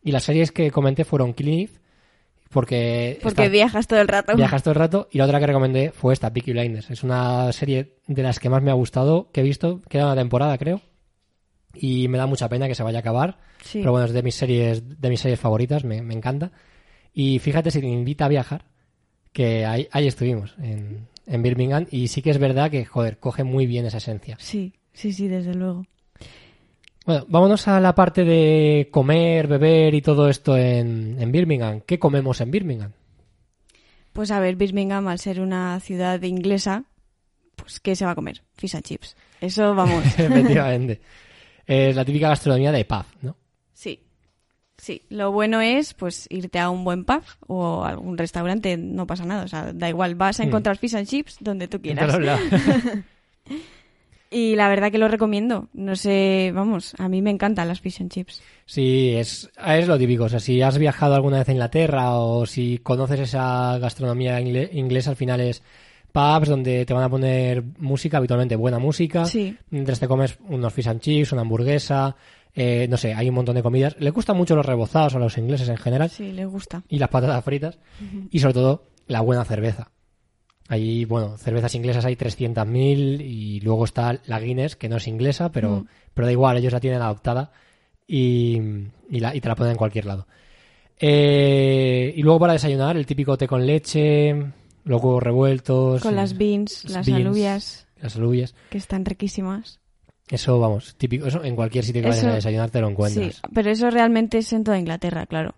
Y 0.01 0.11
las 0.13 0.23
series 0.23 0.51
que 0.51 0.71
comenté 0.71 1.03
fueron 1.03 1.35
Eve, 1.37 1.69
porque, 2.49 3.19
Porque 3.21 3.43
esta- 3.43 3.51
viajas 3.51 3.87
todo 3.87 4.01
el 4.01 4.07
rato. 4.07 4.35
viajas 4.35 4.63
todo 4.63 4.71
el 4.73 4.79
rato, 4.79 5.07
y 5.11 5.17
la 5.19 5.25
otra 5.25 5.39
que 5.39 5.47
recomendé 5.47 5.91
fue 5.91 6.13
esta, 6.13 6.31
Peaky 6.33 6.51
Blinders. 6.53 6.89
Es 6.89 7.03
una 7.03 7.51
serie 7.51 7.97
de 8.07 8.23
las 8.23 8.39
que 8.39 8.49
más 8.49 8.61
me 8.63 8.71
ha 8.71 8.75
gustado, 8.75 9.29
que 9.31 9.41
he 9.41 9.43
visto, 9.43 9.81
queda 9.89 10.05
una 10.05 10.15
temporada 10.15 10.57
creo, 10.57 10.81
y 11.75 12.07
me 12.07 12.17
da 12.17 12.25
mucha 12.25 12.49
pena 12.49 12.67
que 12.67 12.75
se 12.75 12.83
vaya 12.83 12.97
a 12.99 13.01
acabar. 13.01 13.37
Sí. 13.63 13.79
Pero 13.79 13.91
bueno, 13.91 14.05
es 14.07 14.13
de 14.13 14.23
mis 14.23 14.35
series, 14.35 14.99
de 14.99 15.09
mis 15.09 15.19
series 15.19 15.39
favoritas, 15.39 15.83
me, 15.83 16.01
me 16.01 16.13
encanta. 16.15 16.51
Y 17.13 17.39
fíjate 17.39 17.69
si 17.71 17.79
te 17.81 17.87
invita 17.87 18.25
a 18.25 18.29
viajar, 18.29 18.65
que 19.31 19.65
ahí, 19.65 19.87
ahí 19.91 20.07
estuvimos, 20.07 20.55
en, 20.59 21.07
en 21.27 21.41
Birmingham, 21.43 21.85
y 21.91 22.07
sí 22.07 22.21
que 22.23 22.31
es 22.31 22.39
verdad 22.39 22.71
que, 22.71 22.85
joder, 22.85 23.19
coge 23.19 23.43
muy 23.43 23.67
bien 23.67 23.85
esa 23.85 23.97
esencia. 23.97 24.37
Sí, 24.39 24.73
sí, 24.93 25.13
sí, 25.13 25.27
desde 25.27 25.53
luego. 25.53 25.85
Bueno, 27.05 27.25
vámonos 27.27 27.67
a 27.67 27.79
la 27.79 27.95
parte 27.95 28.23
de 28.23 28.89
comer, 28.91 29.47
beber 29.47 29.93
y 29.95 30.01
todo 30.01 30.29
esto 30.29 30.55
en, 30.57 31.17
en 31.19 31.31
Birmingham. 31.31 31.81
¿Qué 31.85 31.97
comemos 31.97 32.39
en 32.41 32.51
Birmingham? 32.51 32.91
Pues 34.13 34.31
a 34.31 34.39
ver, 34.39 34.55
Birmingham, 34.55 35.07
al 35.07 35.19
ser 35.19 35.39
una 35.41 35.79
ciudad 35.79 36.21
inglesa, 36.23 36.83
pues 37.55 37.79
¿qué 37.79 37.95
se 37.95 38.05
va 38.05 38.11
a 38.11 38.15
comer? 38.15 38.43
Fish 38.55 38.75
and 38.75 38.83
chips. 38.85 39.15
Eso 39.41 39.73
vamos. 39.75 40.03
Efectivamente. 40.19 41.01
Es 41.65 41.95
la 41.95 42.03
típica 42.05 42.29
gastronomía 42.29 42.71
de 42.71 42.85
pub, 42.85 43.05
¿no? 43.21 43.35
sí. 43.73 44.03
Sí, 44.77 45.01
lo 45.09 45.33
bueno 45.33 45.59
es 45.59 45.93
pues 45.93 46.25
irte 46.29 46.57
a 46.57 46.69
un 46.69 46.85
buen 46.85 47.03
pub 47.03 47.21
o 47.47 47.83
a 47.83 47.89
algún 47.89 48.17
restaurante, 48.17 48.77
no 48.77 49.05
pasa 49.05 49.25
nada, 49.25 49.43
o 49.43 49.47
sea, 49.49 49.73
da 49.73 49.89
igual, 49.89 50.15
vas 50.15 50.39
a 50.39 50.43
Mm. 50.43 50.47
encontrar 50.47 50.77
fish 50.77 50.95
and 50.95 51.05
chips 51.05 51.35
donde 51.41 51.67
tú 51.67 51.81
quieras. 51.81 52.15
Y 54.31 54.55
la 54.55 54.69
verdad 54.69 54.91
que 54.91 54.97
lo 54.99 55.07
recomiendo. 55.07 55.69
No 55.73 55.95
sé, 55.95 56.51
vamos, 56.53 56.93
a 56.99 57.09
mí 57.09 57.21
me 57.21 57.31
encantan 57.31 57.67
las 57.67 57.81
fish 57.81 57.99
and 58.01 58.11
chips. 58.11 58.41
Sí, 58.65 59.13
es, 59.15 59.49
es 59.65 59.87
lo 59.87 59.97
típico. 59.97 60.25
O 60.25 60.29
sea, 60.29 60.39
si 60.39 60.61
has 60.61 60.77
viajado 60.77 61.15
alguna 61.15 61.39
vez 61.39 61.49
a 61.49 61.53
Inglaterra 61.53 62.11
o 62.15 62.45
si 62.45 62.77
conoces 62.77 63.19
esa 63.21 63.77
gastronomía 63.79 64.39
ingle- 64.39 64.69
inglesa, 64.73 65.09
al 65.09 65.15
final 65.15 65.41
es 65.41 65.63
pubs 66.11 66.47
donde 66.47 66.85
te 66.85 66.93
van 66.93 67.03
a 67.03 67.09
poner 67.09 67.63
música, 67.79 68.17
habitualmente 68.17 68.55
buena 68.55 68.77
música. 68.77 69.25
Sí. 69.25 69.57
Mientras 69.71 69.99
te 69.99 70.07
comes 70.07 70.37
unos 70.47 70.73
fish 70.73 70.87
and 70.87 71.01
chips, 71.01 71.31
una 71.31 71.41
hamburguesa, 71.41 72.15
eh, 72.53 72.87
no 72.89 72.97
sé, 72.97 73.13
hay 73.15 73.29
un 73.29 73.35
montón 73.35 73.55
de 73.55 73.63
comidas. 73.63 73.95
Le 73.99 74.11
gustan 74.11 74.37
mucho 74.37 74.55
los 74.55 74.65
rebozados 74.65 75.15
a 75.15 75.19
los 75.19 75.37
ingleses 75.39 75.69
en 75.69 75.77
general 75.77 76.09
Sí, 76.11 76.31
les 76.33 76.47
gusta. 76.47 76.83
y 76.87 76.99
las 76.99 77.09
patatas 77.09 77.43
fritas 77.43 77.79
y 78.29 78.37
sobre 78.39 78.53
todo 78.53 78.83
la 79.07 79.21
buena 79.21 79.43
cerveza. 79.45 79.89
Ahí, 80.69 81.03
bueno, 81.05 81.35
cervezas 81.37 81.73
inglesas 81.75 82.05
hay 82.05 82.15
300.000 82.15 83.21
y 83.21 83.59
luego 83.61 83.83
está 83.85 84.19
la 84.27 84.39
Guinness, 84.39 84.75
que 84.75 84.87
no 84.87 84.97
es 84.97 85.07
inglesa, 85.07 85.51
pero, 85.51 85.81
Mm. 85.81 85.85
pero 86.13 86.25
da 86.27 86.31
igual, 86.31 86.57
ellos 86.57 86.71
la 86.71 86.79
tienen 86.79 87.01
adoptada 87.01 87.51
y, 88.07 88.57
y, 89.09 89.19
la, 89.19 89.35
y 89.35 89.41
te 89.41 89.47
la 89.49 89.55
ponen 89.55 89.71
en 89.71 89.77
cualquier 89.77 90.05
lado. 90.05 90.27
Eh, 90.99 92.13
y 92.15 92.21
luego 92.21 92.39
para 92.39 92.53
desayunar, 92.53 92.97
el 92.97 93.05
típico 93.05 93.37
té 93.37 93.47
con 93.47 93.65
leche, 93.65 94.33
los 94.83 95.01
huevos 95.01 95.23
revueltos. 95.23 96.01
Con 96.01 96.13
eh, 96.13 96.17
las 96.17 96.37
beans, 96.37 96.85
las 96.89 97.05
beans. 97.07 97.19
alubias, 97.25 97.87
Las 98.01 98.15
alubias. 98.15 98.53
que 98.69 98.77
están 98.77 99.05
riquísimas. 99.05 99.79
Eso, 100.29 100.59
vamos, 100.59 100.95
típico. 100.97 101.25
Eso 101.25 101.43
en 101.43 101.55
cualquier 101.55 101.83
sitio 101.83 102.01
que 102.03 102.09
vayas 102.09 102.23
Eso- 102.23 102.31
a 102.31 102.35
desayunar 102.35 102.69
te 102.69 102.81
lo 102.81 102.89
encuentras. 102.89 103.35
Sí, 103.35 103.41
pero 103.53 103.71
eso 103.71 103.89
realmente 103.89 104.37
es 104.37 104.53
en 104.53 104.63
toda 104.63 104.77
Inglaterra, 104.77 105.25
claro. 105.25 105.55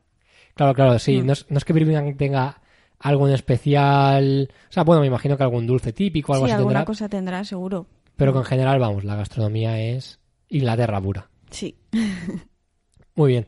Claro, 0.53 0.73
claro, 0.73 0.99
sí. 0.99 1.17
Mm. 1.21 1.25
No, 1.25 1.33
es, 1.33 1.45
no 1.49 1.57
es 1.57 1.65
que 1.65 1.73
Birmingham 1.73 2.15
tenga 2.15 2.61
algo 3.01 3.27
en 3.27 3.33
especial. 3.33 4.49
O 4.69 4.71
sea, 4.71 4.83
bueno, 4.83 5.01
me 5.01 5.07
imagino 5.07 5.35
que 5.37 5.43
algún 5.43 5.67
dulce 5.67 5.91
típico, 5.93 6.33
algo 6.33 6.45
sí, 6.45 6.51
así 6.51 6.57
alguna 6.57 6.79
tendrá. 6.79 6.85
cosa 6.85 7.09
tendrá, 7.09 7.43
seguro. 7.43 7.87
Pero 8.15 8.33
que 8.33 8.39
en 8.39 8.45
general, 8.45 8.79
vamos, 8.79 9.03
la 9.03 9.15
gastronomía 9.15 9.79
es 9.81 10.19
Inglaterra 10.49 11.01
pura. 11.01 11.29
Sí. 11.49 11.75
Muy 13.15 13.31
bien. 13.31 13.47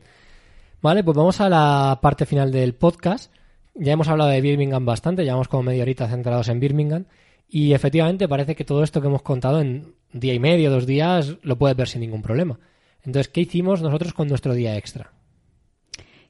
Vale, 0.82 1.02
pues 1.02 1.16
vamos 1.16 1.40
a 1.40 1.48
la 1.48 1.98
parte 2.02 2.26
final 2.26 2.50
del 2.52 2.74
podcast. 2.74 3.32
Ya 3.74 3.92
hemos 3.92 4.08
hablado 4.08 4.30
de 4.30 4.40
Birmingham 4.40 4.84
bastante, 4.84 5.24
llevamos 5.24 5.48
como 5.48 5.64
media 5.64 5.82
horita 5.82 6.08
centrados 6.08 6.48
en 6.48 6.60
Birmingham. 6.60 7.06
Y 7.48 7.72
efectivamente 7.72 8.28
parece 8.28 8.54
que 8.54 8.64
todo 8.64 8.82
esto 8.82 9.00
que 9.00 9.06
hemos 9.06 9.22
contado 9.22 9.60
en 9.60 9.94
día 10.12 10.34
y 10.34 10.38
medio, 10.38 10.70
dos 10.70 10.86
días, 10.86 11.36
lo 11.42 11.56
puedes 11.56 11.76
ver 11.76 11.88
sin 11.88 12.00
ningún 12.00 12.22
problema. 12.22 12.58
Entonces, 13.02 13.28
¿qué 13.28 13.42
hicimos 13.42 13.82
nosotros 13.82 14.12
con 14.12 14.28
nuestro 14.28 14.54
día 14.54 14.76
extra? 14.76 15.12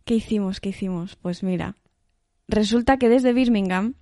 ¿Qué 0.04 0.14
hicimos? 0.14 0.60
¿Qué 0.60 0.70
hicimos? 0.70 1.16
Pues 1.16 1.42
mira, 1.42 1.76
resulta 2.48 2.98
que 2.98 3.08
desde 3.08 3.32
Birmingham 3.32 3.94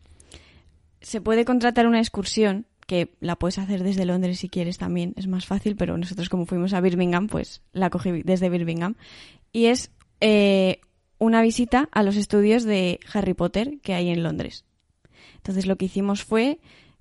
se 1.00 1.20
puede 1.20 1.44
contratar 1.44 1.86
una 1.86 1.98
excursión, 1.98 2.66
que 2.86 3.14
la 3.20 3.36
puedes 3.36 3.58
hacer 3.58 3.82
desde 3.82 4.04
Londres 4.04 4.40
si 4.40 4.48
quieres 4.48 4.78
también, 4.78 5.14
es 5.16 5.26
más 5.26 5.46
fácil, 5.46 5.76
pero 5.76 5.96
nosotros 5.96 6.28
como 6.28 6.46
fuimos 6.46 6.72
a 6.72 6.80
Birmingham, 6.80 7.28
pues 7.28 7.62
la 7.72 7.90
cogí 7.90 8.22
desde 8.22 8.50
Birmingham. 8.50 8.96
Y 9.52 9.66
es 9.66 9.90
eh, 10.20 10.80
una 11.18 11.42
visita 11.42 11.88
a 11.92 12.02
los 12.02 12.16
estudios 12.16 12.64
de 12.64 13.00
Harry 13.12 13.34
Potter 13.34 13.78
que 13.82 13.94
hay 13.94 14.10
en 14.10 14.22
Londres. 14.22 14.64
Entonces 15.36 15.66
lo 15.66 15.76
que 15.76 15.86
hicimos 15.86 16.24
fue 16.24 16.58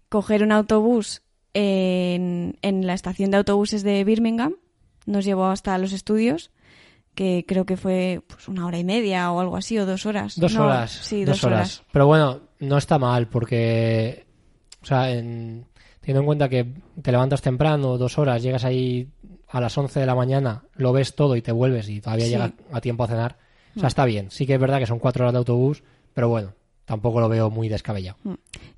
coger 0.10 0.44
un 0.44 0.52
autobús 0.52 1.22
en, 1.54 2.58
en 2.62 2.88
la 2.88 2.94
estación 2.94 3.32
de 3.32 3.38
autobuses 3.38 3.84
de 3.84 4.04
Birmingham, 4.04 4.56
nos 5.06 5.26
llevó 5.26 5.46
hasta 5.46 5.78
los 5.78 5.94
estudios 5.94 6.52
que 7.16 7.46
creo 7.48 7.66
que 7.66 7.78
fue 7.78 8.22
pues, 8.28 8.48
una 8.48 8.66
hora 8.66 8.78
y 8.80 8.84
media 8.84 9.32
o 9.32 9.40
algo 9.40 9.58
así, 9.58 9.78
o 9.78 9.86
dos 9.86 10.06
horas. 10.06 10.40
Dos 10.40 10.54
No, 10.54 10.66
horas. 10.66 10.92
Sí, 10.92 11.24
dos, 11.26 11.38
dos, 11.42 11.44
horas. 11.46 11.84
Pero 11.92 12.08
bueno, 12.08 12.42
no 12.60 12.78
está 12.78 12.98
mal 13.00 13.28
porque, 13.28 14.26
o 14.82 14.86
sea, 14.86 15.12
en- 15.12 15.66
teniendo 16.00 16.22
en 16.22 16.26
cuenta 16.26 16.50
que 16.50 16.74
te 17.02 17.12
levantas 17.12 17.42
temprano, 17.42 17.98
dos 17.98 18.18
horas, 18.18 18.42
llegas 18.42 18.64
ahí 18.66 19.10
a 19.50 19.60
las 19.62 19.78
11 19.78 20.00
de 20.00 20.06
la 20.06 20.16
mañana, 20.16 20.64
lo 20.76 20.94
ves 20.94 21.14
todo 21.16 21.36
y 21.36 21.42
te 21.42 21.52
vuelves 21.52 21.90
y 21.90 22.00
todavía 22.02 22.26
Sí. 22.26 22.32
llega 22.32 22.54
a 22.72 22.82
tiempo 22.82 23.04
a 23.04 23.08
cenar. 23.08 23.38
O 23.76 23.78
Mm. 23.78 23.80
sea, 23.82 23.88
está 23.88 24.06
bien. 24.06 24.32
Sí 24.32 24.48
que 24.48 24.54
es 24.56 24.60
verdad 24.60 24.80
que 24.80 24.88
son 24.88 25.00
cuatro 25.00 25.24
horas 25.24 25.34
de 25.34 25.40
autobús, 25.40 25.84
pero 26.14 26.30
bueno, 26.30 26.54
tampoco 26.86 27.20
lo 27.20 27.30
veo 27.30 27.50
muy 27.50 27.70
descabellado. 27.70 28.18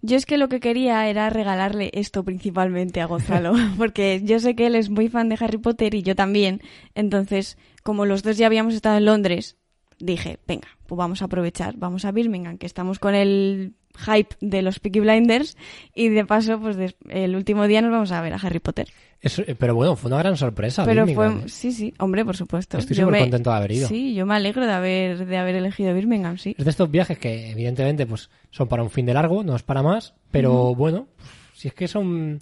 Yo 0.01 0.17
es 0.17 0.25
que 0.25 0.37
lo 0.37 0.49
que 0.49 0.59
quería 0.59 1.07
era 1.07 1.29
regalarle 1.29 1.89
esto 1.93 2.23
principalmente 2.23 3.01
a 3.01 3.05
Gonzalo, 3.05 3.53
porque 3.77 4.21
yo 4.23 4.39
sé 4.39 4.55
que 4.55 4.67
él 4.67 4.75
es 4.75 4.89
muy 4.89 5.09
fan 5.09 5.29
de 5.29 5.37
Harry 5.39 5.57
Potter 5.57 5.93
y 5.95 6.03
yo 6.03 6.15
también. 6.15 6.61
Entonces, 6.95 7.57
como 7.83 8.05
los 8.05 8.23
dos 8.23 8.37
ya 8.37 8.47
habíamos 8.47 8.73
estado 8.73 8.97
en 8.97 9.05
Londres, 9.05 9.57
dije, 10.05 10.39
venga, 10.47 10.67
pues 10.87 10.97
vamos 10.97 11.21
a 11.21 11.25
aprovechar, 11.25 11.75
vamos 11.77 12.05
a 12.05 12.11
Birmingham, 12.11 12.57
que 12.57 12.65
estamos 12.65 12.99
con 12.99 13.15
el 13.15 13.73
hype 14.05 14.35
de 14.41 14.61
los 14.63 14.79
Peaky 14.79 14.99
Blinders 15.01 15.55
y 15.93 16.09
de 16.09 16.25
paso, 16.25 16.59
pues 16.59 16.75
des- 16.75 16.95
el 17.09 17.35
último 17.35 17.67
día 17.67 17.81
nos 17.81 17.91
vamos 17.91 18.11
a 18.11 18.21
ver 18.21 18.33
a 18.33 18.37
Harry 18.37 18.59
Potter. 18.59 18.87
Eh, 19.21 19.55
pero 19.57 19.75
bueno, 19.75 19.95
fue 19.95 20.09
una 20.09 20.17
gran 20.17 20.35
sorpresa. 20.35 20.83
Pero 20.83 21.05
Birmingham, 21.05 21.37
fue, 21.39 21.45
¿eh? 21.45 21.49
sí, 21.49 21.71
sí, 21.71 21.93
hombre, 21.99 22.25
por 22.25 22.35
supuesto. 22.35 22.77
Estoy 22.77 22.97
súper 22.97 23.19
contento 23.19 23.51
de 23.51 23.55
haber 23.55 23.71
ido. 23.71 23.87
Sí, 23.87 24.13
yo 24.15 24.25
me 24.25 24.33
alegro 24.35 24.65
de 24.65 24.71
haber, 24.73 25.25
de 25.25 25.37
haber 25.37 25.55
elegido 25.55 25.93
Birmingham, 25.93 26.37
sí. 26.37 26.55
Es 26.57 26.65
de 26.65 26.71
estos 26.71 26.89
viajes 26.91 27.17
que, 27.19 27.51
evidentemente, 27.51 28.05
pues 28.05 28.29
son 28.51 28.67
para 28.67 28.83
un 28.83 28.89
fin 28.89 29.05
de 29.05 29.13
largo, 29.13 29.43
no 29.43 29.55
es 29.55 29.63
para 29.63 29.81
más, 29.83 30.13
pero 30.31 30.75
bueno, 30.75 31.07
si 31.53 31.67
es 31.69 31.73
que 31.73 31.87
son. 31.87 32.41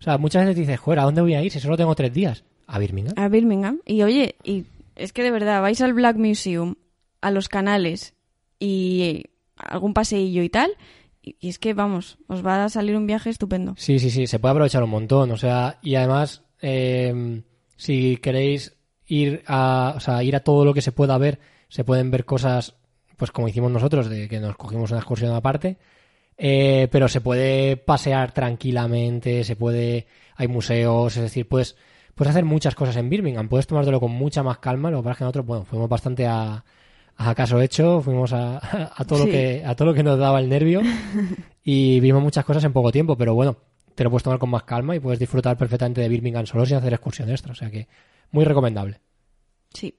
O 0.00 0.02
sea, 0.02 0.18
muchas 0.18 0.42
veces 0.46 0.56
dices, 0.56 0.80
joder, 0.80 1.00
¿a 1.00 1.04
dónde 1.04 1.20
voy 1.20 1.34
a 1.34 1.42
ir 1.42 1.50
si 1.52 1.60
solo 1.60 1.76
tengo 1.76 1.94
tres 1.94 2.12
días? 2.14 2.44
A 2.66 2.78
Birmingham. 2.78 3.14
A 3.16 3.28
Birmingham. 3.28 3.80
Y 3.84 4.02
oye, 4.02 4.36
y 4.42 4.64
es 4.96 5.12
que 5.12 5.22
de 5.22 5.30
verdad, 5.30 5.60
vais 5.60 5.80
al 5.82 5.92
Black 5.92 6.16
Museum, 6.16 6.76
a 7.22 7.30
los 7.30 7.48
canales 7.48 8.14
y 8.58 9.24
algún 9.56 9.94
paseillo 9.94 10.42
y 10.42 10.50
tal, 10.50 10.76
y, 11.22 11.36
es 11.48 11.58
que, 11.58 11.72
vamos, 11.72 12.18
os 12.26 12.44
va 12.44 12.64
a 12.64 12.68
salir 12.68 12.96
un 12.96 13.06
viaje 13.06 13.30
estupendo. 13.30 13.74
Sí, 13.78 13.98
sí, 13.98 14.10
sí, 14.10 14.26
se 14.26 14.38
puede 14.38 14.52
aprovechar 14.52 14.82
un 14.82 14.90
montón. 14.90 15.30
O 15.30 15.36
sea, 15.36 15.78
y 15.82 15.94
además, 15.94 16.42
eh, 16.60 17.42
si 17.76 18.16
queréis 18.18 18.76
ir 19.06 19.42
a, 19.46 19.94
o 19.96 20.00
sea, 20.00 20.22
ir 20.22 20.36
a 20.36 20.40
todo 20.40 20.64
lo 20.64 20.74
que 20.74 20.82
se 20.82 20.92
pueda 20.92 21.16
ver, 21.18 21.38
se 21.68 21.84
pueden 21.84 22.10
ver 22.10 22.24
cosas, 22.24 22.74
pues 23.16 23.30
como 23.30 23.48
hicimos 23.48 23.70
nosotros, 23.70 24.10
de 24.10 24.28
que 24.28 24.40
nos 24.40 24.56
cogimos 24.56 24.90
una 24.90 25.00
excursión 25.00 25.32
aparte. 25.32 25.78
Eh, 26.36 26.88
pero 26.90 27.08
se 27.08 27.20
puede 27.20 27.76
pasear 27.76 28.32
tranquilamente, 28.32 29.44
se 29.44 29.54
puede, 29.54 30.06
hay 30.34 30.48
museos, 30.48 31.16
es 31.16 31.22
decir, 31.22 31.46
puedes, 31.46 31.76
puedes 32.14 32.30
hacer 32.30 32.44
muchas 32.44 32.74
cosas 32.74 32.96
en 32.96 33.10
Birmingham, 33.10 33.48
puedes 33.48 33.66
tomártelo 33.66 34.00
con 34.00 34.10
mucha 34.10 34.42
más 34.42 34.58
calma, 34.58 34.90
lo 34.90 34.98
que 34.98 35.04
pasa 35.04 35.12
es 35.12 35.18
que 35.18 35.24
nosotros, 35.24 35.46
bueno, 35.46 35.64
fuimos 35.64 35.88
bastante 35.88 36.26
a, 36.26 36.64
a 37.16 37.34
caso 37.34 37.60
hecho, 37.60 38.00
fuimos 38.00 38.32
a, 38.32 38.92
a 38.96 39.04
todo 39.04 39.20
lo 39.20 39.24
que, 39.26 39.62
a 39.64 39.74
todo 39.74 39.88
lo 39.88 39.94
que 39.94 40.02
nos 40.02 40.18
daba 40.18 40.40
el 40.40 40.48
nervio 40.48 40.80
y 41.64 42.00
vimos 42.00 42.22
muchas 42.22 42.44
cosas 42.44 42.64
en 42.64 42.72
poco 42.72 42.92
tiempo, 42.92 43.16
pero 43.16 43.34
bueno, 43.34 43.56
te 43.94 44.04
lo 44.04 44.10
puedes 44.10 44.22
tomar 44.22 44.38
con 44.38 44.50
más 44.50 44.64
calma 44.64 44.96
y 44.96 45.00
puedes 45.00 45.18
disfrutar 45.18 45.56
perfectamente 45.56 46.00
de 46.00 46.08
Birmingham 46.08 46.46
solo 46.46 46.66
sin 46.66 46.76
hacer 46.76 46.92
excursión 46.92 47.30
extra, 47.30 47.52
o 47.52 47.54
sea 47.54 47.70
que 47.70 47.88
muy 48.30 48.44
recomendable. 48.44 49.00
Sí. 49.72 49.94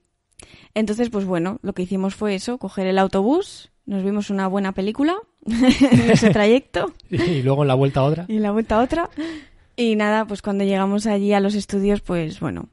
Entonces, 0.74 1.10
pues 1.10 1.26
bueno, 1.26 1.60
lo 1.62 1.74
que 1.74 1.84
hicimos 1.84 2.16
fue 2.16 2.36
eso, 2.36 2.58
coger 2.58 2.88
el 2.88 2.98
autobús, 3.00 3.72
nos 3.86 4.04
vimos 4.04 4.30
una 4.30 4.48
buena 4.48 4.72
película 4.72 5.16
en 5.46 6.10
ese 6.10 6.30
trayecto 6.30 6.94
Y 7.10 7.42
luego 7.44 7.64
en 7.64 7.68
la 7.68 7.76
vuelta 7.76 8.00
a 8.00 8.04
otra. 8.04 8.26
y 8.28 8.38
en 8.38 8.44
la 8.44 8.52
vuelta 8.52 8.80
otra. 8.82 9.10
Y 9.76 9.96
nada, 9.96 10.26
pues 10.26 10.42
cuando 10.42 10.64
llegamos 10.64 11.06
allí 11.08 11.34
a 11.34 11.40
los 11.40 11.56
estudios, 11.56 12.02
pues 12.02 12.40
bueno, 12.40 12.70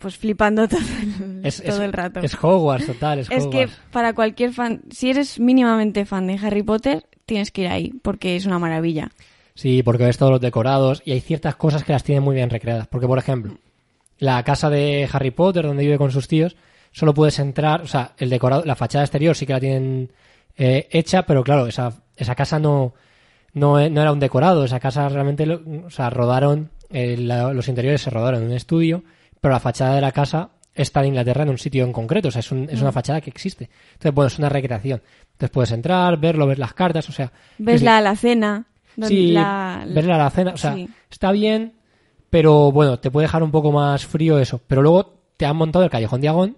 pues 0.00 0.16
flipando 0.16 0.66
todo 0.68 0.80
el, 0.80 1.40
Es, 1.44 1.62
todo 1.62 1.76
es- 1.76 1.80
el 1.80 1.92
rato. 1.92 2.20
Es 2.20 2.34
Hogwarts, 2.42 2.86
total, 2.86 3.18
es, 3.20 3.30
Es 3.30 3.46
que 3.46 3.68
para 3.92 4.12
cualquier 4.14 4.52
fan, 4.52 4.82
si 4.90 5.10
eres 5.10 5.38
mínimamente 5.40 6.04
fan 6.06 6.26
de 6.26 6.34
Harry 6.42 6.62
Potter, 6.62 7.06
tienes 7.26 7.50
que 7.50 7.62
ir 7.62 7.68
ahí, 7.68 7.92
porque 8.02 8.36
es 8.36 8.46
una 8.46 8.58
maravilla. 8.58 9.10
Sí, 9.54 9.82
porque 9.82 10.04
ves 10.04 10.16
todos 10.18 10.32
los 10.32 10.40
decorados 10.40 11.02
y 11.04 11.12
hay 11.12 11.20
ciertas 11.20 11.56
cosas 11.56 11.84
que 11.84 11.92
las 11.92 12.02
tienen 12.04 12.24
muy 12.24 12.34
bien 12.34 12.50
recreadas. 12.50 12.86
Porque, 12.86 13.06
por 13.06 13.18
ejemplo, 13.18 13.54
la 14.18 14.42
casa 14.42 14.70
de 14.70 15.08
Harry 15.12 15.30
Potter, 15.30 15.66
donde 15.66 15.82
vive 15.82 15.98
con 15.98 16.10
sus 16.10 16.28
tíos, 16.28 16.56
solo 16.92 17.12
puedes 17.14 17.38
entrar, 17.38 17.82
o 17.82 17.86
sea, 17.86 18.12
el 18.18 18.30
decorado, 18.30 18.64
la 18.64 18.74
fachada 18.74 19.04
exterior 19.04 19.36
sí 19.36 19.46
que 19.46 19.52
la 19.52 19.60
tienen 19.60 20.10
eh, 20.56 20.88
hecha, 20.90 21.24
pero 21.24 21.44
claro, 21.44 21.66
esa, 21.66 21.92
esa 22.16 22.34
casa 22.34 22.58
no, 22.58 22.94
no, 23.52 23.88
no 23.88 24.00
era 24.02 24.12
un 24.12 24.18
decorado, 24.20 24.64
esa 24.64 24.80
casa 24.80 25.08
realmente, 25.08 25.48
o 25.50 25.90
sea, 25.90 26.10
rodaron, 26.10 26.70
eh, 26.90 27.16
la- 27.18 27.52
los 27.52 27.68
interiores 27.68 28.00
se 28.02 28.10
rodaron 28.10 28.40
en 28.42 28.48
un 28.48 28.54
estudio, 28.56 29.04
pero 29.40 29.52
la 29.54 29.60
fachada 29.60 29.94
de 29.94 30.00
la 30.00 30.12
casa 30.12 30.50
está 30.74 31.00
en 31.00 31.08
Inglaterra 31.08 31.42
en 31.42 31.50
un 31.50 31.58
sitio 31.58 31.84
en 31.84 31.92
concreto, 31.92 32.28
o 32.28 32.30
sea, 32.30 32.40
es, 32.40 32.50
un- 32.52 32.68
es 32.70 32.80
una 32.80 32.92
fachada 32.92 33.20
que 33.20 33.30
existe. 33.30 33.68
Entonces, 33.92 34.14
bueno, 34.14 34.28
es 34.28 34.38
una 34.38 34.48
recreación. 34.48 35.02
Entonces 35.32 35.50
puedes 35.50 35.72
entrar, 35.72 36.18
verlo, 36.18 36.46
ver 36.46 36.58
las 36.58 36.74
cartas, 36.74 37.08
o 37.08 37.12
sea... 37.12 37.32
Ves 37.58 37.82
la 37.82 37.98
alacena, 37.98 38.66
Sí, 39.06 39.28
la, 39.32 39.84
ver 39.88 40.04
la 40.04 40.16
alacena, 40.16 40.52
o 40.52 40.56
sea, 40.56 40.74
Sí. 40.74 40.88
está 41.10 41.32
bien, 41.32 41.74
pero 42.28 42.70
bueno, 42.72 42.98
te 42.98 43.10
puede 43.10 43.24
dejar 43.26 43.42
un 43.42 43.50
poco 43.50 43.72
más 43.72 44.04
frío 44.06 44.38
eso. 44.38 44.60
Pero 44.66 44.82
luego 44.82 45.14
te 45.36 45.46
han 45.46 45.56
montado 45.56 45.84
el 45.84 45.90
Callejón 45.90 46.20
Diagón 46.20 46.56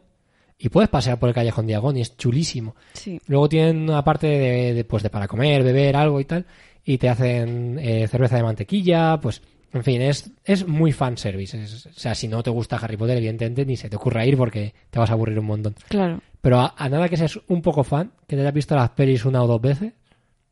y 0.59 0.69
puedes 0.69 0.89
pasear 0.91 1.19
por 1.19 1.29
el 1.29 1.35
Callejón 1.35 1.67
Diagón 1.67 1.97
y 1.97 2.01
es 2.01 2.17
chulísimo. 2.17 2.75
Sí, 2.95 3.21
Luego 3.27 3.49
tienen 3.49 3.83
una 3.89 4.03
parte 4.05 4.27
de, 4.27 4.75
de, 4.75 4.85
pues, 4.85 5.03
de 5.03 5.11
para 5.11 5.29
comer, 5.29 5.63
beber, 5.63 5.97
algo 5.97 6.21
y 6.21 6.25
tal, 6.25 6.45
y 6.85 6.99
te 6.99 7.09
hacen 7.09 7.79
eh, 7.81 8.09
cerveza 8.09 8.37
de 8.37 8.43
mantequilla, 8.43 9.19
pues, 9.21 9.41
en 9.73 9.85
fin, 9.85 10.03
es, 10.03 10.31
es 10.45 10.67
muy 10.67 10.93
fanservice. 10.93 11.63
Es- 11.63 11.87
o 11.87 11.93
sea, 11.93 12.15
si 12.15 12.29
no 12.29 12.43
te 12.43 12.51
gusta 12.51 12.77
Harry 12.77 12.97
Potter, 12.97 13.17
evidentemente, 13.19 13.65
ni 13.67 13.77
se 13.77 13.89
te 13.89 13.97
ocurra 13.97 14.25
ir 14.27 14.37
porque 14.37 14.75
te 14.91 14.99
vas 14.99 15.11
a 15.11 15.15
aburrir 15.15 15.39
un 15.39 15.47
montón. 15.47 15.75
claro. 15.89 16.21
Pero 16.41 16.59
a, 16.59 16.75
a 16.77 16.89
nada 16.89 17.09
que 17.09 17.17
seas 17.17 17.39
un 17.47 17.63
poco 17.63 17.85
fan, 17.85 18.11
que 18.27 18.35
te 18.35 18.43
hayas 18.43 18.53
visto 18.53 18.75
las 18.75 18.91
pelis 18.91 19.25
una 19.25 19.43
o 19.45 19.47
dos 19.47 19.61
veces, 19.61 19.93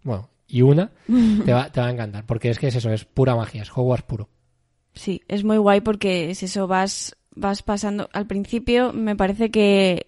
bueno, 0.04 0.30
y 0.46 0.62
una, 0.62 0.90
te 1.44 1.52
va, 1.52 1.70
te 1.72 1.80
va 1.80 1.88
a 1.88 1.90
encantar. 1.90 2.24
Porque 2.26 2.50
es 2.50 2.58
que 2.60 2.68
es 2.68 2.76
eso, 2.76 2.92
es 2.92 3.04
pura 3.04 3.34
magia, 3.34 3.62
es 3.62 3.70
Hogwarts 3.76 4.04
puro. 4.06 4.28
Sí, 4.94 5.22
es 5.28 5.42
muy 5.44 5.56
guay 5.58 5.80
porque 5.80 6.30
es 6.30 6.42
eso, 6.44 6.66
vas, 6.68 7.16
vas 7.34 7.62
pasando. 7.62 8.08
Al 8.12 8.26
principio 8.26 8.92
me 8.92 9.16
parece 9.16 9.50
que 9.50 10.06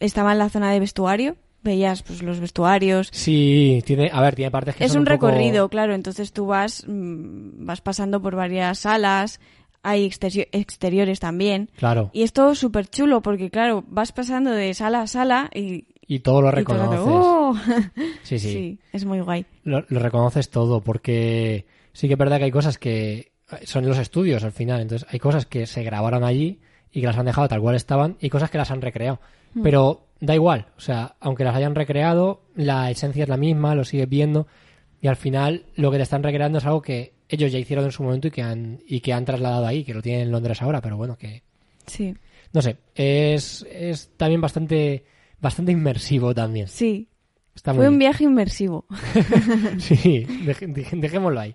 estaba 0.00 0.32
en 0.32 0.38
la 0.38 0.48
zona 0.50 0.72
de 0.72 0.80
vestuario, 0.80 1.36
veías 1.66 2.02
pues 2.02 2.22
los 2.22 2.40
vestuarios. 2.40 3.08
Sí, 3.12 3.82
tiene, 3.84 4.08
a 4.10 4.22
ver, 4.22 4.34
tiene 4.34 4.50
partes 4.50 4.74
que 4.76 4.84
Es 4.84 4.92
son 4.92 5.00
un 5.00 5.04
poco- 5.04 5.26
recorrido, 5.28 5.68
claro, 5.68 5.94
entonces 5.94 6.32
tú 6.32 6.46
vas, 6.46 6.84
mm, 6.88 7.66
vas 7.66 7.82
pasando 7.82 8.22
por 8.22 8.34
varias 8.36 8.78
salas, 8.78 9.38
hay 9.82 10.06
exterio- 10.06 10.46
exteriores 10.52 11.20
también. 11.20 11.70
Claro, 11.76 12.10
Y 12.14 12.22
es 12.22 12.32
todo 12.32 12.54
súper 12.54 12.88
chulo 12.88 13.20
porque, 13.20 13.50
claro, 13.50 13.84
vas 13.88 14.12
pasando 14.12 14.50
de 14.52 14.72
sala 14.72 15.02
a 15.02 15.06
sala 15.06 15.50
y... 15.54 15.84
y 16.06 16.20
todo 16.20 16.40
lo 16.40 16.48
y 16.58 16.64
todo 16.64 16.74
reconoces. 16.74 17.00
¡oh! 17.06 17.54
Sí, 18.22 18.38
sí, 18.38 18.52
sí, 18.52 18.78
es 18.92 19.04
muy 19.04 19.20
guay. 19.20 19.44
Lo, 19.64 19.84
lo 19.88 20.00
reconoces 20.00 20.48
todo, 20.50 20.80
porque 20.80 21.66
sí 21.92 22.06
que 22.08 22.14
es 22.14 22.18
verdad 22.18 22.38
que 22.38 22.44
hay 22.44 22.50
cosas 22.50 22.78
que 22.78 23.32
son 23.64 23.86
los 23.86 23.98
estudios 23.98 24.42
al 24.42 24.50
final, 24.52 24.80
entonces 24.80 25.06
hay 25.12 25.20
cosas 25.20 25.46
que 25.46 25.66
se 25.66 25.84
grabaron 25.84 26.24
allí 26.24 26.58
y 26.90 27.00
que 27.00 27.06
las 27.06 27.16
han 27.18 27.26
dejado 27.26 27.46
tal 27.46 27.60
cual 27.60 27.76
estaban 27.76 28.16
y 28.20 28.28
cosas 28.28 28.50
que 28.50 28.58
las 28.58 28.70
han 28.72 28.80
recreado. 28.82 29.20
Hmm. 29.56 29.62
Pero 29.62 30.06
da 30.20 30.34
igual, 30.34 30.66
o 30.76 30.80
sea, 30.80 31.16
aunque 31.20 31.44
las 31.44 31.56
hayan 31.56 31.74
recreado, 31.74 32.42
la 32.54 32.90
esencia 32.90 33.24
es 33.24 33.28
la 33.28 33.36
misma, 33.36 33.74
lo 33.74 33.84
sigues 33.84 34.08
viendo 34.08 34.46
y 35.00 35.08
al 35.08 35.16
final 35.16 35.64
lo 35.76 35.90
que 35.90 35.96
te 35.96 36.02
están 36.04 36.22
recreando 36.22 36.58
es 36.58 36.64
algo 36.66 36.82
que 36.82 37.14
ellos 37.28 37.50
ya 37.50 37.58
hicieron 37.58 37.84
en 37.84 37.90
su 37.92 38.02
momento 38.02 38.28
y 38.28 38.30
que 38.30 38.42
han, 38.42 38.80
y 38.86 39.00
que 39.00 39.12
han 39.12 39.24
trasladado 39.24 39.66
ahí, 39.66 39.82
que 39.84 39.92
lo 39.94 40.02
tienen 40.02 40.22
en 40.22 40.30
Londres 40.32 40.62
ahora, 40.62 40.80
pero 40.80 40.96
bueno, 40.96 41.16
que 41.18 41.42
Sí, 41.86 42.14
no 42.52 42.62
sé, 42.62 42.76
es, 42.94 43.66
es 43.70 44.10
también 44.16 44.40
bastante, 44.40 45.04
bastante 45.40 45.72
inmersivo 45.72 46.34
también. 46.34 46.68
sí. 46.68 47.08
Está 47.54 47.72
muy 47.72 47.78
Fue 47.80 47.88
un 47.88 47.98
viaje 47.98 48.24
inmersivo. 48.24 48.84
Sí, 49.78 50.26
dejémoslo 50.94 51.40
ahí. 51.40 51.54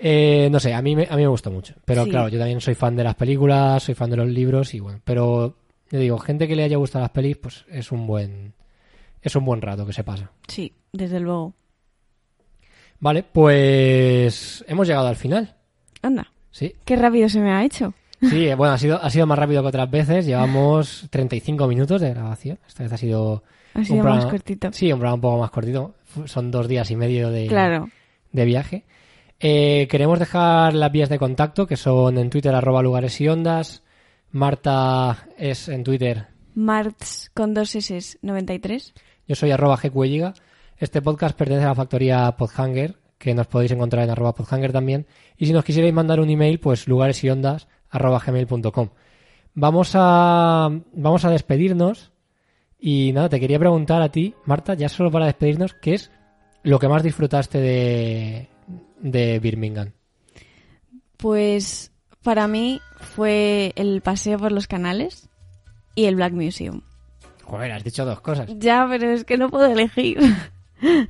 Eh, 0.00 0.48
no 0.50 0.58
sé, 0.58 0.74
a 0.74 0.82
mí, 0.82 0.96
me, 0.96 1.06
a 1.08 1.14
mí 1.16 1.22
me 1.22 1.28
gustó 1.28 1.50
mucho. 1.50 1.74
Pero 1.84 2.04
Sí. 2.04 2.10
claro, 2.10 2.28
yo 2.28 2.38
también 2.38 2.60
soy 2.60 2.74
fan 2.74 2.96
de 2.96 3.04
las 3.04 3.14
películas, 3.14 3.82
soy 3.84 3.94
fan 3.94 4.10
de 4.10 4.16
los 4.16 4.28
libros 4.28 4.74
y 4.74 4.80
bueno. 4.80 5.00
Pero, 5.04 5.54
yo 5.90 5.98
digo, 5.98 6.18
gente 6.18 6.46
que 6.48 6.56
le 6.56 6.62
haya 6.64 6.76
gustado 6.76 7.02
las 7.02 7.10
pelis, 7.10 7.36
pues 7.36 7.64
es 7.70 7.90
un 7.92 8.06
buen, 8.06 8.54
es 9.22 9.34
un 9.36 9.44
buen 9.44 9.60
rato 9.60 9.84
que 9.86 9.92
se 9.92 10.04
pasa. 10.04 10.30
Sí, 10.48 10.72
desde 10.92 11.20
luego. 11.20 11.54
Vale, 12.98 13.22
pues 13.22 14.64
hemos 14.68 14.86
llegado 14.86 15.08
al 15.08 15.16
final. 15.16 15.54
Anda, 16.02 16.30
Sí, 16.50 16.74
qué 16.84 16.96
rápido 16.96 17.28
se 17.28 17.40
me 17.40 17.52
ha 17.52 17.64
hecho. 17.64 17.94
sí, 18.20 18.52
bueno, 18.56 18.74
ha 18.74 18.78
sido, 18.78 19.00
ha 19.02 19.08
sido 19.10 19.26
más 19.26 19.38
rápido 19.38 19.62
que 19.62 19.68
otras 19.68 19.90
veces. 19.90 20.26
Llevamos 20.26 21.06
35 21.10 21.66
minutos 21.66 22.00
de 22.00 22.10
grabación. 22.10 22.58
Esta 22.66 22.82
vez 22.82 22.92
ha 22.92 22.96
sido 22.96 23.42
Ha 23.74 23.84
sido 23.84 24.00
un 24.04 24.08
más 24.10 24.26
cortito. 24.26 24.72
Sí, 24.72 24.92
un 24.92 24.98
programa 24.98 25.14
un 25.14 25.20
poco 25.20 25.38
más 25.38 25.50
cortito. 25.50 25.94
Son 26.26 26.50
dos 26.50 26.66
días 26.68 26.90
y 26.90 26.96
medio 26.96 27.30
de, 27.30 27.46
Claro. 27.46 27.88
de 28.32 28.44
viaje. 28.44 28.84
Eh, 29.38 29.86
queremos 29.90 30.18
dejar 30.18 30.74
las 30.74 30.92
vías 30.92 31.08
de 31.08 31.18
contacto, 31.18 31.66
que 31.66 31.76
son 31.76 32.18
en 32.18 32.28
Twitter, 32.28 32.54
arroba 32.54 32.82
lugares 32.82 33.18
y 33.20 33.28
ondas. 33.28 33.82
Marta 34.32 35.26
es 35.36 35.68
en 35.68 35.82
Twitter. 35.82 36.28
Marts 36.54 37.30
con 37.34 37.54
dos 37.54 37.74
S 37.74 38.18
93. 38.22 38.94
Yo 39.26 39.34
soy 39.34 39.50
arroba 39.50 39.76
gcuelliga. 39.76 40.34
Este 40.76 41.02
podcast 41.02 41.36
pertenece 41.36 41.64
a 41.66 41.70
la 41.70 41.74
factoría 41.74 42.36
Podhanger, 42.36 42.96
que 43.18 43.34
nos 43.34 43.46
podéis 43.48 43.72
encontrar 43.72 44.04
en 44.04 44.10
arroba 44.10 44.34
podhanger 44.34 44.72
también. 44.72 45.06
Y 45.36 45.46
si 45.46 45.52
nos 45.52 45.64
quisierais 45.64 45.92
mandar 45.92 46.20
un 46.20 46.30
email, 46.30 46.58
pues 46.60 46.88
lugares 46.88 47.22
y 47.24 47.30
ondas 47.30 47.68
arroba 47.90 48.22
gmail.com. 48.24 48.90
Vamos 49.54 49.92
a, 49.94 50.70
vamos 50.92 51.24
a 51.24 51.30
despedirnos. 51.30 52.12
Y 52.78 53.12
nada, 53.12 53.28
te 53.28 53.40
quería 53.40 53.58
preguntar 53.58 54.00
a 54.00 54.10
ti, 54.10 54.34
Marta, 54.46 54.74
ya 54.74 54.88
solo 54.88 55.10
para 55.10 55.26
despedirnos, 55.26 55.74
¿qué 55.74 55.94
es 55.94 56.10
lo 56.62 56.78
que 56.78 56.88
más 56.88 57.02
disfrutaste 57.02 57.58
de, 57.58 58.48
de 59.00 59.38
Birmingham? 59.38 59.92
Pues 61.18 61.89
para 62.22 62.46
mí 62.48 62.80
fue 63.14 63.72
el 63.76 64.00
paseo 64.02 64.38
por 64.38 64.52
los 64.52 64.66
canales 64.66 65.28
y 65.94 66.04
el 66.06 66.16
Black 66.16 66.32
Museum. 66.32 66.82
Joder, 67.44 67.72
has 67.72 67.82
dicho 67.84 68.04
dos 68.04 68.20
cosas. 68.20 68.48
Ya, 68.58 68.86
pero 68.88 69.10
es 69.10 69.24
que 69.24 69.36
no 69.36 69.48
puedo 69.50 69.66
elegir. 69.66 70.18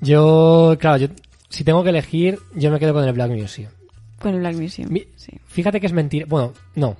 Yo, 0.00 0.76
claro, 0.80 0.96
yo, 0.96 1.08
si 1.48 1.62
tengo 1.64 1.82
que 1.82 1.90
elegir, 1.90 2.38
yo 2.54 2.70
me 2.70 2.78
quedo 2.78 2.94
con 2.94 3.04
el 3.04 3.12
Black 3.12 3.30
Museum. 3.30 3.70
Con 4.18 4.34
el 4.34 4.40
Black 4.40 4.54
Museum. 4.56 4.90
Mi- 4.90 5.06
Sí. 5.16 5.32
Fíjate 5.46 5.80
que 5.80 5.86
es 5.86 5.92
mentira. 5.92 6.26
Bueno, 6.28 6.52
no. 6.74 6.96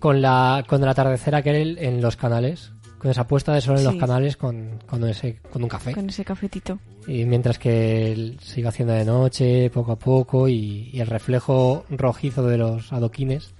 Con 0.00 0.20
la 0.22 0.64
con 0.66 0.82
el 0.82 0.88
atardecer 0.88 1.34
aquel 1.34 1.78
en 1.78 2.00
los 2.00 2.16
canales, 2.16 2.72
con 3.00 3.10
esa 3.10 3.26
puesta 3.26 3.52
de 3.54 3.60
sol 3.60 3.78
en 3.78 3.84
los 3.84 3.94
Sí. 3.94 3.98
canales 3.98 4.36
con, 4.36 4.78
con 4.86 5.02
ese 5.08 5.38
con 5.50 5.62
un 5.62 5.68
café. 5.68 5.92
Con 5.92 6.08
ese 6.08 6.24
cafetito. 6.24 6.78
Y 7.08 7.24
mientras 7.24 7.58
que 7.58 8.36
se 8.40 8.60
iba 8.60 8.68
haciendo 8.68 8.94
de 8.94 9.04
noche, 9.04 9.70
poco 9.70 9.92
a 9.92 9.96
poco, 9.98 10.48
y, 10.48 10.90
y 10.92 11.00
el 11.00 11.06
reflejo 11.06 11.84
rojizo 11.90 12.42
de 12.46 12.58
los 12.58 12.92
adoquines 12.92 13.54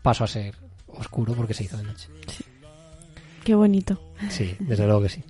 pasó 0.00 0.24
a 0.24 0.28
ser 0.28 0.54
oscuro 0.88 1.34
porque 1.34 1.54
se 1.54 1.64
hizo 1.64 1.76
de 1.76 1.82
noche. 1.82 2.08
Qué 3.42 3.54
bonito. 3.54 4.00
Sí, 4.30 4.56
desde 4.60 4.86
luego 4.86 5.02
que 5.02 5.08
sí. 5.10 5.22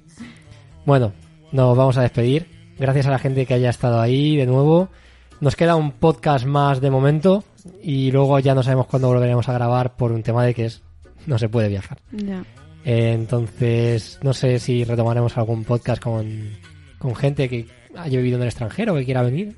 Bueno, 0.84 1.12
nos 1.52 1.76
vamos 1.76 1.96
a 1.96 2.02
despedir. 2.02 2.46
Gracias 2.78 3.06
a 3.06 3.10
la 3.10 3.18
gente 3.18 3.46
que 3.46 3.54
haya 3.54 3.70
estado 3.70 4.00
ahí 4.00 4.36
de 4.36 4.46
nuevo. 4.46 4.88
Nos 5.40 5.56
queda 5.56 5.74
un 5.76 5.92
podcast 5.92 6.44
más 6.44 6.80
de 6.80 6.90
momento 6.90 7.44
y 7.82 8.10
luego 8.12 8.38
ya 8.38 8.54
no 8.54 8.62
sabemos 8.62 8.86
cuándo 8.86 9.08
volveremos 9.08 9.48
a 9.48 9.52
grabar 9.52 9.96
por 9.96 10.12
un 10.12 10.22
tema 10.22 10.44
de 10.44 10.54
que 10.54 10.66
es 10.66 10.82
no 11.26 11.38
se 11.38 11.48
puede 11.48 11.68
viajar. 11.68 11.98
Ya. 12.12 12.44
Eh, 12.84 13.12
entonces, 13.12 14.18
no 14.22 14.32
sé 14.34 14.58
si 14.58 14.84
retomaremos 14.84 15.36
algún 15.38 15.64
podcast 15.64 16.02
con, 16.02 16.50
con 16.98 17.14
gente 17.14 17.48
que 17.48 17.66
haya 17.96 18.18
vivido 18.18 18.36
en 18.36 18.42
el 18.42 18.48
extranjero 18.48 18.94
que 18.94 19.04
quiera 19.04 19.22
venir. 19.22 19.56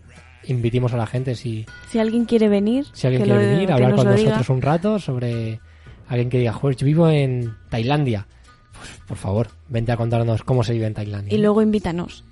Invitimos 0.49 0.93
a 0.93 0.97
la 0.97 1.07
gente 1.07 1.35
si, 1.35 1.67
Si 1.91 1.99
alguien 1.99 2.25
quiere 2.25 2.49
venir, 2.49 2.87
si 2.93 3.07
alguien 3.09 3.25
quiere 3.25 3.41
lo- 3.43 3.51
venir 3.51 3.73
hablar 3.73 3.95
con 3.97 4.07
diga. 4.15 4.31
nosotros 4.31 4.49
un 4.51 4.63
rato 4.63 4.99
sobre 5.01 5.61
alguien 6.09 6.31
que 6.31 6.39
diga, 6.39 6.53
joder, 6.53 6.77
yo 6.77 6.87
vivo 6.87 7.09
en 7.09 7.53
Tailandia. 7.69 8.29
Pues, 8.73 8.91
por 9.09 9.17
favor, 9.17 9.49
vente 9.69 9.91
a 9.91 9.97
contarnos 9.97 10.45
cómo 10.45 10.63
se 10.63 10.75
vive 10.75 10.87
en 10.87 10.95
Tailandia. 10.95 11.35
Y 11.35 11.39
luego 11.41 11.63
invítanos. 11.63 12.25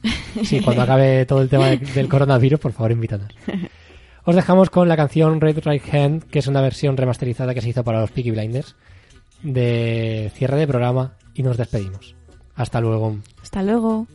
Sí, 0.45 0.61
cuando 0.61 0.82
acabe 0.82 1.26
todo 1.26 1.42
el 1.42 1.49
tema 1.49 1.70
de- 1.70 1.78
del 1.78 2.09
coronavirus, 2.09 2.61
por 2.61 2.72
favor, 2.72 2.92
invítanos. 2.92 3.32
Os 4.24 4.36
dejamos 4.36 4.70
con 4.70 4.88
la 4.88 4.97
canción 4.97 5.40
Red 5.40 5.59
Right 5.64 5.92
Hand, 5.92 6.22
que 6.30 6.38
es 6.38 6.47
una 6.47 6.61
versión 6.61 6.97
remasterizada 6.97 7.53
que 7.53 7.61
se 7.62 7.70
hizo 7.70 7.82
para 7.82 8.01
los 8.01 8.11
Peaky 8.12 8.30
Blinders, 8.30 8.76
de 9.45 10.32
cierre 10.34 10.57
de 10.57 10.66
programa, 10.66 11.16
y 11.34 11.42
nos 11.42 11.57
despedimos. 11.57 12.16
Hasta 12.57 12.80
luego. 12.80 13.18
Hasta 13.40 13.62
luego. 13.62 14.09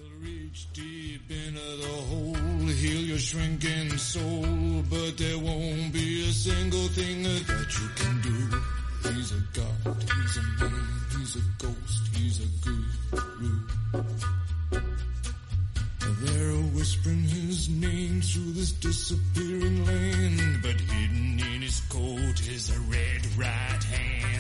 deep 0.74 1.30
into 1.30 1.62
the 1.78 1.96
hole, 2.10 2.68
heal 2.68 3.02
your 3.02 3.18
shrinking 3.18 3.98
soul, 3.98 4.84
but 4.90 5.18
there 5.18 5.38
won't 5.38 5.94
be 5.94 6.28
a 6.28 6.32
single 6.34 6.88
thing 6.90 7.24
that 7.24 7.70
you 7.80 7.88
can 7.96 8.22
do. 8.22 8.40
He's 9.14 9.32
a 9.32 9.42
god, 9.54 9.96
he's 10.02 10.38
a 10.38 10.44
man, 10.60 10.88
he's 11.18 11.36
a 11.36 11.44
ghost, 11.58 12.04
he's 12.16 12.40
a 12.40 12.50
guru. 12.66 13.70
They're 16.22 16.64
whispering 16.76 17.24
his 17.24 17.70
name 17.70 18.22
through 18.22 18.54
this 18.54 18.72
disappearing 18.74 19.86
land, 19.86 20.60
but 20.62 20.80
hidden 20.82 21.40
in 21.40 21.62
his 21.62 21.80
coat 21.90 22.48
is 22.50 22.70
a 22.76 22.80
red 22.82 23.26
right 23.38 23.84
hand. 23.84 24.39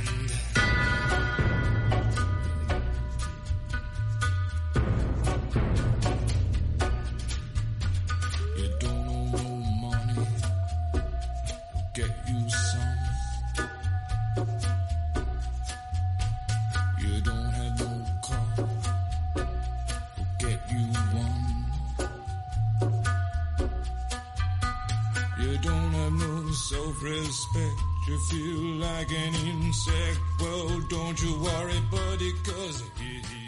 No 27.01 27.09
self-respect, 27.11 27.81
you 28.07 28.17
feel 28.17 28.87
like 28.87 29.11
an 29.11 29.33
insect. 29.35 30.19
Well, 30.39 30.79
don't 30.89 31.21
you 31.21 31.33
worry, 31.39 31.79
buddy, 31.91 32.33
cause 32.43 32.83
here 32.99 33.21
he 33.31 33.38